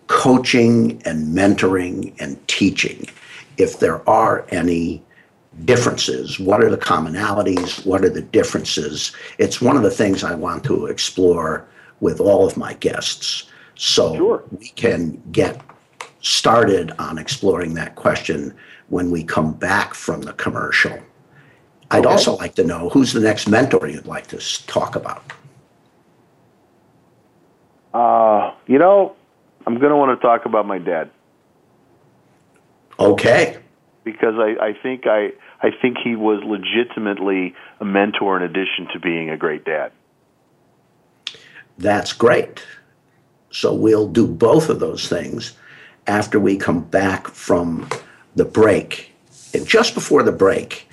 coaching 0.06 1.00
and 1.04 1.36
mentoring 1.36 2.14
and 2.20 2.46
teaching, 2.48 3.06
if 3.56 3.78
there 3.78 4.08
are 4.08 4.44
any 4.50 5.02
differences, 5.64 6.38
what 6.40 6.62
are 6.62 6.70
the 6.70 6.76
commonalities? 6.78 7.84
What 7.86 8.04
are 8.04 8.08
the 8.10 8.22
differences? 8.22 9.12
It's 9.38 9.60
one 9.60 9.76
of 9.76 9.82
the 9.82 9.90
things 9.90 10.24
I 10.24 10.34
want 10.34 10.64
to 10.64 10.86
explore 10.86 11.66
with 12.00 12.20
all 12.20 12.46
of 12.46 12.56
my 12.56 12.74
guests. 12.74 13.44
So 13.76 14.14
Sure. 14.16 14.42
we 14.58 14.68
can 14.70 15.22
get 15.32 15.60
started 16.20 16.92
on 16.98 17.18
exploring 17.18 17.74
that 17.74 17.94
question 17.94 18.54
when 18.88 19.10
we 19.10 19.22
come 19.22 19.52
back 19.52 19.94
from 19.94 20.22
the 20.22 20.32
commercial. 20.34 20.98
I'd 21.90 22.04
Okay. 22.06 22.12
also 22.12 22.36
like 22.36 22.54
to 22.56 22.64
know 22.64 22.88
who's 22.88 23.12
the 23.12 23.20
next 23.20 23.46
mentor 23.48 23.86
you'd 23.86 24.06
like 24.06 24.26
to 24.28 24.38
talk 24.66 24.96
about. 24.96 25.22
Uh, 27.92 28.52
you 28.66 28.78
know, 28.78 29.14
I'm 29.66 29.78
going 29.78 29.90
to 29.90 29.96
want 29.96 30.18
to 30.18 30.26
talk 30.26 30.44
about 30.44 30.66
my 30.66 30.78
dad. 30.78 31.10
Okay. 32.98 33.58
because 34.04 34.34
I, 34.36 34.66
I 34.66 34.72
think 34.82 35.06
I 35.06 35.32
I 35.60 35.70
think 35.70 35.96
he 36.04 36.14
was 36.14 36.42
legitimately 36.44 37.54
a 37.80 37.84
mentor 37.84 38.36
in 38.36 38.42
addition 38.42 38.86
to 38.92 39.00
being 39.00 39.30
a 39.30 39.36
great 39.36 39.64
dad. 39.64 39.92
That's 41.78 42.12
great. 42.12 42.64
So 43.50 43.72
we'll 43.72 44.08
do 44.08 44.26
both 44.26 44.68
of 44.68 44.78
those 44.78 45.08
things 45.08 45.56
after 46.06 46.38
we 46.38 46.56
come 46.56 46.82
back 46.82 47.28
from 47.28 47.88
the 48.36 48.44
break. 48.44 49.12
And 49.54 49.66
just 49.66 49.94
before 49.94 50.22
the 50.22 50.32
break, 50.32 50.88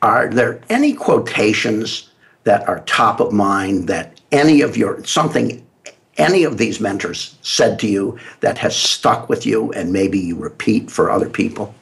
are 0.00 0.28
there 0.28 0.60
any 0.68 0.94
quotations 0.94 2.10
that 2.44 2.68
are 2.68 2.80
top 2.80 3.20
of 3.20 3.32
mind 3.32 3.88
that 3.88 4.20
any 4.32 4.62
of 4.62 4.76
your 4.76 5.04
something 5.04 5.64
any 6.18 6.44
of 6.44 6.58
these 6.58 6.80
mentors 6.80 7.36
said 7.42 7.78
to 7.80 7.86
you 7.86 8.18
that 8.40 8.58
has 8.58 8.76
stuck 8.76 9.28
with 9.28 9.46
you 9.46 9.72
and 9.72 9.92
maybe 9.92 10.18
you 10.18 10.36
repeat 10.36 10.90
for 10.90 11.10
other 11.10 11.28
people? 11.28 11.74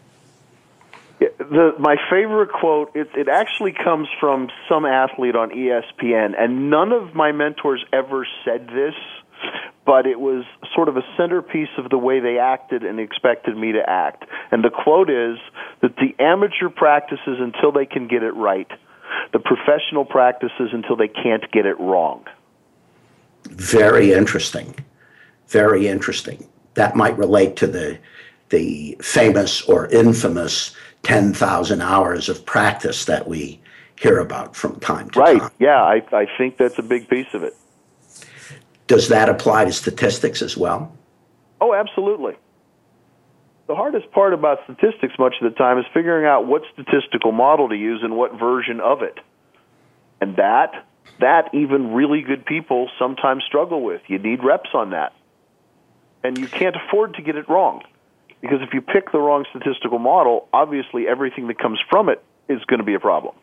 The 1.20 1.74
my 1.78 1.96
favorite 2.08 2.50
quote 2.50 2.92
it, 2.94 3.08
it 3.14 3.28
actually 3.28 3.72
comes 3.72 4.08
from 4.18 4.48
some 4.68 4.86
athlete 4.86 5.36
on 5.36 5.50
ESPN, 5.50 6.32
and 6.38 6.70
none 6.70 6.92
of 6.92 7.14
my 7.14 7.32
mentors 7.32 7.84
ever 7.92 8.26
said 8.44 8.68
this, 8.68 8.94
but 9.84 10.06
it 10.06 10.18
was 10.18 10.44
sort 10.74 10.88
of 10.88 10.96
a 10.96 11.02
centerpiece 11.18 11.68
of 11.76 11.90
the 11.90 11.98
way 11.98 12.20
they 12.20 12.38
acted 12.38 12.84
and 12.84 13.00
expected 13.00 13.56
me 13.56 13.72
to 13.72 13.82
act. 13.86 14.24
And 14.50 14.64
the 14.64 14.70
quote 14.70 15.10
is 15.10 15.38
that 15.82 15.96
the 15.96 16.14
amateur 16.22 16.70
practices 16.70 17.38
until 17.38 17.72
they 17.72 17.86
can 17.86 18.06
get 18.06 18.22
it 18.22 18.34
right, 18.34 18.70
the 19.32 19.40
professional 19.40 20.04
practices 20.04 20.70
until 20.72 20.96
they 20.96 21.08
can't 21.08 21.50
get 21.52 21.66
it 21.66 21.78
wrong. 21.80 22.24
Very 23.44 24.12
interesting. 24.12 24.74
Very 25.48 25.88
interesting. 25.88 26.48
That 26.74 26.96
might 26.96 27.16
relate 27.18 27.56
to 27.56 27.66
the 27.66 27.98
the 28.50 28.96
famous 29.00 29.62
or 29.62 29.86
infamous 29.88 30.74
10,000 31.04 31.80
hours 31.80 32.28
of 32.28 32.44
practice 32.44 33.04
that 33.04 33.28
we 33.28 33.60
hear 33.96 34.18
about 34.18 34.56
from 34.56 34.78
time 34.80 35.08
to 35.10 35.20
right. 35.20 35.38
time. 35.38 35.38
Right. 35.38 35.52
Yeah, 35.58 35.82
I, 35.82 36.02
I 36.12 36.26
think 36.36 36.56
that's 36.56 36.78
a 36.78 36.82
big 36.82 37.08
piece 37.08 37.32
of 37.32 37.42
it. 37.42 37.54
Does 38.86 39.08
that 39.08 39.28
apply 39.28 39.66
to 39.66 39.72
statistics 39.72 40.42
as 40.42 40.56
well? 40.56 40.92
Oh, 41.60 41.74
absolutely. 41.74 42.34
The 43.68 43.76
hardest 43.76 44.10
part 44.10 44.34
about 44.34 44.58
statistics 44.64 45.14
much 45.16 45.36
of 45.40 45.52
the 45.52 45.56
time 45.56 45.78
is 45.78 45.84
figuring 45.94 46.26
out 46.26 46.46
what 46.46 46.62
statistical 46.72 47.30
model 47.30 47.68
to 47.68 47.76
use 47.76 48.00
and 48.02 48.16
what 48.16 48.36
version 48.36 48.80
of 48.80 49.02
it. 49.02 49.20
And 50.20 50.36
that 50.36 50.86
that 51.20 51.54
even 51.54 51.92
really 51.92 52.22
good 52.22 52.44
people 52.44 52.90
sometimes 52.98 53.44
struggle 53.46 53.82
with. 53.82 54.02
You 54.06 54.18
need 54.18 54.42
reps 54.42 54.70
on 54.74 54.90
that. 54.90 55.12
And 56.22 56.36
you 56.36 56.46
can't 56.46 56.76
afford 56.76 57.14
to 57.14 57.22
get 57.22 57.36
it 57.36 57.48
wrong. 57.48 57.82
Because 58.40 58.60
if 58.62 58.72
you 58.72 58.80
pick 58.80 59.12
the 59.12 59.18
wrong 59.18 59.44
statistical 59.50 59.98
model, 59.98 60.48
obviously 60.52 61.06
everything 61.06 61.46
that 61.48 61.58
comes 61.58 61.78
from 61.88 62.08
it 62.08 62.22
is 62.48 62.62
going 62.64 62.78
to 62.78 62.84
be 62.84 62.94
a 62.94 63.00
problem. 63.00 63.34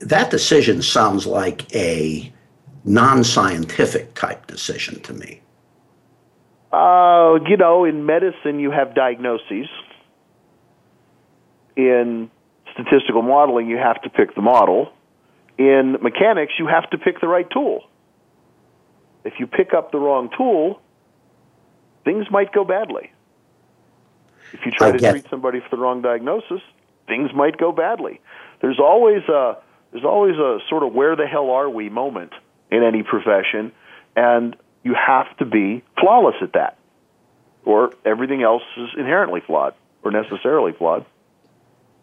That 0.00 0.30
decision 0.30 0.80
sounds 0.80 1.26
like 1.26 1.74
a 1.74 2.32
non 2.84 3.22
scientific 3.22 4.14
type 4.14 4.46
decision 4.46 5.00
to 5.02 5.12
me. 5.12 5.42
Uh, 6.72 7.38
you 7.46 7.56
know, 7.56 7.84
in 7.84 8.06
medicine, 8.06 8.60
you 8.60 8.70
have 8.70 8.94
diagnoses. 8.94 9.68
In 11.76 12.30
statistical 12.72 13.22
modeling, 13.22 13.68
you 13.68 13.76
have 13.76 14.00
to 14.02 14.10
pick 14.10 14.34
the 14.34 14.40
model. 14.40 14.92
In 15.60 15.98
mechanics, 16.00 16.54
you 16.58 16.66
have 16.68 16.88
to 16.88 16.96
pick 16.96 17.20
the 17.20 17.28
right 17.28 17.46
tool. 17.50 17.84
If 19.24 19.34
you 19.38 19.46
pick 19.46 19.74
up 19.74 19.92
the 19.92 19.98
wrong 19.98 20.30
tool, 20.34 20.80
things 22.02 22.24
might 22.30 22.50
go 22.50 22.64
badly. 22.64 23.12
If 24.54 24.64
you 24.64 24.72
try 24.72 24.88
I 24.88 24.92
to 24.92 24.98
get. 24.98 25.10
treat 25.10 25.28
somebody 25.28 25.60
for 25.60 25.68
the 25.68 25.76
wrong 25.76 26.00
diagnosis, 26.00 26.62
things 27.06 27.34
might 27.34 27.58
go 27.58 27.72
badly. 27.72 28.22
There's 28.62 28.80
always 28.80 29.22
a 29.28 29.58
there's 29.92 30.04
always 30.04 30.36
a 30.36 30.60
sort 30.70 30.82
of 30.82 30.94
where 30.94 31.14
the 31.14 31.26
hell 31.26 31.50
are 31.50 31.68
we 31.68 31.90
moment 31.90 32.32
in 32.70 32.82
any 32.82 33.02
profession, 33.02 33.72
and 34.16 34.56
you 34.82 34.94
have 34.94 35.36
to 35.36 35.44
be 35.44 35.82
flawless 36.00 36.36
at 36.40 36.54
that, 36.54 36.78
or 37.66 37.92
everything 38.06 38.42
else 38.42 38.62
is 38.78 38.88
inherently 38.96 39.42
flawed 39.46 39.74
or 40.02 40.10
necessarily 40.10 40.72
flawed. 40.72 41.04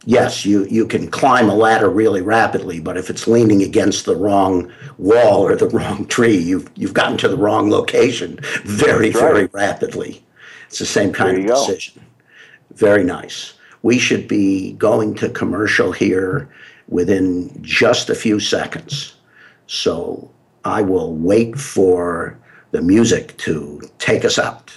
Yes, 0.07 0.45
you, 0.45 0.63
you 0.69 0.87
can 0.87 1.09
climb 1.09 1.49
a 1.49 1.53
ladder 1.53 1.89
really 1.89 2.21
rapidly, 2.21 2.79
but 2.79 2.95
if 2.95 3.09
it's 3.09 3.27
leaning 3.27 3.61
against 3.61 4.05
the 4.05 4.15
wrong 4.15 4.71
wall 4.97 5.45
or 5.45 5.57
the 5.57 5.67
wrong 5.67 6.07
tree, 6.07 6.37
you've, 6.37 6.71
you've 6.75 6.93
gotten 6.93 7.17
to 7.17 7.27
the 7.27 7.35
wrong 7.35 7.69
location 7.69 8.39
very, 8.63 9.11
right. 9.11 9.13
very 9.13 9.45
rapidly. 9.47 10.23
It's 10.67 10.79
the 10.79 10.85
same 10.85 11.11
kind 11.11 11.37
of 11.39 11.45
decision. 11.45 11.95
Go. 11.97 12.75
Very 12.75 13.03
nice. 13.03 13.55
We 13.81 13.99
should 13.99 14.29
be 14.29 14.71
going 14.73 15.13
to 15.15 15.27
commercial 15.27 15.91
here 15.91 16.47
within 16.87 17.61
just 17.61 18.09
a 18.09 18.15
few 18.15 18.39
seconds. 18.39 19.15
So 19.65 20.31
I 20.63 20.83
will 20.83 21.17
wait 21.17 21.59
for 21.59 22.39
the 22.71 22.81
music 22.81 23.35
to 23.39 23.81
take 23.99 24.23
us 24.23 24.39
out. 24.39 24.71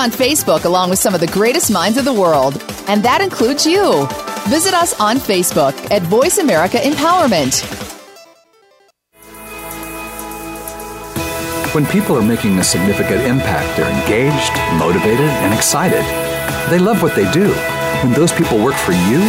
On 0.00 0.10
Facebook 0.10 0.64
along 0.64 0.88
with 0.88 0.98
some 0.98 1.14
of 1.14 1.20
the 1.20 1.26
greatest 1.26 1.70
minds 1.70 1.98
of 1.98 2.06
the 2.06 2.12
world, 2.12 2.54
and 2.88 3.02
that 3.02 3.20
includes 3.20 3.66
you. 3.66 4.06
Visit 4.48 4.72
us 4.72 4.98
on 4.98 5.18
Facebook 5.18 5.74
at 5.90 6.00
Voice 6.00 6.38
America 6.38 6.78
Empowerment. 6.78 7.60
When 11.74 11.84
people 11.84 12.16
are 12.16 12.22
making 12.22 12.58
a 12.58 12.64
significant 12.64 13.20
impact, 13.20 13.76
they're 13.76 13.92
engaged, 14.00 14.54
motivated, 14.78 15.28
and 15.44 15.52
excited. 15.52 16.02
They 16.70 16.78
love 16.78 17.02
what 17.02 17.14
they 17.14 17.30
do. 17.30 17.52
When 18.02 18.14
those 18.14 18.32
people 18.32 18.56
work 18.58 18.76
for 18.76 18.92
you, 18.92 19.20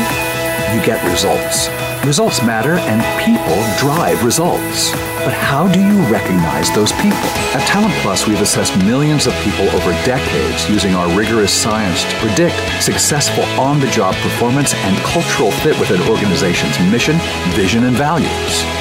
you 0.72 0.86
get 0.86 1.04
results. 1.04 1.68
Results 2.06 2.42
matter, 2.42 2.78
and 2.90 3.00
people 3.22 3.62
drive 3.78 4.24
results. 4.26 4.90
But 5.24 5.34
how 5.34 5.72
do 5.72 5.80
you 5.80 6.02
recognize 6.12 6.74
those 6.74 6.92
people? 6.94 7.30
At 7.54 7.68
Talent 7.68 7.94
Plus, 8.02 8.26
we've 8.26 8.42
assessed 8.42 8.76
millions 8.84 9.28
of 9.28 9.34
people 9.44 9.70
over 9.70 9.92
decades 10.04 10.68
using 10.68 10.96
our 10.96 11.08
rigorous 11.16 11.54
science 11.54 12.04
to 12.04 12.16
predict 12.18 12.58
successful 12.82 13.44
on 13.62 13.80
the 13.80 13.90
job 13.92 14.16
performance 14.16 14.74
and 14.74 14.98
cultural 15.06 15.52
fit 15.52 15.80
with 15.80 15.92
an 15.92 16.02
organization's 16.10 16.80
mission, 16.92 17.18
vision, 17.54 17.84
and 17.84 17.96
values. 17.96 18.81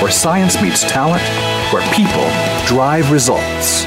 where 0.00 0.10
science 0.10 0.60
meets 0.60 0.82
talent, 0.82 1.22
where 1.72 1.82
people 1.94 2.28
drive 2.66 3.10
results. 3.10 3.86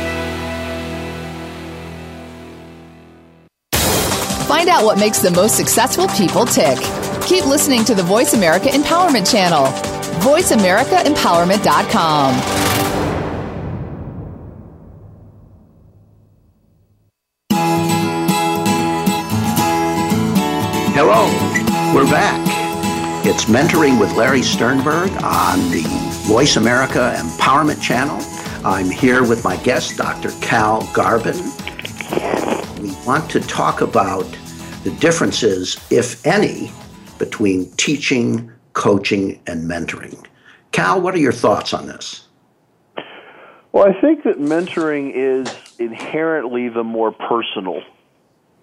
Find 4.48 4.68
out 4.68 4.84
what 4.84 4.98
makes 4.98 5.20
the 5.20 5.30
most 5.32 5.56
successful 5.56 6.08
people 6.10 6.46
tick. 6.46 6.78
Keep 7.22 7.46
listening 7.46 7.86
to 7.86 7.94
the 7.94 8.04
Voice 8.04 8.34
America 8.34 8.70
Empowerment 8.70 9.32
Channel. 9.32 9.68
VoiceAmericaEmpowerment.com. 10.22 12.34
Hello, 20.96 21.28
we're 21.94 22.10
back. 22.10 22.49
It's 23.32 23.46
Mentoring 23.46 24.00
with 24.00 24.12
Larry 24.14 24.42
Sternberg 24.42 25.12
on 25.22 25.60
the 25.70 25.84
Voice 26.28 26.56
America 26.56 27.14
Empowerment 27.16 27.80
Channel. 27.80 28.18
I'm 28.66 28.90
here 28.90 29.22
with 29.22 29.44
my 29.44 29.56
guest, 29.58 29.98
Dr. 29.98 30.32
Cal 30.42 30.82
Garbin. 30.94 31.38
We 32.82 32.90
want 33.06 33.30
to 33.30 33.40
talk 33.42 33.82
about 33.82 34.26
the 34.84 34.90
differences, 35.00 35.80
if 35.92 36.26
any, 36.26 36.72
between 37.20 37.70
teaching, 37.74 38.52
coaching, 38.74 39.40
and 39.46 39.70
mentoring. 39.70 40.26
Cal, 40.72 41.00
what 41.00 41.14
are 41.14 41.20
your 41.20 41.32
thoughts 41.32 41.72
on 41.72 41.86
this? 41.86 42.28
Well, 43.74 43.88
I 43.88 44.02
think 44.02 44.24
that 44.24 44.40
mentoring 44.40 45.12
is 45.14 45.54
inherently 45.78 46.68
the 46.68 46.84
more 46.84 47.12
personal, 47.12 47.84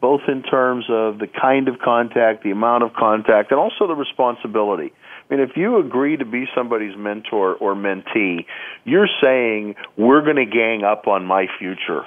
both 0.00 0.22
in 0.28 0.42
terms 0.42 0.84
of 0.88 1.18
the 1.18 1.26
kind 1.26 1.68
of 1.68 1.78
contact, 1.78 2.42
the 2.44 2.50
amount 2.50 2.84
of 2.84 2.92
contact, 2.92 3.50
and 3.50 3.58
also 3.58 3.86
the 3.86 3.94
responsibility. 3.94 4.92
I 5.28 5.34
mean, 5.34 5.42
if 5.42 5.56
you 5.56 5.78
agree 5.78 6.16
to 6.16 6.24
be 6.24 6.46
somebody's 6.54 6.96
mentor 6.96 7.54
or 7.54 7.74
mentee, 7.74 8.46
you're 8.84 9.08
saying, 9.22 9.74
we're 9.96 10.22
going 10.22 10.36
to 10.36 10.46
gang 10.46 10.84
up 10.84 11.06
on 11.06 11.24
my 11.24 11.46
future 11.58 12.04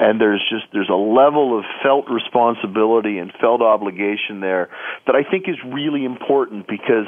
and 0.00 0.20
there's 0.20 0.42
just 0.50 0.64
there's 0.72 0.88
a 0.88 0.94
level 0.94 1.58
of 1.58 1.64
felt 1.82 2.08
responsibility 2.10 3.18
and 3.18 3.32
felt 3.40 3.62
obligation 3.62 4.40
there 4.40 4.68
that 5.06 5.16
I 5.16 5.28
think 5.28 5.48
is 5.48 5.56
really 5.64 6.04
important 6.04 6.66
because 6.68 7.06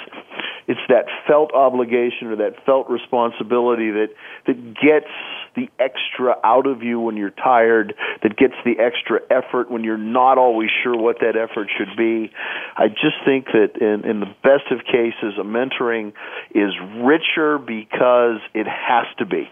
it's 0.66 0.80
that 0.88 1.06
felt 1.26 1.52
obligation 1.52 2.28
or 2.28 2.36
that 2.36 2.64
felt 2.64 2.88
responsibility 2.88 3.90
that 3.90 4.08
that 4.46 4.74
gets 4.74 5.10
the 5.56 5.68
extra 5.78 6.36
out 6.44 6.66
of 6.66 6.82
you 6.82 7.00
when 7.00 7.16
you're 7.16 7.30
tired, 7.30 7.94
that 8.22 8.36
gets 8.36 8.54
the 8.64 8.78
extra 8.78 9.20
effort 9.30 9.70
when 9.70 9.82
you're 9.84 9.98
not 9.98 10.38
always 10.38 10.70
sure 10.82 10.96
what 10.96 11.18
that 11.20 11.36
effort 11.36 11.68
should 11.76 11.96
be. 11.96 12.30
I 12.76 12.88
just 12.88 13.16
think 13.24 13.46
that 13.46 13.80
in, 13.80 14.08
in 14.08 14.20
the 14.20 14.32
best 14.42 14.70
of 14.70 14.84
cases, 14.84 15.34
a 15.38 15.44
mentoring 15.44 16.12
is 16.54 16.72
richer 17.02 17.58
because 17.58 18.40
it 18.54 18.66
has 18.66 19.06
to 19.18 19.26
be 19.26 19.48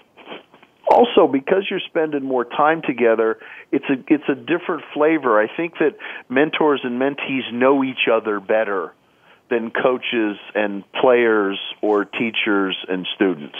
also 0.91 1.31
because 1.31 1.67
you're 1.69 1.81
spending 1.87 2.25
more 2.25 2.45
time 2.45 2.81
together 2.81 3.39
it's 3.71 3.85
a 3.91 4.13
it's 4.13 4.25
a 4.29 4.35
different 4.35 4.83
flavor 4.95 5.39
i 5.39 5.47
think 5.55 5.75
that 5.75 5.95
mentors 6.31 6.81
and 6.83 6.99
mentees 7.01 7.53
know 7.53 7.85
each 7.85 8.09
other 8.11 8.41
better 8.41 8.95
than 9.51 9.71
coaches 9.71 10.37
and 10.55 10.85
players 10.93 11.59
or 11.81 12.05
teachers 12.05 12.77
and 12.89 13.07
students 13.15 13.59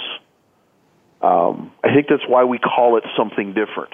um, 1.23 1.73
i 1.85 1.95
think 1.95 2.07
that's 2.09 2.27
why 2.29 2.45
we 2.45 2.59
call 2.59 2.97
it 2.97 3.05
something 3.17 3.55
different 3.55 3.93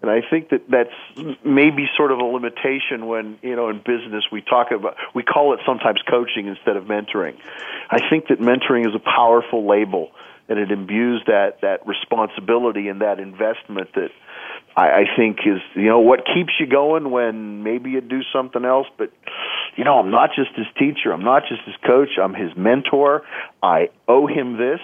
and 0.00 0.10
I 0.10 0.20
think 0.28 0.50
that 0.50 0.62
that's 0.70 1.34
maybe 1.44 1.88
sort 1.96 2.12
of 2.12 2.18
a 2.18 2.24
limitation 2.24 3.06
when, 3.06 3.36
you 3.42 3.56
know, 3.56 3.68
in 3.68 3.78
business 3.78 4.24
we 4.30 4.42
talk 4.42 4.70
about, 4.70 4.96
we 5.12 5.24
call 5.24 5.54
it 5.54 5.60
sometimes 5.66 6.00
coaching 6.08 6.46
instead 6.46 6.76
of 6.76 6.84
mentoring. 6.84 7.36
I 7.90 8.08
think 8.08 8.28
that 8.28 8.38
mentoring 8.38 8.86
is 8.86 8.94
a 8.94 9.00
powerful 9.00 9.66
label 9.66 10.12
and 10.48 10.58
it 10.58 10.70
imbues 10.70 11.22
that 11.26 11.60
that 11.62 11.86
responsibility 11.86 12.88
and 12.88 13.00
that 13.00 13.18
investment 13.18 13.92
that 13.94 14.10
I, 14.78 15.00
I 15.00 15.04
think 15.16 15.38
is 15.40 15.60
you 15.74 15.88
know 15.88 15.98
what 15.98 16.20
keeps 16.24 16.52
you 16.60 16.66
going 16.66 17.10
when 17.10 17.64
maybe 17.64 17.90
you 17.90 18.00
do 18.00 18.20
something 18.32 18.64
else, 18.64 18.86
but 18.96 19.10
you 19.76 19.82
know 19.82 19.98
I'm 19.98 20.12
not 20.12 20.30
just 20.36 20.50
his 20.54 20.66
teacher, 20.78 21.12
I'm 21.12 21.24
not 21.24 21.42
just 21.48 21.62
his 21.66 21.74
coach, 21.84 22.10
I'm 22.22 22.32
his 22.32 22.56
mentor. 22.56 23.22
I 23.60 23.90
owe 24.06 24.28
him 24.28 24.56
this. 24.56 24.80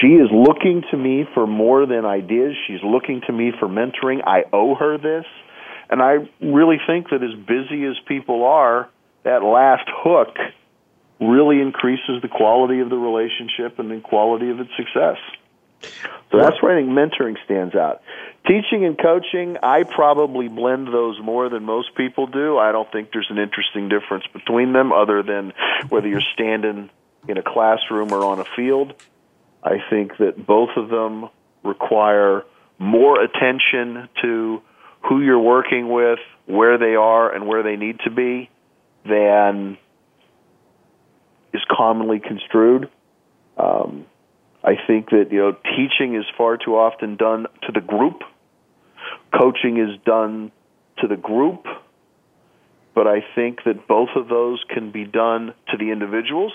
She 0.00 0.08
is 0.14 0.28
looking 0.32 0.82
to 0.90 0.96
me 0.96 1.24
for 1.32 1.46
more 1.46 1.86
than 1.86 2.04
ideas. 2.04 2.54
She's 2.66 2.82
looking 2.82 3.20
to 3.28 3.32
me 3.32 3.52
for 3.56 3.68
mentoring. 3.68 4.20
I 4.26 4.42
owe 4.52 4.74
her 4.74 4.98
this. 4.98 5.24
And 5.88 6.02
I 6.02 6.28
really 6.40 6.78
think 6.84 7.10
that 7.10 7.22
as 7.22 7.38
busy 7.46 7.84
as 7.84 7.94
people 8.08 8.42
are, 8.42 8.90
that 9.22 9.44
last 9.44 9.88
hook 9.88 10.34
really 11.20 11.60
increases 11.60 12.20
the 12.20 12.28
quality 12.28 12.80
of 12.80 12.90
the 12.90 12.96
relationship 12.96 13.78
and 13.78 13.88
the 13.88 14.00
quality 14.00 14.50
of 14.50 14.58
its 14.58 14.70
success. 14.76 15.18
So 16.30 16.38
that's 16.38 16.60
where 16.62 16.76
I 16.76 16.80
think 16.80 16.90
mentoring 16.90 17.36
stands 17.44 17.74
out. 17.74 18.02
Teaching 18.46 18.84
and 18.84 18.98
coaching, 18.98 19.56
I 19.62 19.82
probably 19.82 20.48
blend 20.48 20.88
those 20.88 21.20
more 21.20 21.48
than 21.48 21.64
most 21.64 21.94
people 21.96 22.26
do. 22.26 22.58
I 22.58 22.72
don't 22.72 22.90
think 22.90 23.10
there's 23.12 23.30
an 23.30 23.38
interesting 23.38 23.88
difference 23.88 24.24
between 24.32 24.72
them 24.72 24.92
other 24.92 25.22
than 25.22 25.52
whether 25.88 26.08
you're 26.08 26.22
standing 26.34 26.90
in 27.28 27.38
a 27.38 27.42
classroom 27.42 28.12
or 28.12 28.24
on 28.24 28.40
a 28.40 28.44
field. 28.56 28.94
I 29.62 29.78
think 29.90 30.16
that 30.18 30.46
both 30.46 30.70
of 30.76 30.88
them 30.88 31.28
require 31.64 32.44
more 32.78 33.20
attention 33.20 34.08
to 34.22 34.62
who 35.08 35.20
you're 35.22 35.40
working 35.40 35.88
with, 35.88 36.18
where 36.46 36.78
they 36.78 36.94
are, 36.94 37.32
and 37.32 37.46
where 37.46 37.62
they 37.62 37.76
need 37.76 38.00
to 38.04 38.10
be 38.10 38.50
than 39.04 39.78
is 41.52 41.62
commonly 41.70 42.20
construed. 42.20 42.90
Um, 43.56 44.06
I 44.66 44.72
think 44.86 45.10
that 45.10 45.28
you 45.30 45.38
know 45.38 45.52
teaching 45.76 46.16
is 46.16 46.24
far 46.36 46.56
too 46.56 46.76
often 46.76 47.16
done 47.16 47.46
to 47.62 47.72
the 47.72 47.80
group. 47.80 48.22
Coaching 49.32 49.78
is 49.78 49.96
done 50.04 50.50
to 50.98 51.06
the 51.06 51.16
group, 51.16 51.64
but 52.92 53.06
I 53.06 53.24
think 53.36 53.60
that 53.64 53.86
both 53.86 54.08
of 54.16 54.28
those 54.28 54.62
can 54.68 54.90
be 54.90 55.04
done 55.04 55.54
to 55.70 55.76
the 55.78 55.92
individuals. 55.92 56.52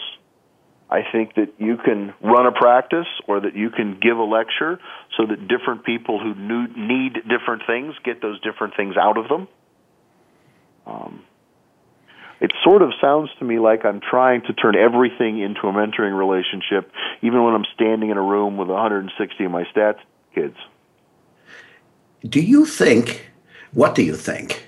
I 0.89 1.03
think 1.09 1.35
that 1.35 1.53
you 1.57 1.77
can 1.77 2.13
run 2.21 2.45
a 2.45 2.51
practice 2.51 3.07
or 3.25 3.39
that 3.39 3.55
you 3.55 3.69
can 3.69 3.97
give 4.01 4.17
a 4.17 4.23
lecture 4.23 4.77
so 5.15 5.25
that 5.25 5.47
different 5.47 5.85
people 5.85 6.19
who 6.19 6.35
need 6.35 7.13
different 7.29 7.63
things 7.65 7.95
get 8.03 8.21
those 8.21 8.41
different 8.41 8.75
things 8.75 8.97
out 8.97 9.17
of 9.17 9.29
them. 9.29 9.47
Um, 10.85 11.23
it 12.41 12.51
sort 12.63 12.81
of 12.81 12.91
sounds 12.99 13.29
to 13.37 13.45
me 13.45 13.59
like 13.59 13.85
I'm 13.85 14.01
trying 14.01 14.41
to 14.47 14.53
turn 14.53 14.75
everything 14.75 15.39
into 15.39 15.67
a 15.67 15.71
mentoring 15.71 16.17
relationship, 16.17 16.91
even 17.21 17.43
when 17.43 17.53
I'm 17.53 17.65
standing 17.75 18.09
in 18.09 18.17
a 18.17 18.21
room 18.21 18.57
with 18.57 18.67
160 18.67 19.45
of 19.45 19.51
my 19.51 19.63
stats 19.65 19.99
kids. 20.33 20.57
Do 22.27 22.41
you 22.41 22.65
think, 22.65 23.29
what 23.73 23.93
do 23.93 24.03
you 24.03 24.15
think 24.15 24.65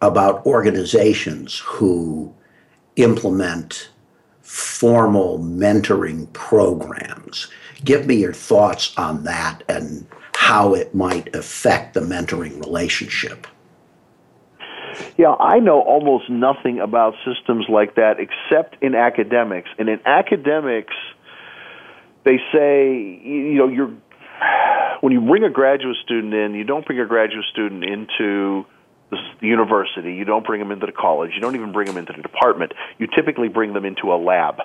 about 0.00 0.46
organizations 0.46 1.58
who 1.58 2.32
implement 2.94 3.90
formal 4.42 5.40
mentoring 5.40 6.32
programs? 6.34 7.48
Give 7.84 8.06
me 8.06 8.14
your 8.14 8.32
thoughts 8.32 8.96
on 8.96 9.24
that 9.24 9.64
and 9.68 10.06
how 10.36 10.74
it 10.74 10.94
might 10.94 11.34
affect 11.34 11.94
the 11.94 12.00
mentoring 12.00 12.60
relationship. 12.60 13.48
Yeah, 15.16 15.32
I 15.32 15.60
know 15.60 15.80
almost 15.80 16.28
nothing 16.30 16.80
about 16.80 17.14
systems 17.24 17.66
like 17.68 17.96
that 17.96 18.16
except 18.18 18.82
in 18.82 18.94
academics. 18.94 19.68
And 19.78 19.88
in 19.88 20.00
academics, 20.06 20.94
they 22.24 22.38
say, 22.52 22.94
you 23.24 23.54
know, 23.54 23.68
you're 23.68 23.90
when 25.00 25.12
you 25.12 25.20
bring 25.20 25.44
a 25.44 25.50
graduate 25.50 25.96
student 26.04 26.34
in, 26.34 26.54
you 26.54 26.64
don't 26.64 26.84
bring 26.86 27.00
a 27.00 27.06
graduate 27.06 27.44
student 27.52 27.84
into 27.84 28.64
the 29.10 29.18
university. 29.40 30.14
You 30.14 30.24
don't 30.24 30.44
bring 30.44 30.60
them 30.60 30.72
into 30.72 30.86
the 30.86 30.92
college. 30.92 31.30
You 31.34 31.40
don't 31.40 31.54
even 31.54 31.72
bring 31.72 31.86
them 31.86 31.96
into 31.96 32.12
the 32.12 32.22
department. 32.22 32.72
You 32.98 33.06
typically 33.14 33.48
bring 33.48 33.72
them 33.72 33.84
into 33.84 34.12
a 34.12 34.16
lab. 34.16 34.56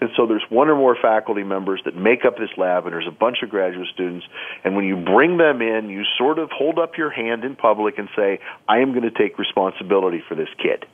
And 0.00 0.10
so 0.16 0.26
there's 0.26 0.44
one 0.48 0.68
or 0.68 0.76
more 0.76 0.96
faculty 1.00 1.42
members 1.42 1.80
that 1.84 1.96
make 1.96 2.24
up 2.24 2.36
this 2.36 2.50
lab, 2.56 2.84
and 2.84 2.92
there's 2.92 3.08
a 3.08 3.18
bunch 3.18 3.38
of 3.42 3.50
graduate 3.50 3.88
students. 3.92 4.24
And 4.64 4.76
when 4.76 4.84
you 4.84 4.96
bring 4.96 5.38
them 5.38 5.60
in, 5.60 5.90
you 5.90 6.04
sort 6.16 6.38
of 6.38 6.50
hold 6.52 6.78
up 6.78 6.96
your 6.96 7.10
hand 7.10 7.44
in 7.44 7.56
public 7.56 7.98
and 7.98 8.08
say, 8.14 8.38
I 8.68 8.78
am 8.78 8.92
going 8.92 9.02
to 9.02 9.10
take 9.10 9.38
responsibility 9.38 10.22
for 10.28 10.36
this 10.36 10.48
kid. 10.62 10.86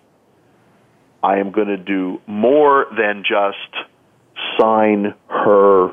I 1.22 1.38
am 1.38 1.52
going 1.52 1.68
to 1.68 1.76
do 1.76 2.20
more 2.26 2.86
than 2.96 3.24
just 3.28 3.88
sign 4.58 5.14
her 5.28 5.92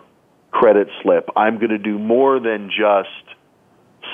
credit 0.52 0.88
slip. 1.04 1.30
I'm 1.36 1.58
going 1.58 1.70
to 1.70 1.78
do 1.78 2.00
more 2.00 2.40
than 2.40 2.70
just 2.70 3.38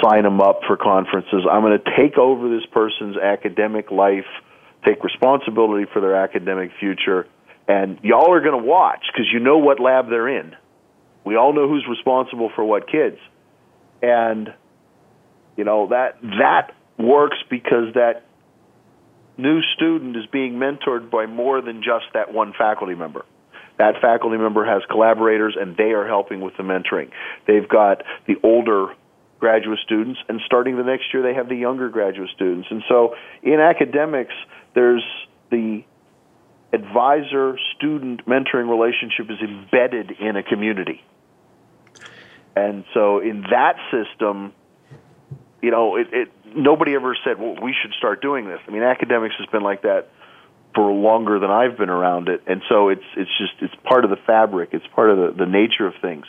sign 0.03 0.23
them 0.23 0.41
up 0.41 0.61
for 0.67 0.77
conferences. 0.77 1.45
I'm 1.49 1.61
going 1.61 1.77
to 1.77 1.91
take 1.97 2.17
over 2.17 2.49
this 2.49 2.65
person's 2.71 3.17
academic 3.17 3.91
life, 3.91 4.25
take 4.85 5.03
responsibility 5.03 5.85
for 5.91 6.01
their 6.01 6.15
academic 6.15 6.71
future 6.79 7.27
and 7.67 7.99
y'all 8.03 8.31
are 8.33 8.41
going 8.41 8.59
to 8.59 8.65
watch 8.65 9.01
because 9.11 9.27
you 9.31 9.39
know 9.39 9.57
what 9.57 9.79
lab 9.79 10.09
they're 10.09 10.27
in. 10.27 10.55
We 11.25 11.35
all 11.35 11.53
know 11.53 11.67
who's 11.67 11.85
responsible 11.89 12.49
for 12.55 12.63
what 12.63 12.89
kids, 12.89 13.17
and 14.01 14.53
you 15.57 15.63
know 15.63 15.87
that 15.89 16.21
that 16.21 16.73
works 16.97 17.37
because 17.49 17.93
that 17.95 18.23
new 19.37 19.61
student 19.75 20.15
is 20.15 20.25
being 20.31 20.53
mentored 20.53 21.11
by 21.11 21.25
more 21.25 21.61
than 21.61 21.83
just 21.83 22.05
that 22.13 22.33
one 22.33 22.53
faculty 22.57 22.95
member. 22.95 23.25
That 23.77 24.01
faculty 24.01 24.37
member 24.37 24.65
has 24.65 24.81
collaborators, 24.89 25.55
and 25.59 25.77
they 25.77 25.91
are 25.91 26.07
helping 26.07 26.41
with 26.41 26.57
the 26.57 26.63
mentoring. 26.63 27.11
They've 27.45 27.67
got 27.67 28.03
the 28.25 28.35
older 28.43 28.93
graduate 29.39 29.79
students, 29.85 30.19
and 30.27 30.41
starting 30.45 30.77
the 30.77 30.83
next 30.83 31.13
year, 31.13 31.21
they 31.21 31.35
have 31.35 31.47
the 31.47 31.55
younger 31.55 31.89
graduate 31.89 32.29
students. 32.35 32.67
And 32.71 32.81
so, 32.89 33.15
in 33.43 33.59
academics, 33.59 34.33
there's 34.73 35.03
the 35.51 35.83
advisor 36.73 37.57
student 37.75 38.25
mentoring 38.25 38.69
relationship 38.69 39.29
is 39.29 39.39
embedded 39.41 40.11
in 40.19 40.35
a 40.35 40.43
community. 40.43 41.03
And 42.55 42.85
so 42.93 43.19
in 43.19 43.45
that 43.51 43.75
system, 43.91 44.53
you 45.61 45.71
know, 45.71 45.95
it, 45.95 46.07
it 46.11 46.31
nobody 46.55 46.95
ever 46.95 47.15
said, 47.23 47.39
"Well, 47.39 47.55
we 47.61 47.73
should 47.79 47.93
start 47.93 48.21
doing 48.21 48.47
this." 48.47 48.59
I 48.67 48.71
mean, 48.71 48.83
academics 48.83 49.35
has 49.37 49.47
been 49.47 49.63
like 49.63 49.83
that 49.83 50.09
for 50.75 50.91
longer 50.91 51.39
than 51.39 51.49
I've 51.49 51.77
been 51.77 51.89
around 51.89 52.29
it, 52.29 52.43
and 52.47 52.61
so 52.69 52.89
it's 52.89 53.03
it's 53.15 53.31
just 53.37 53.53
it's 53.61 53.75
part 53.83 54.03
of 54.03 54.09
the 54.09 54.17
fabric. 54.17 54.69
It's 54.73 54.87
part 54.87 55.09
of 55.09 55.17
the, 55.17 55.45
the 55.45 55.49
nature 55.49 55.87
of 55.87 55.93
things. 56.01 56.25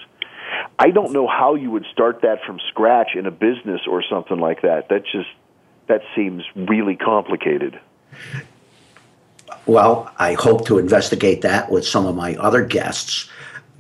I 0.78 0.90
don't 0.90 1.12
know 1.12 1.26
how 1.26 1.54
you 1.54 1.70
would 1.70 1.84
start 1.92 2.22
that 2.22 2.42
from 2.46 2.58
scratch 2.68 3.10
in 3.14 3.26
a 3.26 3.30
business 3.30 3.82
or 3.88 4.02
something 4.08 4.38
like 4.38 4.62
that. 4.62 4.88
That 4.88 5.04
just 5.04 5.28
that 5.88 6.02
seems 6.14 6.42
really 6.54 6.96
complicated. 6.96 7.80
Well, 9.66 10.10
I 10.18 10.34
hope 10.34 10.66
to 10.66 10.78
investigate 10.78 11.42
that 11.42 11.70
with 11.70 11.86
some 11.86 12.06
of 12.06 12.14
my 12.14 12.36
other 12.36 12.64
guests. 12.64 13.28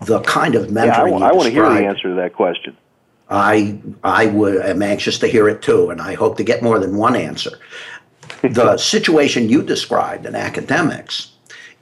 The 0.00 0.20
kind 0.20 0.54
of 0.54 0.68
mentoring 0.68 1.18
yeah, 1.18 1.26
I, 1.26 1.30
I 1.30 1.32
want 1.32 1.44
to 1.44 1.50
hear 1.50 1.68
the 1.68 1.86
answer 1.86 2.08
to 2.10 2.14
that 2.14 2.34
question. 2.34 2.76
I 3.30 3.78
I 4.04 4.26
would 4.26 4.56
am 4.56 4.82
anxious 4.82 5.18
to 5.18 5.26
hear 5.26 5.48
it 5.48 5.60
too, 5.60 5.90
and 5.90 6.00
I 6.00 6.14
hope 6.14 6.36
to 6.38 6.44
get 6.44 6.62
more 6.62 6.78
than 6.78 6.96
one 6.96 7.16
answer. 7.16 7.58
the 8.42 8.76
situation 8.76 9.48
you 9.48 9.62
described 9.62 10.26
in 10.26 10.34
academics 10.34 11.32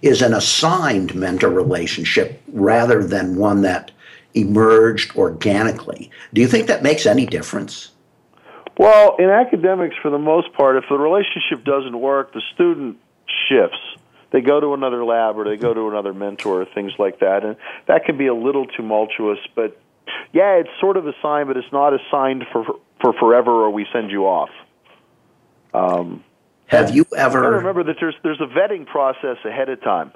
is 0.03 0.23
an 0.23 0.35
assigned 0.35 1.15
mentor 1.15 1.51
relationship 1.51 2.41
rather 2.49 3.05
than 3.05 3.37
one 3.37 3.63
that 3.63 3.91
emerged 4.35 5.17
organically. 5.17 6.11
Do 6.33 6.41
you 6.41 6.47
think 6.47 6.67
that 6.67 6.83
makes 6.83 7.07
any 7.07 7.27
difference? 7.27 7.91
Well, 8.79 9.17
in 9.19 9.31
academics, 9.31 9.97
for 10.03 10.11
the 10.11 10.19
most 10.19 10.53
part, 10.53 10.77
if 10.77 10.85
the 10.91 10.99
relationship 10.99 11.65
doesn't 11.65 11.99
work, 11.99 12.35
the 12.35 12.43
student 12.55 12.99
shifts. 13.49 13.79
they 14.31 14.41
go 14.41 14.61
to 14.61 14.75
another 14.75 15.05
lab 15.05 15.39
or 15.39 15.45
they 15.45 15.57
go 15.57 15.73
to 15.73 15.89
another 15.89 16.13
mentor 16.13 16.63
or 16.63 16.65
things 16.65 16.93
like 16.99 17.21
that, 17.21 17.45
and 17.45 17.57
that 17.87 18.05
can 18.05 18.17
be 18.19 18.27
a 18.27 18.35
little 18.35 18.67
tumultuous. 18.67 19.39
But 19.55 19.81
yeah, 20.33 20.55
it's 20.57 20.71
sort 20.81 20.97
of 20.97 21.07
assigned, 21.07 21.49
but 21.49 21.57
it's 21.57 21.73
not 21.73 21.93
assigned 21.95 22.45
for 22.53 22.65
for 23.01 23.13
forever, 23.15 23.51
or 23.51 23.71
we 23.71 23.87
send 23.93 24.11
you 24.11 24.27
off. 24.27 24.51
Um, 25.75 26.25
Have 26.67 26.95
you 26.95 27.07
ever? 27.17 27.45
I 27.45 27.49
remember 27.59 27.85
that 27.85 27.97
there's 28.01 28.15
there's 28.23 28.41
a 28.41 28.47
vetting 28.47 28.87
process 28.87 29.37
ahead 29.45 29.69
of 29.69 29.83
time. 29.83 30.13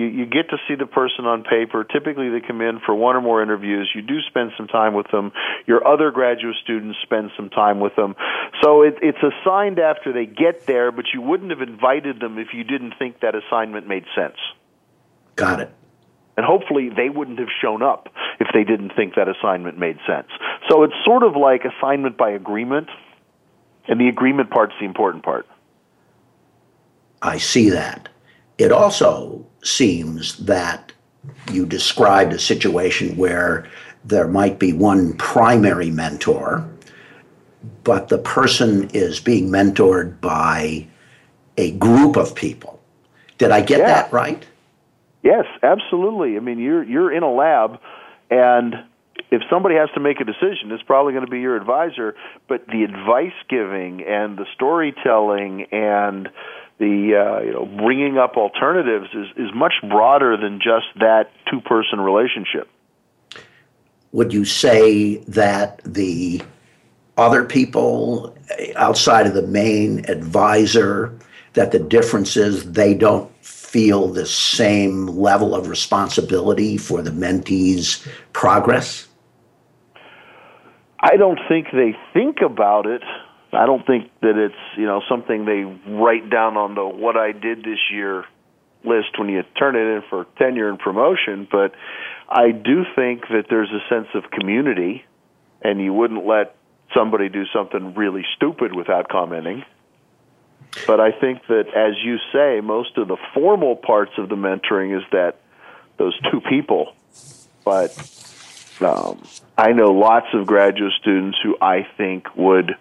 You, 0.00 0.06
you 0.06 0.26
get 0.26 0.48
to 0.48 0.56
see 0.66 0.76
the 0.76 0.86
person 0.86 1.26
on 1.26 1.44
paper. 1.44 1.84
Typically, 1.84 2.30
they 2.30 2.40
come 2.40 2.62
in 2.62 2.80
for 2.86 2.94
one 2.94 3.16
or 3.16 3.20
more 3.20 3.42
interviews. 3.42 3.90
You 3.94 4.00
do 4.00 4.20
spend 4.28 4.52
some 4.56 4.66
time 4.66 4.94
with 4.94 5.10
them. 5.10 5.30
Your 5.66 5.86
other 5.86 6.10
graduate 6.10 6.56
students 6.62 6.98
spend 7.02 7.32
some 7.36 7.50
time 7.50 7.80
with 7.80 7.94
them. 7.96 8.16
So 8.62 8.82
it, 8.82 8.96
it's 9.02 9.18
assigned 9.18 9.78
after 9.78 10.12
they 10.12 10.24
get 10.24 10.66
there, 10.66 10.90
but 10.90 11.04
you 11.12 11.20
wouldn't 11.20 11.50
have 11.50 11.60
invited 11.60 12.18
them 12.18 12.38
if 12.38 12.48
you 12.54 12.64
didn't 12.64 12.94
think 12.98 13.20
that 13.20 13.34
assignment 13.34 13.86
made 13.86 14.04
sense. 14.16 14.36
Got 15.36 15.60
it. 15.60 15.70
And 16.38 16.46
hopefully, 16.46 16.88
they 16.88 17.10
wouldn't 17.10 17.38
have 17.38 17.48
shown 17.60 17.82
up 17.82 18.08
if 18.38 18.48
they 18.54 18.64
didn't 18.64 18.92
think 18.96 19.16
that 19.16 19.28
assignment 19.28 19.78
made 19.78 19.98
sense. 20.06 20.28
So 20.70 20.84
it's 20.84 20.94
sort 21.04 21.24
of 21.24 21.36
like 21.36 21.64
assignment 21.66 22.16
by 22.16 22.30
agreement, 22.30 22.88
and 23.86 24.00
the 24.00 24.08
agreement 24.08 24.48
part's 24.48 24.72
the 24.80 24.86
important 24.86 25.24
part. 25.24 25.46
I 27.20 27.36
see 27.36 27.68
that. 27.68 28.08
It 28.60 28.72
also 28.72 29.46
seems 29.62 30.36
that 30.36 30.92
you 31.50 31.64
described 31.64 32.34
a 32.34 32.38
situation 32.38 33.16
where 33.16 33.66
there 34.04 34.28
might 34.28 34.58
be 34.58 34.74
one 34.74 35.14
primary 35.14 35.90
mentor, 35.90 36.68
but 37.84 38.08
the 38.08 38.18
person 38.18 38.90
is 38.90 39.18
being 39.18 39.48
mentored 39.48 40.20
by 40.20 40.86
a 41.56 41.70
group 41.72 42.16
of 42.16 42.34
people. 42.34 42.78
Did 43.38 43.50
I 43.50 43.62
get 43.62 43.78
yeah. 43.78 43.86
that 43.86 44.12
right? 44.12 44.44
Yes, 45.22 45.46
absolutely. 45.62 46.36
I 46.36 46.40
mean, 46.40 46.58
you're 46.58 46.82
you're 46.82 47.12
in 47.12 47.22
a 47.22 47.32
lab, 47.32 47.80
and 48.30 48.74
if 49.30 49.40
somebody 49.48 49.76
has 49.76 49.88
to 49.94 50.00
make 50.00 50.20
a 50.20 50.24
decision, 50.24 50.70
it's 50.70 50.82
probably 50.82 51.14
going 51.14 51.24
to 51.24 51.30
be 51.30 51.40
your 51.40 51.56
advisor. 51.56 52.14
But 52.46 52.66
the 52.66 52.84
advice 52.84 53.32
giving 53.48 54.02
and 54.02 54.36
the 54.36 54.44
storytelling 54.54 55.66
and 55.72 56.28
the 56.80 57.14
uh, 57.14 57.44
you 57.44 57.52
know 57.52 57.66
bringing 57.66 58.18
up 58.18 58.36
alternatives 58.36 59.08
is 59.14 59.26
is 59.36 59.54
much 59.54 59.74
broader 59.88 60.36
than 60.36 60.58
just 60.58 60.86
that 60.98 61.30
two 61.48 61.60
person 61.60 62.00
relationship. 62.00 62.68
Would 64.12 64.32
you 64.32 64.44
say 64.44 65.18
that 65.28 65.80
the 65.84 66.42
other 67.16 67.44
people 67.44 68.36
outside 68.74 69.26
of 69.26 69.34
the 69.34 69.46
main 69.46 70.10
advisor 70.10 71.16
that 71.52 71.70
the 71.70 71.78
difference 71.78 72.36
is 72.36 72.72
they 72.72 72.94
don't 72.94 73.30
feel 73.44 74.08
the 74.08 74.26
same 74.26 75.06
level 75.06 75.54
of 75.54 75.68
responsibility 75.68 76.76
for 76.76 77.02
the 77.02 77.10
mentee's 77.10 78.06
progress? 78.32 79.06
I 81.00 81.16
don't 81.16 81.38
think 81.48 81.68
they 81.72 81.96
think 82.12 82.38
about 82.44 82.86
it 82.86 83.02
I 83.52 83.66
don't 83.66 83.84
think 83.86 84.10
that 84.20 84.36
it's 84.36 84.78
you 84.78 84.86
know 84.86 85.02
something 85.08 85.44
they 85.44 85.64
write 85.92 86.30
down 86.30 86.56
on 86.56 86.74
the 86.74 86.86
what 86.86 87.16
I 87.16 87.32
did 87.32 87.58
this 87.64 87.80
year 87.92 88.24
list 88.84 89.18
when 89.18 89.28
you 89.28 89.42
turn 89.58 89.76
it 89.76 89.96
in 89.96 90.02
for 90.08 90.26
tenure 90.38 90.68
and 90.68 90.78
promotion. 90.78 91.48
But 91.50 91.74
I 92.28 92.52
do 92.52 92.84
think 92.94 93.22
that 93.28 93.46
there's 93.50 93.70
a 93.70 93.88
sense 93.88 94.08
of 94.14 94.30
community, 94.30 95.04
and 95.62 95.80
you 95.80 95.92
wouldn't 95.92 96.24
let 96.24 96.54
somebody 96.94 97.28
do 97.28 97.44
something 97.52 97.94
really 97.94 98.24
stupid 98.36 98.74
without 98.74 99.08
commenting. 99.08 99.64
But 100.86 101.00
I 101.00 101.10
think 101.10 101.46
that, 101.48 101.66
as 101.74 101.94
you 102.04 102.18
say, 102.32 102.60
most 102.60 102.96
of 102.96 103.08
the 103.08 103.16
formal 103.34 103.76
parts 103.76 104.12
of 104.18 104.28
the 104.28 104.36
mentoring 104.36 104.96
is 104.96 105.02
that 105.10 105.40
those 105.96 106.18
two 106.30 106.40
people. 106.40 106.94
But 107.64 107.90
um, 108.80 109.22
I 109.58 109.72
know 109.72 109.90
lots 109.92 110.28
of 110.32 110.46
graduate 110.46 110.92
students 111.00 111.38
who 111.42 111.56
I 111.60 111.86
think 111.96 112.34
would 112.36 112.76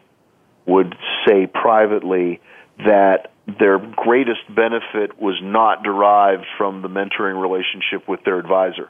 would 0.69 0.95
say 1.27 1.47
privately 1.47 2.39
that 2.77 3.31
their 3.59 3.79
greatest 3.79 4.41
benefit 4.53 5.19
was 5.19 5.39
not 5.41 5.83
derived 5.83 6.45
from 6.57 6.81
the 6.83 6.87
mentoring 6.87 7.41
relationship 7.41 8.07
with 8.07 8.23
their 8.23 8.37
advisor. 8.37 8.89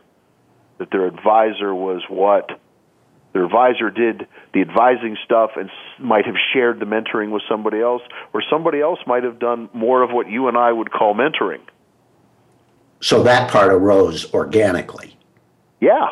That 0.77 0.91
their 0.91 1.07
advisor 1.07 1.73
was 1.73 2.01
what 2.09 2.59
their 3.33 3.45
advisor 3.45 3.89
did 3.89 4.27
the 4.53 4.61
advising 4.61 5.15
stuff 5.23 5.51
and 5.55 5.69
might 5.99 6.25
have 6.25 6.35
shared 6.53 6.79
the 6.79 6.85
mentoring 6.85 7.31
with 7.31 7.43
somebody 7.47 7.79
else, 7.79 8.01
or 8.33 8.43
somebody 8.49 8.81
else 8.81 8.99
might 9.07 9.23
have 9.23 9.39
done 9.39 9.69
more 9.73 10.01
of 10.01 10.11
what 10.11 10.29
you 10.29 10.47
and 10.47 10.57
I 10.57 10.71
would 10.71 10.91
call 10.91 11.13
mentoring. 11.13 11.61
So 13.01 13.23
that 13.23 13.49
part 13.49 13.71
arose 13.71 14.33
organically. 14.33 15.15
Yeah. 15.79 16.07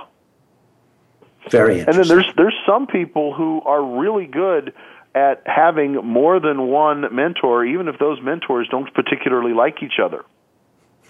Very 1.50 1.80
interesting. 1.80 2.02
And 2.02 2.10
then 2.10 2.18
there's 2.18 2.34
there's 2.38 2.56
some 2.66 2.88
people 2.88 3.34
who 3.34 3.62
are 3.62 3.84
really 4.00 4.26
good 4.26 4.74
at 5.18 5.42
having 5.46 5.94
more 5.94 6.40
than 6.40 6.68
one 6.68 7.06
mentor, 7.14 7.66
even 7.66 7.88
if 7.88 7.98
those 7.98 8.22
mentors 8.22 8.68
don't 8.70 8.94
particularly 8.94 9.54
like 9.54 9.82
each 9.82 10.00
other. 10.04 10.24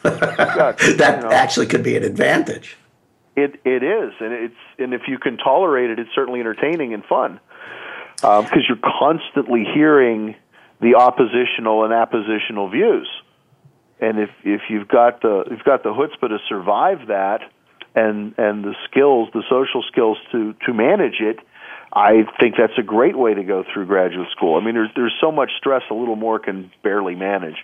That 0.03 0.75
you 0.79 0.95
know, 0.97 1.31
actually 1.31 1.65
could 1.65 1.83
be 1.83 1.97
an 1.97 2.03
advantage. 2.03 2.77
It 3.35 3.59
it 3.65 3.83
is, 3.83 4.13
and 4.19 4.31
it's 4.31 4.61
and 4.79 4.93
if 4.93 5.01
you 5.07 5.17
can 5.17 5.37
tolerate 5.37 5.89
it, 5.89 5.99
it's 5.99 6.09
certainly 6.15 6.39
entertaining 6.39 6.93
and 6.93 7.03
fun 7.03 7.39
because 8.15 8.53
um, 8.53 8.61
you're 8.67 8.77
constantly 8.99 9.65
hearing 9.75 10.35
the 10.81 10.95
oppositional 10.95 11.83
and 11.83 11.91
appositional 11.91 12.71
views, 12.71 13.09
and 13.99 14.19
if 14.19 14.29
if 14.43 14.61
you've 14.69 14.87
got 14.87 15.21
the 15.21 15.43
you've 15.49 15.63
got 15.63 15.83
the 15.83 15.89
chutzpah 15.89 16.29
to 16.29 16.37
survive 16.47 17.07
that, 17.07 17.41
and 17.95 18.33
and 18.37 18.63
the 18.63 18.75
skills, 18.89 19.29
the 19.33 19.43
social 19.49 19.83
skills 19.91 20.17
to 20.31 20.53
to 20.65 20.73
manage 20.73 21.19
it, 21.19 21.39
I 21.97 22.27
think 22.39 22.53
that's 22.55 22.77
a 22.77 22.83
great 22.83 23.17
way 23.17 23.33
to 23.33 23.43
go 23.43 23.63
through 23.73 23.87
graduate 23.87 24.27
school. 24.29 24.55
I 24.55 24.63
mean, 24.63 24.75
there's 24.75 24.91
there's 24.95 25.15
so 25.19 25.31
much 25.31 25.49
stress, 25.57 25.81
a 25.89 25.95
little 25.95 26.15
more 26.15 26.37
can 26.37 26.69
barely 26.83 27.15
manage. 27.15 27.55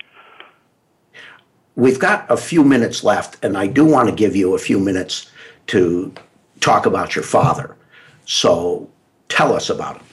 We've 1.76 2.00
got 2.00 2.28
a 2.28 2.36
few 2.36 2.64
minutes 2.64 3.04
left, 3.04 3.44
and 3.44 3.56
I 3.56 3.68
do 3.68 3.84
want 3.84 4.08
to 4.08 4.14
give 4.14 4.34
you 4.34 4.56
a 4.56 4.58
few 4.58 4.80
minutes 4.80 5.30
to 5.68 6.12
talk 6.58 6.84
about 6.84 7.14
your 7.14 7.22
father. 7.22 7.76
So 8.24 8.90
tell 9.28 9.52
us 9.52 9.70
about 9.70 9.98
him. 9.98 10.06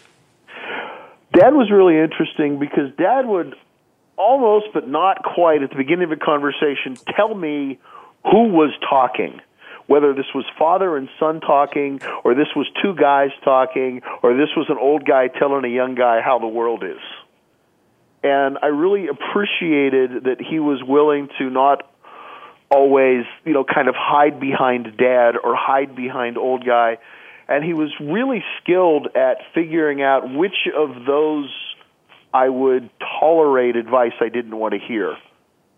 Dad 1.34 1.56
was 1.56 1.72
really 1.72 1.98
interesting 1.98 2.60
because 2.60 2.92
Dad 2.98 3.26
would 3.26 3.56
almost, 4.18 4.68
but 4.72 4.88
not 4.88 5.24
quite, 5.24 5.64
at 5.64 5.72
the 5.72 5.78
beginning 5.78 6.04
of 6.04 6.12
a 6.12 6.24
conversation, 6.24 6.96
tell 7.16 7.34
me 7.34 7.80
who 8.24 8.50
was 8.50 8.72
talking 8.88 9.42
whether 9.92 10.14
this 10.14 10.34
was 10.34 10.46
father 10.58 10.96
and 10.96 11.10
son 11.20 11.42
talking, 11.42 12.00
or 12.24 12.34
this 12.34 12.48
was 12.56 12.66
two 12.82 12.96
guys 12.96 13.32
talking, 13.44 14.02
or 14.24 14.38
this 14.38 14.48
was 14.56 14.68
an 14.70 14.78
old 14.80 15.06
guy 15.06 15.28
telling 15.28 15.66
a 15.66 15.68
young 15.68 15.96
guy 15.96 16.22
how 16.22 16.40
the 16.40 16.48
world 16.48 16.82
is. 16.82 17.02
And 18.24 18.58
I 18.64 18.68
really 18.68 19.08
appreciated 19.10 20.24
that 20.24 20.38
he 20.40 20.60
was 20.60 20.82
willing 20.82 21.28
to 21.40 21.50
not 21.50 21.92
always, 22.70 23.26
you 23.44 23.52
know, 23.52 23.66
kind 23.66 23.90
of 23.90 23.96
hide 23.98 24.40
behind 24.40 24.96
dad 24.96 25.36
or 25.36 25.58
hide 25.58 25.94
behind 25.94 26.38
old 26.38 26.66
guy. 26.66 26.98
And 27.50 27.62
he 27.62 27.74
was 27.74 27.92
really 28.00 28.46
skilled 28.64 29.10
at 29.14 29.40
figuring 29.54 30.02
out 30.02 30.34
which 30.34 30.70
of 30.74 31.04
those 31.06 31.52
I 32.34 32.48
would 32.48 32.90
tolerate 33.20 33.76
advice 33.76 34.14
I 34.22 34.30
didn't 34.30 34.56
want 34.56 34.74
to 34.74 34.80
hear, 34.80 35.18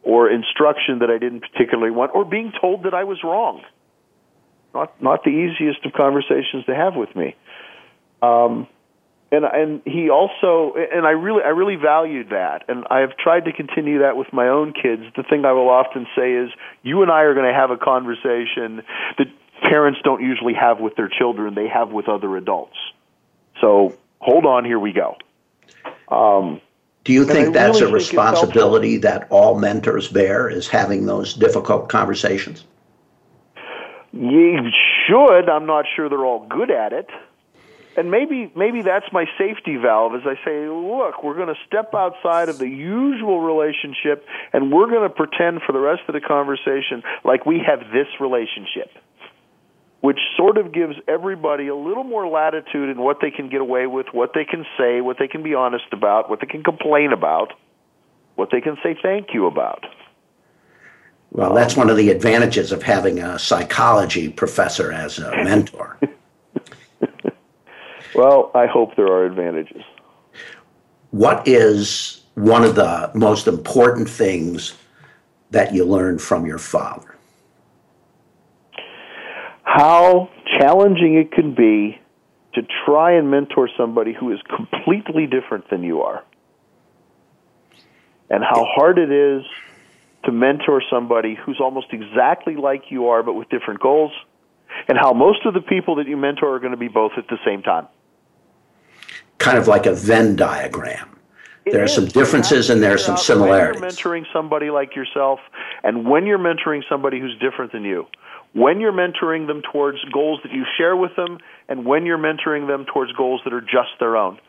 or 0.03 0.29
instruction 0.29 0.99
that 0.99 1.09
I 1.09 1.17
didn't 1.17 1.39
particularly 1.39 1.89
want, 1.89 2.11
or 2.13 2.25
being 2.25 2.53
told 2.61 2.83
that 2.83 2.93
I 2.93 3.05
was 3.05 3.17
wrong 3.23 3.63
not 4.73 5.01
not 5.01 5.23
the 5.23 5.29
easiest 5.29 5.85
of 5.85 5.93
conversations 5.93 6.65
to 6.65 6.75
have 6.75 6.95
with 6.95 7.15
me. 7.15 7.35
Um, 8.21 8.67
and 9.33 9.45
and 9.45 9.81
he 9.85 10.09
also 10.09 10.75
and 10.75 11.05
I 11.05 11.11
really 11.11 11.43
I 11.43 11.49
really 11.49 11.75
valued 11.75 12.29
that, 12.29 12.65
and 12.67 12.85
I 12.89 12.99
have 12.99 13.17
tried 13.17 13.45
to 13.45 13.51
continue 13.51 13.99
that 13.99 14.15
with 14.15 14.31
my 14.31 14.47
own 14.47 14.73
kids. 14.73 15.03
The 15.15 15.23
thing 15.23 15.43
I 15.43 15.51
will 15.53 15.69
often 15.69 16.05
say 16.15 16.33
is, 16.33 16.51
you 16.83 17.01
and 17.01 17.11
I 17.11 17.21
are 17.21 17.33
going 17.33 17.47
to 17.47 17.53
have 17.53 17.71
a 17.71 17.77
conversation 17.77 18.83
that 19.17 19.27
parents 19.63 19.99
don't 20.03 20.21
usually 20.21 20.53
have 20.53 20.79
with 20.79 20.95
their 20.95 21.09
children; 21.09 21.55
they 21.55 21.67
have 21.67 21.91
with 21.91 22.07
other 22.07 22.37
adults. 22.37 22.77
So 23.59 23.97
hold 24.19 24.45
on, 24.45 24.65
here 24.65 24.79
we 24.79 24.93
go. 24.93 25.17
Um, 26.09 26.61
Do 27.03 27.11
you 27.11 27.25
think 27.25 27.53
that's 27.53 27.81
really 27.81 27.91
a 27.91 27.95
responsibility 27.95 28.97
that 28.97 29.27
all 29.31 29.57
mentors 29.57 30.09
bear? 30.09 30.47
Is 30.47 30.67
having 30.67 31.07
those 31.07 31.33
difficult 31.33 31.89
conversations? 31.89 32.65
You 34.13 34.69
should. 35.07 35.49
I'm 35.49 35.65
not 35.65 35.85
sure 35.95 36.07
they're 36.07 36.25
all 36.25 36.45
good 36.47 36.69
at 36.69 36.93
it. 36.93 37.09
And 37.95 38.09
maybe 38.09 38.51
maybe 38.55 38.81
that's 38.81 39.05
my 39.11 39.25
safety 39.37 39.77
valve 39.77 40.15
as 40.15 40.21
I 40.25 40.35
say, 40.43 40.67
look, 40.67 41.23
we're 41.23 41.35
going 41.35 41.53
to 41.53 41.59
step 41.67 41.93
outside 41.93 42.49
of 42.49 42.57
the 42.57 42.67
usual 42.67 43.41
relationship 43.41 44.25
and 44.51 44.71
we're 44.71 44.87
going 44.87 45.07
to 45.07 45.13
pretend 45.13 45.61
for 45.65 45.73
the 45.73 45.79
rest 45.79 46.01
of 46.07 46.13
the 46.13 46.21
conversation 46.21 47.03
like 47.23 47.45
we 47.45 47.59
have 47.65 47.91
this 47.91 48.07
relationship. 48.19 48.89
Which 50.01 50.19
sort 50.35 50.57
of 50.57 50.73
gives 50.73 50.95
everybody 51.07 51.67
a 51.67 51.75
little 51.75 52.03
more 52.03 52.27
latitude 52.27 52.89
in 52.89 52.97
what 52.97 53.19
they 53.21 53.31
can 53.31 53.49
get 53.49 53.61
away 53.61 53.87
with, 53.87 54.07
what 54.11 54.31
they 54.33 54.43
can 54.43 54.65
say, 54.77 54.99
what 54.99 55.17
they 55.17 55.27
can 55.27 55.43
be 55.43 55.53
honest 55.53 55.85
about, 55.91 56.29
what 56.29 56.41
they 56.41 56.47
can 56.47 56.63
complain 56.63 57.13
about, 57.13 57.53
what 58.35 58.49
they 58.51 58.59
can 58.59 58.75
say 58.83 58.97
thank 59.01 59.33
you 59.33 59.45
about. 59.45 59.85
Well, 61.33 61.49
um, 61.49 61.55
that's 61.55 61.75
one 61.75 61.89
of 61.89 61.97
the 61.97 62.09
advantages 62.09 62.71
of 62.71 62.81
having 62.81 63.19
a 63.19 63.37
psychology 63.37 64.29
professor 64.29 64.91
as 64.91 65.19
a 65.19 65.31
mentor. 65.43 65.99
well, 68.15 68.51
I 68.55 68.65
hope 68.65 68.95
there 68.95 69.07
are 69.07 69.25
advantages. 69.25 69.83
What 71.11 71.47
is 71.47 72.21
one 72.35 72.63
of 72.63 72.75
the 72.75 73.11
most 73.13 73.47
important 73.47 74.09
things 74.09 74.75
that 75.51 75.73
you 75.73 75.85
learned 75.85 76.21
from 76.21 76.45
your 76.45 76.57
father? 76.57 77.15
How 79.63 80.29
challenging 80.59 81.15
it 81.15 81.31
can 81.31 81.53
be 81.53 81.99
to 82.53 82.61
try 82.85 83.13
and 83.13 83.29
mentor 83.29 83.69
somebody 83.77 84.13
who 84.13 84.31
is 84.31 84.39
completely 84.55 85.25
different 85.25 85.69
than 85.69 85.83
you 85.83 86.01
are. 86.01 86.23
And 88.29 88.43
how 88.43 88.65
hard 88.65 88.97
it 88.97 89.11
is 89.11 89.43
to 90.25 90.31
mentor 90.31 90.81
somebody 90.89 91.35
who's 91.35 91.59
almost 91.59 91.87
exactly 91.91 92.55
like 92.55 92.83
you 92.89 93.07
are 93.07 93.23
but 93.23 93.33
with 93.33 93.49
different 93.49 93.79
goals. 93.79 94.11
And 94.87 94.97
how 94.97 95.13
most 95.13 95.45
of 95.45 95.53
the 95.53 95.61
people 95.61 95.95
that 95.95 96.07
you 96.07 96.17
mentor 96.17 96.55
are 96.55 96.59
going 96.59 96.71
to 96.71 96.77
be 96.77 96.87
both 96.87 97.11
at 97.17 97.27
the 97.27 97.37
same 97.45 97.61
time. 97.61 97.87
Kind 99.37 99.57
of 99.57 99.67
like 99.67 99.85
a 99.85 99.93
Venn 99.93 100.35
diagram. 100.35 101.13
It 101.65 101.71
there 101.71 101.83
are 101.83 101.87
some 101.87 102.05
differences 102.05 102.69
and 102.69 102.81
there 102.81 102.93
are 102.93 102.97
some 102.97 103.17
similarities. 103.17 103.81
When 103.81 103.89
you're 103.89 103.91
mentoring 103.91 104.33
somebody 104.33 104.69
like 104.69 104.95
yourself, 104.95 105.39
and 105.83 106.09
when 106.09 106.25
you're 106.25 106.39
mentoring 106.39 106.81
somebody 106.89 107.19
who's 107.19 107.37
different 107.39 107.71
than 107.71 107.83
you, 107.83 108.07
when 108.53 108.81
you're 108.81 108.93
mentoring 108.93 109.47
them 109.47 109.61
towards 109.71 109.97
goals 110.13 110.39
that 110.43 110.51
you 110.51 110.63
share 110.77 110.95
with 110.95 111.15
them, 111.15 111.39
and 111.69 111.85
when 111.85 112.05
you're 112.05 112.17
mentoring 112.17 112.67
them 112.67 112.85
towards 112.85 113.11
goals 113.13 113.41
that 113.45 113.53
are 113.53 113.61
just 113.61 113.91
their 113.99 114.17
own. 114.17 114.39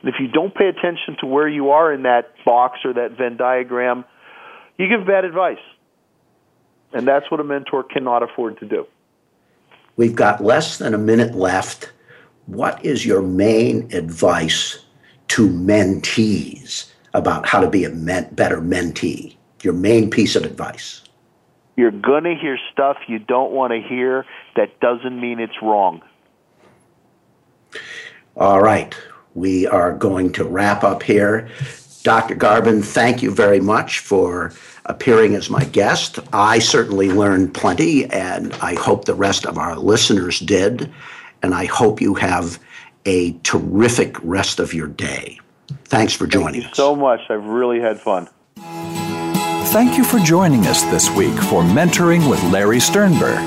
And 0.00 0.08
if 0.08 0.16
you 0.18 0.28
don't 0.28 0.54
pay 0.54 0.66
attention 0.66 1.16
to 1.20 1.26
where 1.26 1.48
you 1.48 1.70
are 1.70 1.92
in 1.92 2.02
that 2.02 2.32
box 2.44 2.80
or 2.84 2.92
that 2.94 3.16
Venn 3.16 3.36
diagram, 3.36 4.04
you 4.78 4.88
give 4.88 5.06
bad 5.06 5.24
advice. 5.24 5.58
And 6.92 7.06
that's 7.06 7.30
what 7.30 7.40
a 7.40 7.44
mentor 7.44 7.82
cannot 7.82 8.22
afford 8.22 8.58
to 8.60 8.66
do. 8.66 8.86
We've 9.96 10.14
got 10.14 10.42
less 10.42 10.78
than 10.78 10.94
a 10.94 10.98
minute 10.98 11.34
left. 11.34 11.92
What 12.46 12.84
is 12.84 13.06
your 13.06 13.22
main 13.22 13.92
advice 13.92 14.84
to 15.28 15.48
mentees 15.48 16.90
about 17.14 17.46
how 17.46 17.60
to 17.60 17.70
be 17.70 17.84
a 17.84 17.90
men- 17.90 18.28
better 18.32 18.60
mentee? 18.60 19.36
Your 19.62 19.72
main 19.72 20.10
piece 20.10 20.36
of 20.36 20.44
advice. 20.44 21.02
You're 21.76 21.90
going 21.90 22.24
to 22.24 22.34
hear 22.34 22.58
stuff 22.72 22.98
you 23.08 23.18
don't 23.18 23.52
want 23.52 23.72
to 23.72 23.80
hear. 23.80 24.26
That 24.56 24.78
doesn't 24.80 25.20
mean 25.20 25.40
it's 25.40 25.60
wrong. 25.62 26.02
All 28.36 28.60
right. 28.60 28.94
We 29.34 29.66
are 29.66 29.92
going 29.92 30.32
to 30.34 30.44
wrap 30.44 30.84
up 30.84 31.02
here. 31.02 31.48
Dr. 32.04 32.34
Garbin, 32.36 32.84
thank 32.84 33.22
you 33.22 33.30
very 33.30 33.60
much 33.60 34.00
for 34.00 34.52
appearing 34.84 35.34
as 35.34 35.48
my 35.48 35.64
guest. 35.64 36.18
I 36.34 36.58
certainly 36.58 37.10
learned 37.10 37.54
plenty, 37.54 38.04
and 38.04 38.52
I 38.60 38.74
hope 38.74 39.06
the 39.06 39.14
rest 39.14 39.46
of 39.46 39.56
our 39.56 39.74
listeners 39.74 40.38
did. 40.38 40.92
And 41.42 41.54
I 41.54 41.64
hope 41.64 42.02
you 42.02 42.14
have 42.14 42.58
a 43.06 43.32
terrific 43.42 44.22
rest 44.22 44.60
of 44.60 44.74
your 44.74 44.86
day. 44.86 45.40
Thanks 45.86 46.12
for 46.12 46.26
joining 46.26 46.60
Thank 46.60 46.64
you 46.64 46.70
us. 46.70 46.76
so 46.76 46.94
much. 46.94 47.20
I've 47.30 47.46
really 47.46 47.80
had 47.80 47.98
fun. 47.98 48.28
Thank 49.72 49.96
you 49.96 50.04
for 50.04 50.18
joining 50.18 50.66
us 50.66 50.82
this 50.84 51.10
week 51.10 51.34
for 51.34 51.62
Mentoring 51.62 52.28
with 52.28 52.42
Larry 52.52 52.80
Sternberg. 52.80 53.40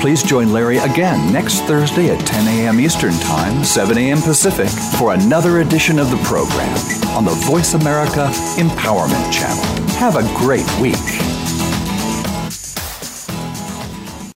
Please 0.00 0.22
join 0.22 0.52
Larry 0.52 0.78
again 0.78 1.32
next 1.32 1.62
Thursday 1.62 2.10
at 2.10 2.24
10 2.24 2.46
a.m. 2.46 2.78
Eastern 2.78 3.18
Time, 3.18 3.64
7 3.64 3.98
a.m. 3.98 4.22
Pacific, 4.22 4.68
for 4.98 5.14
another 5.14 5.60
edition 5.60 5.98
of 5.98 6.12
the 6.12 6.16
program 6.18 6.76
on 7.16 7.24
the 7.24 7.34
Voice 7.46 7.74
America 7.74 8.28
Empowerment 8.56 9.32
Channel. 9.32 9.64
Have 9.98 10.16
a 10.16 10.22
great 10.38 10.66
week. 10.80 11.37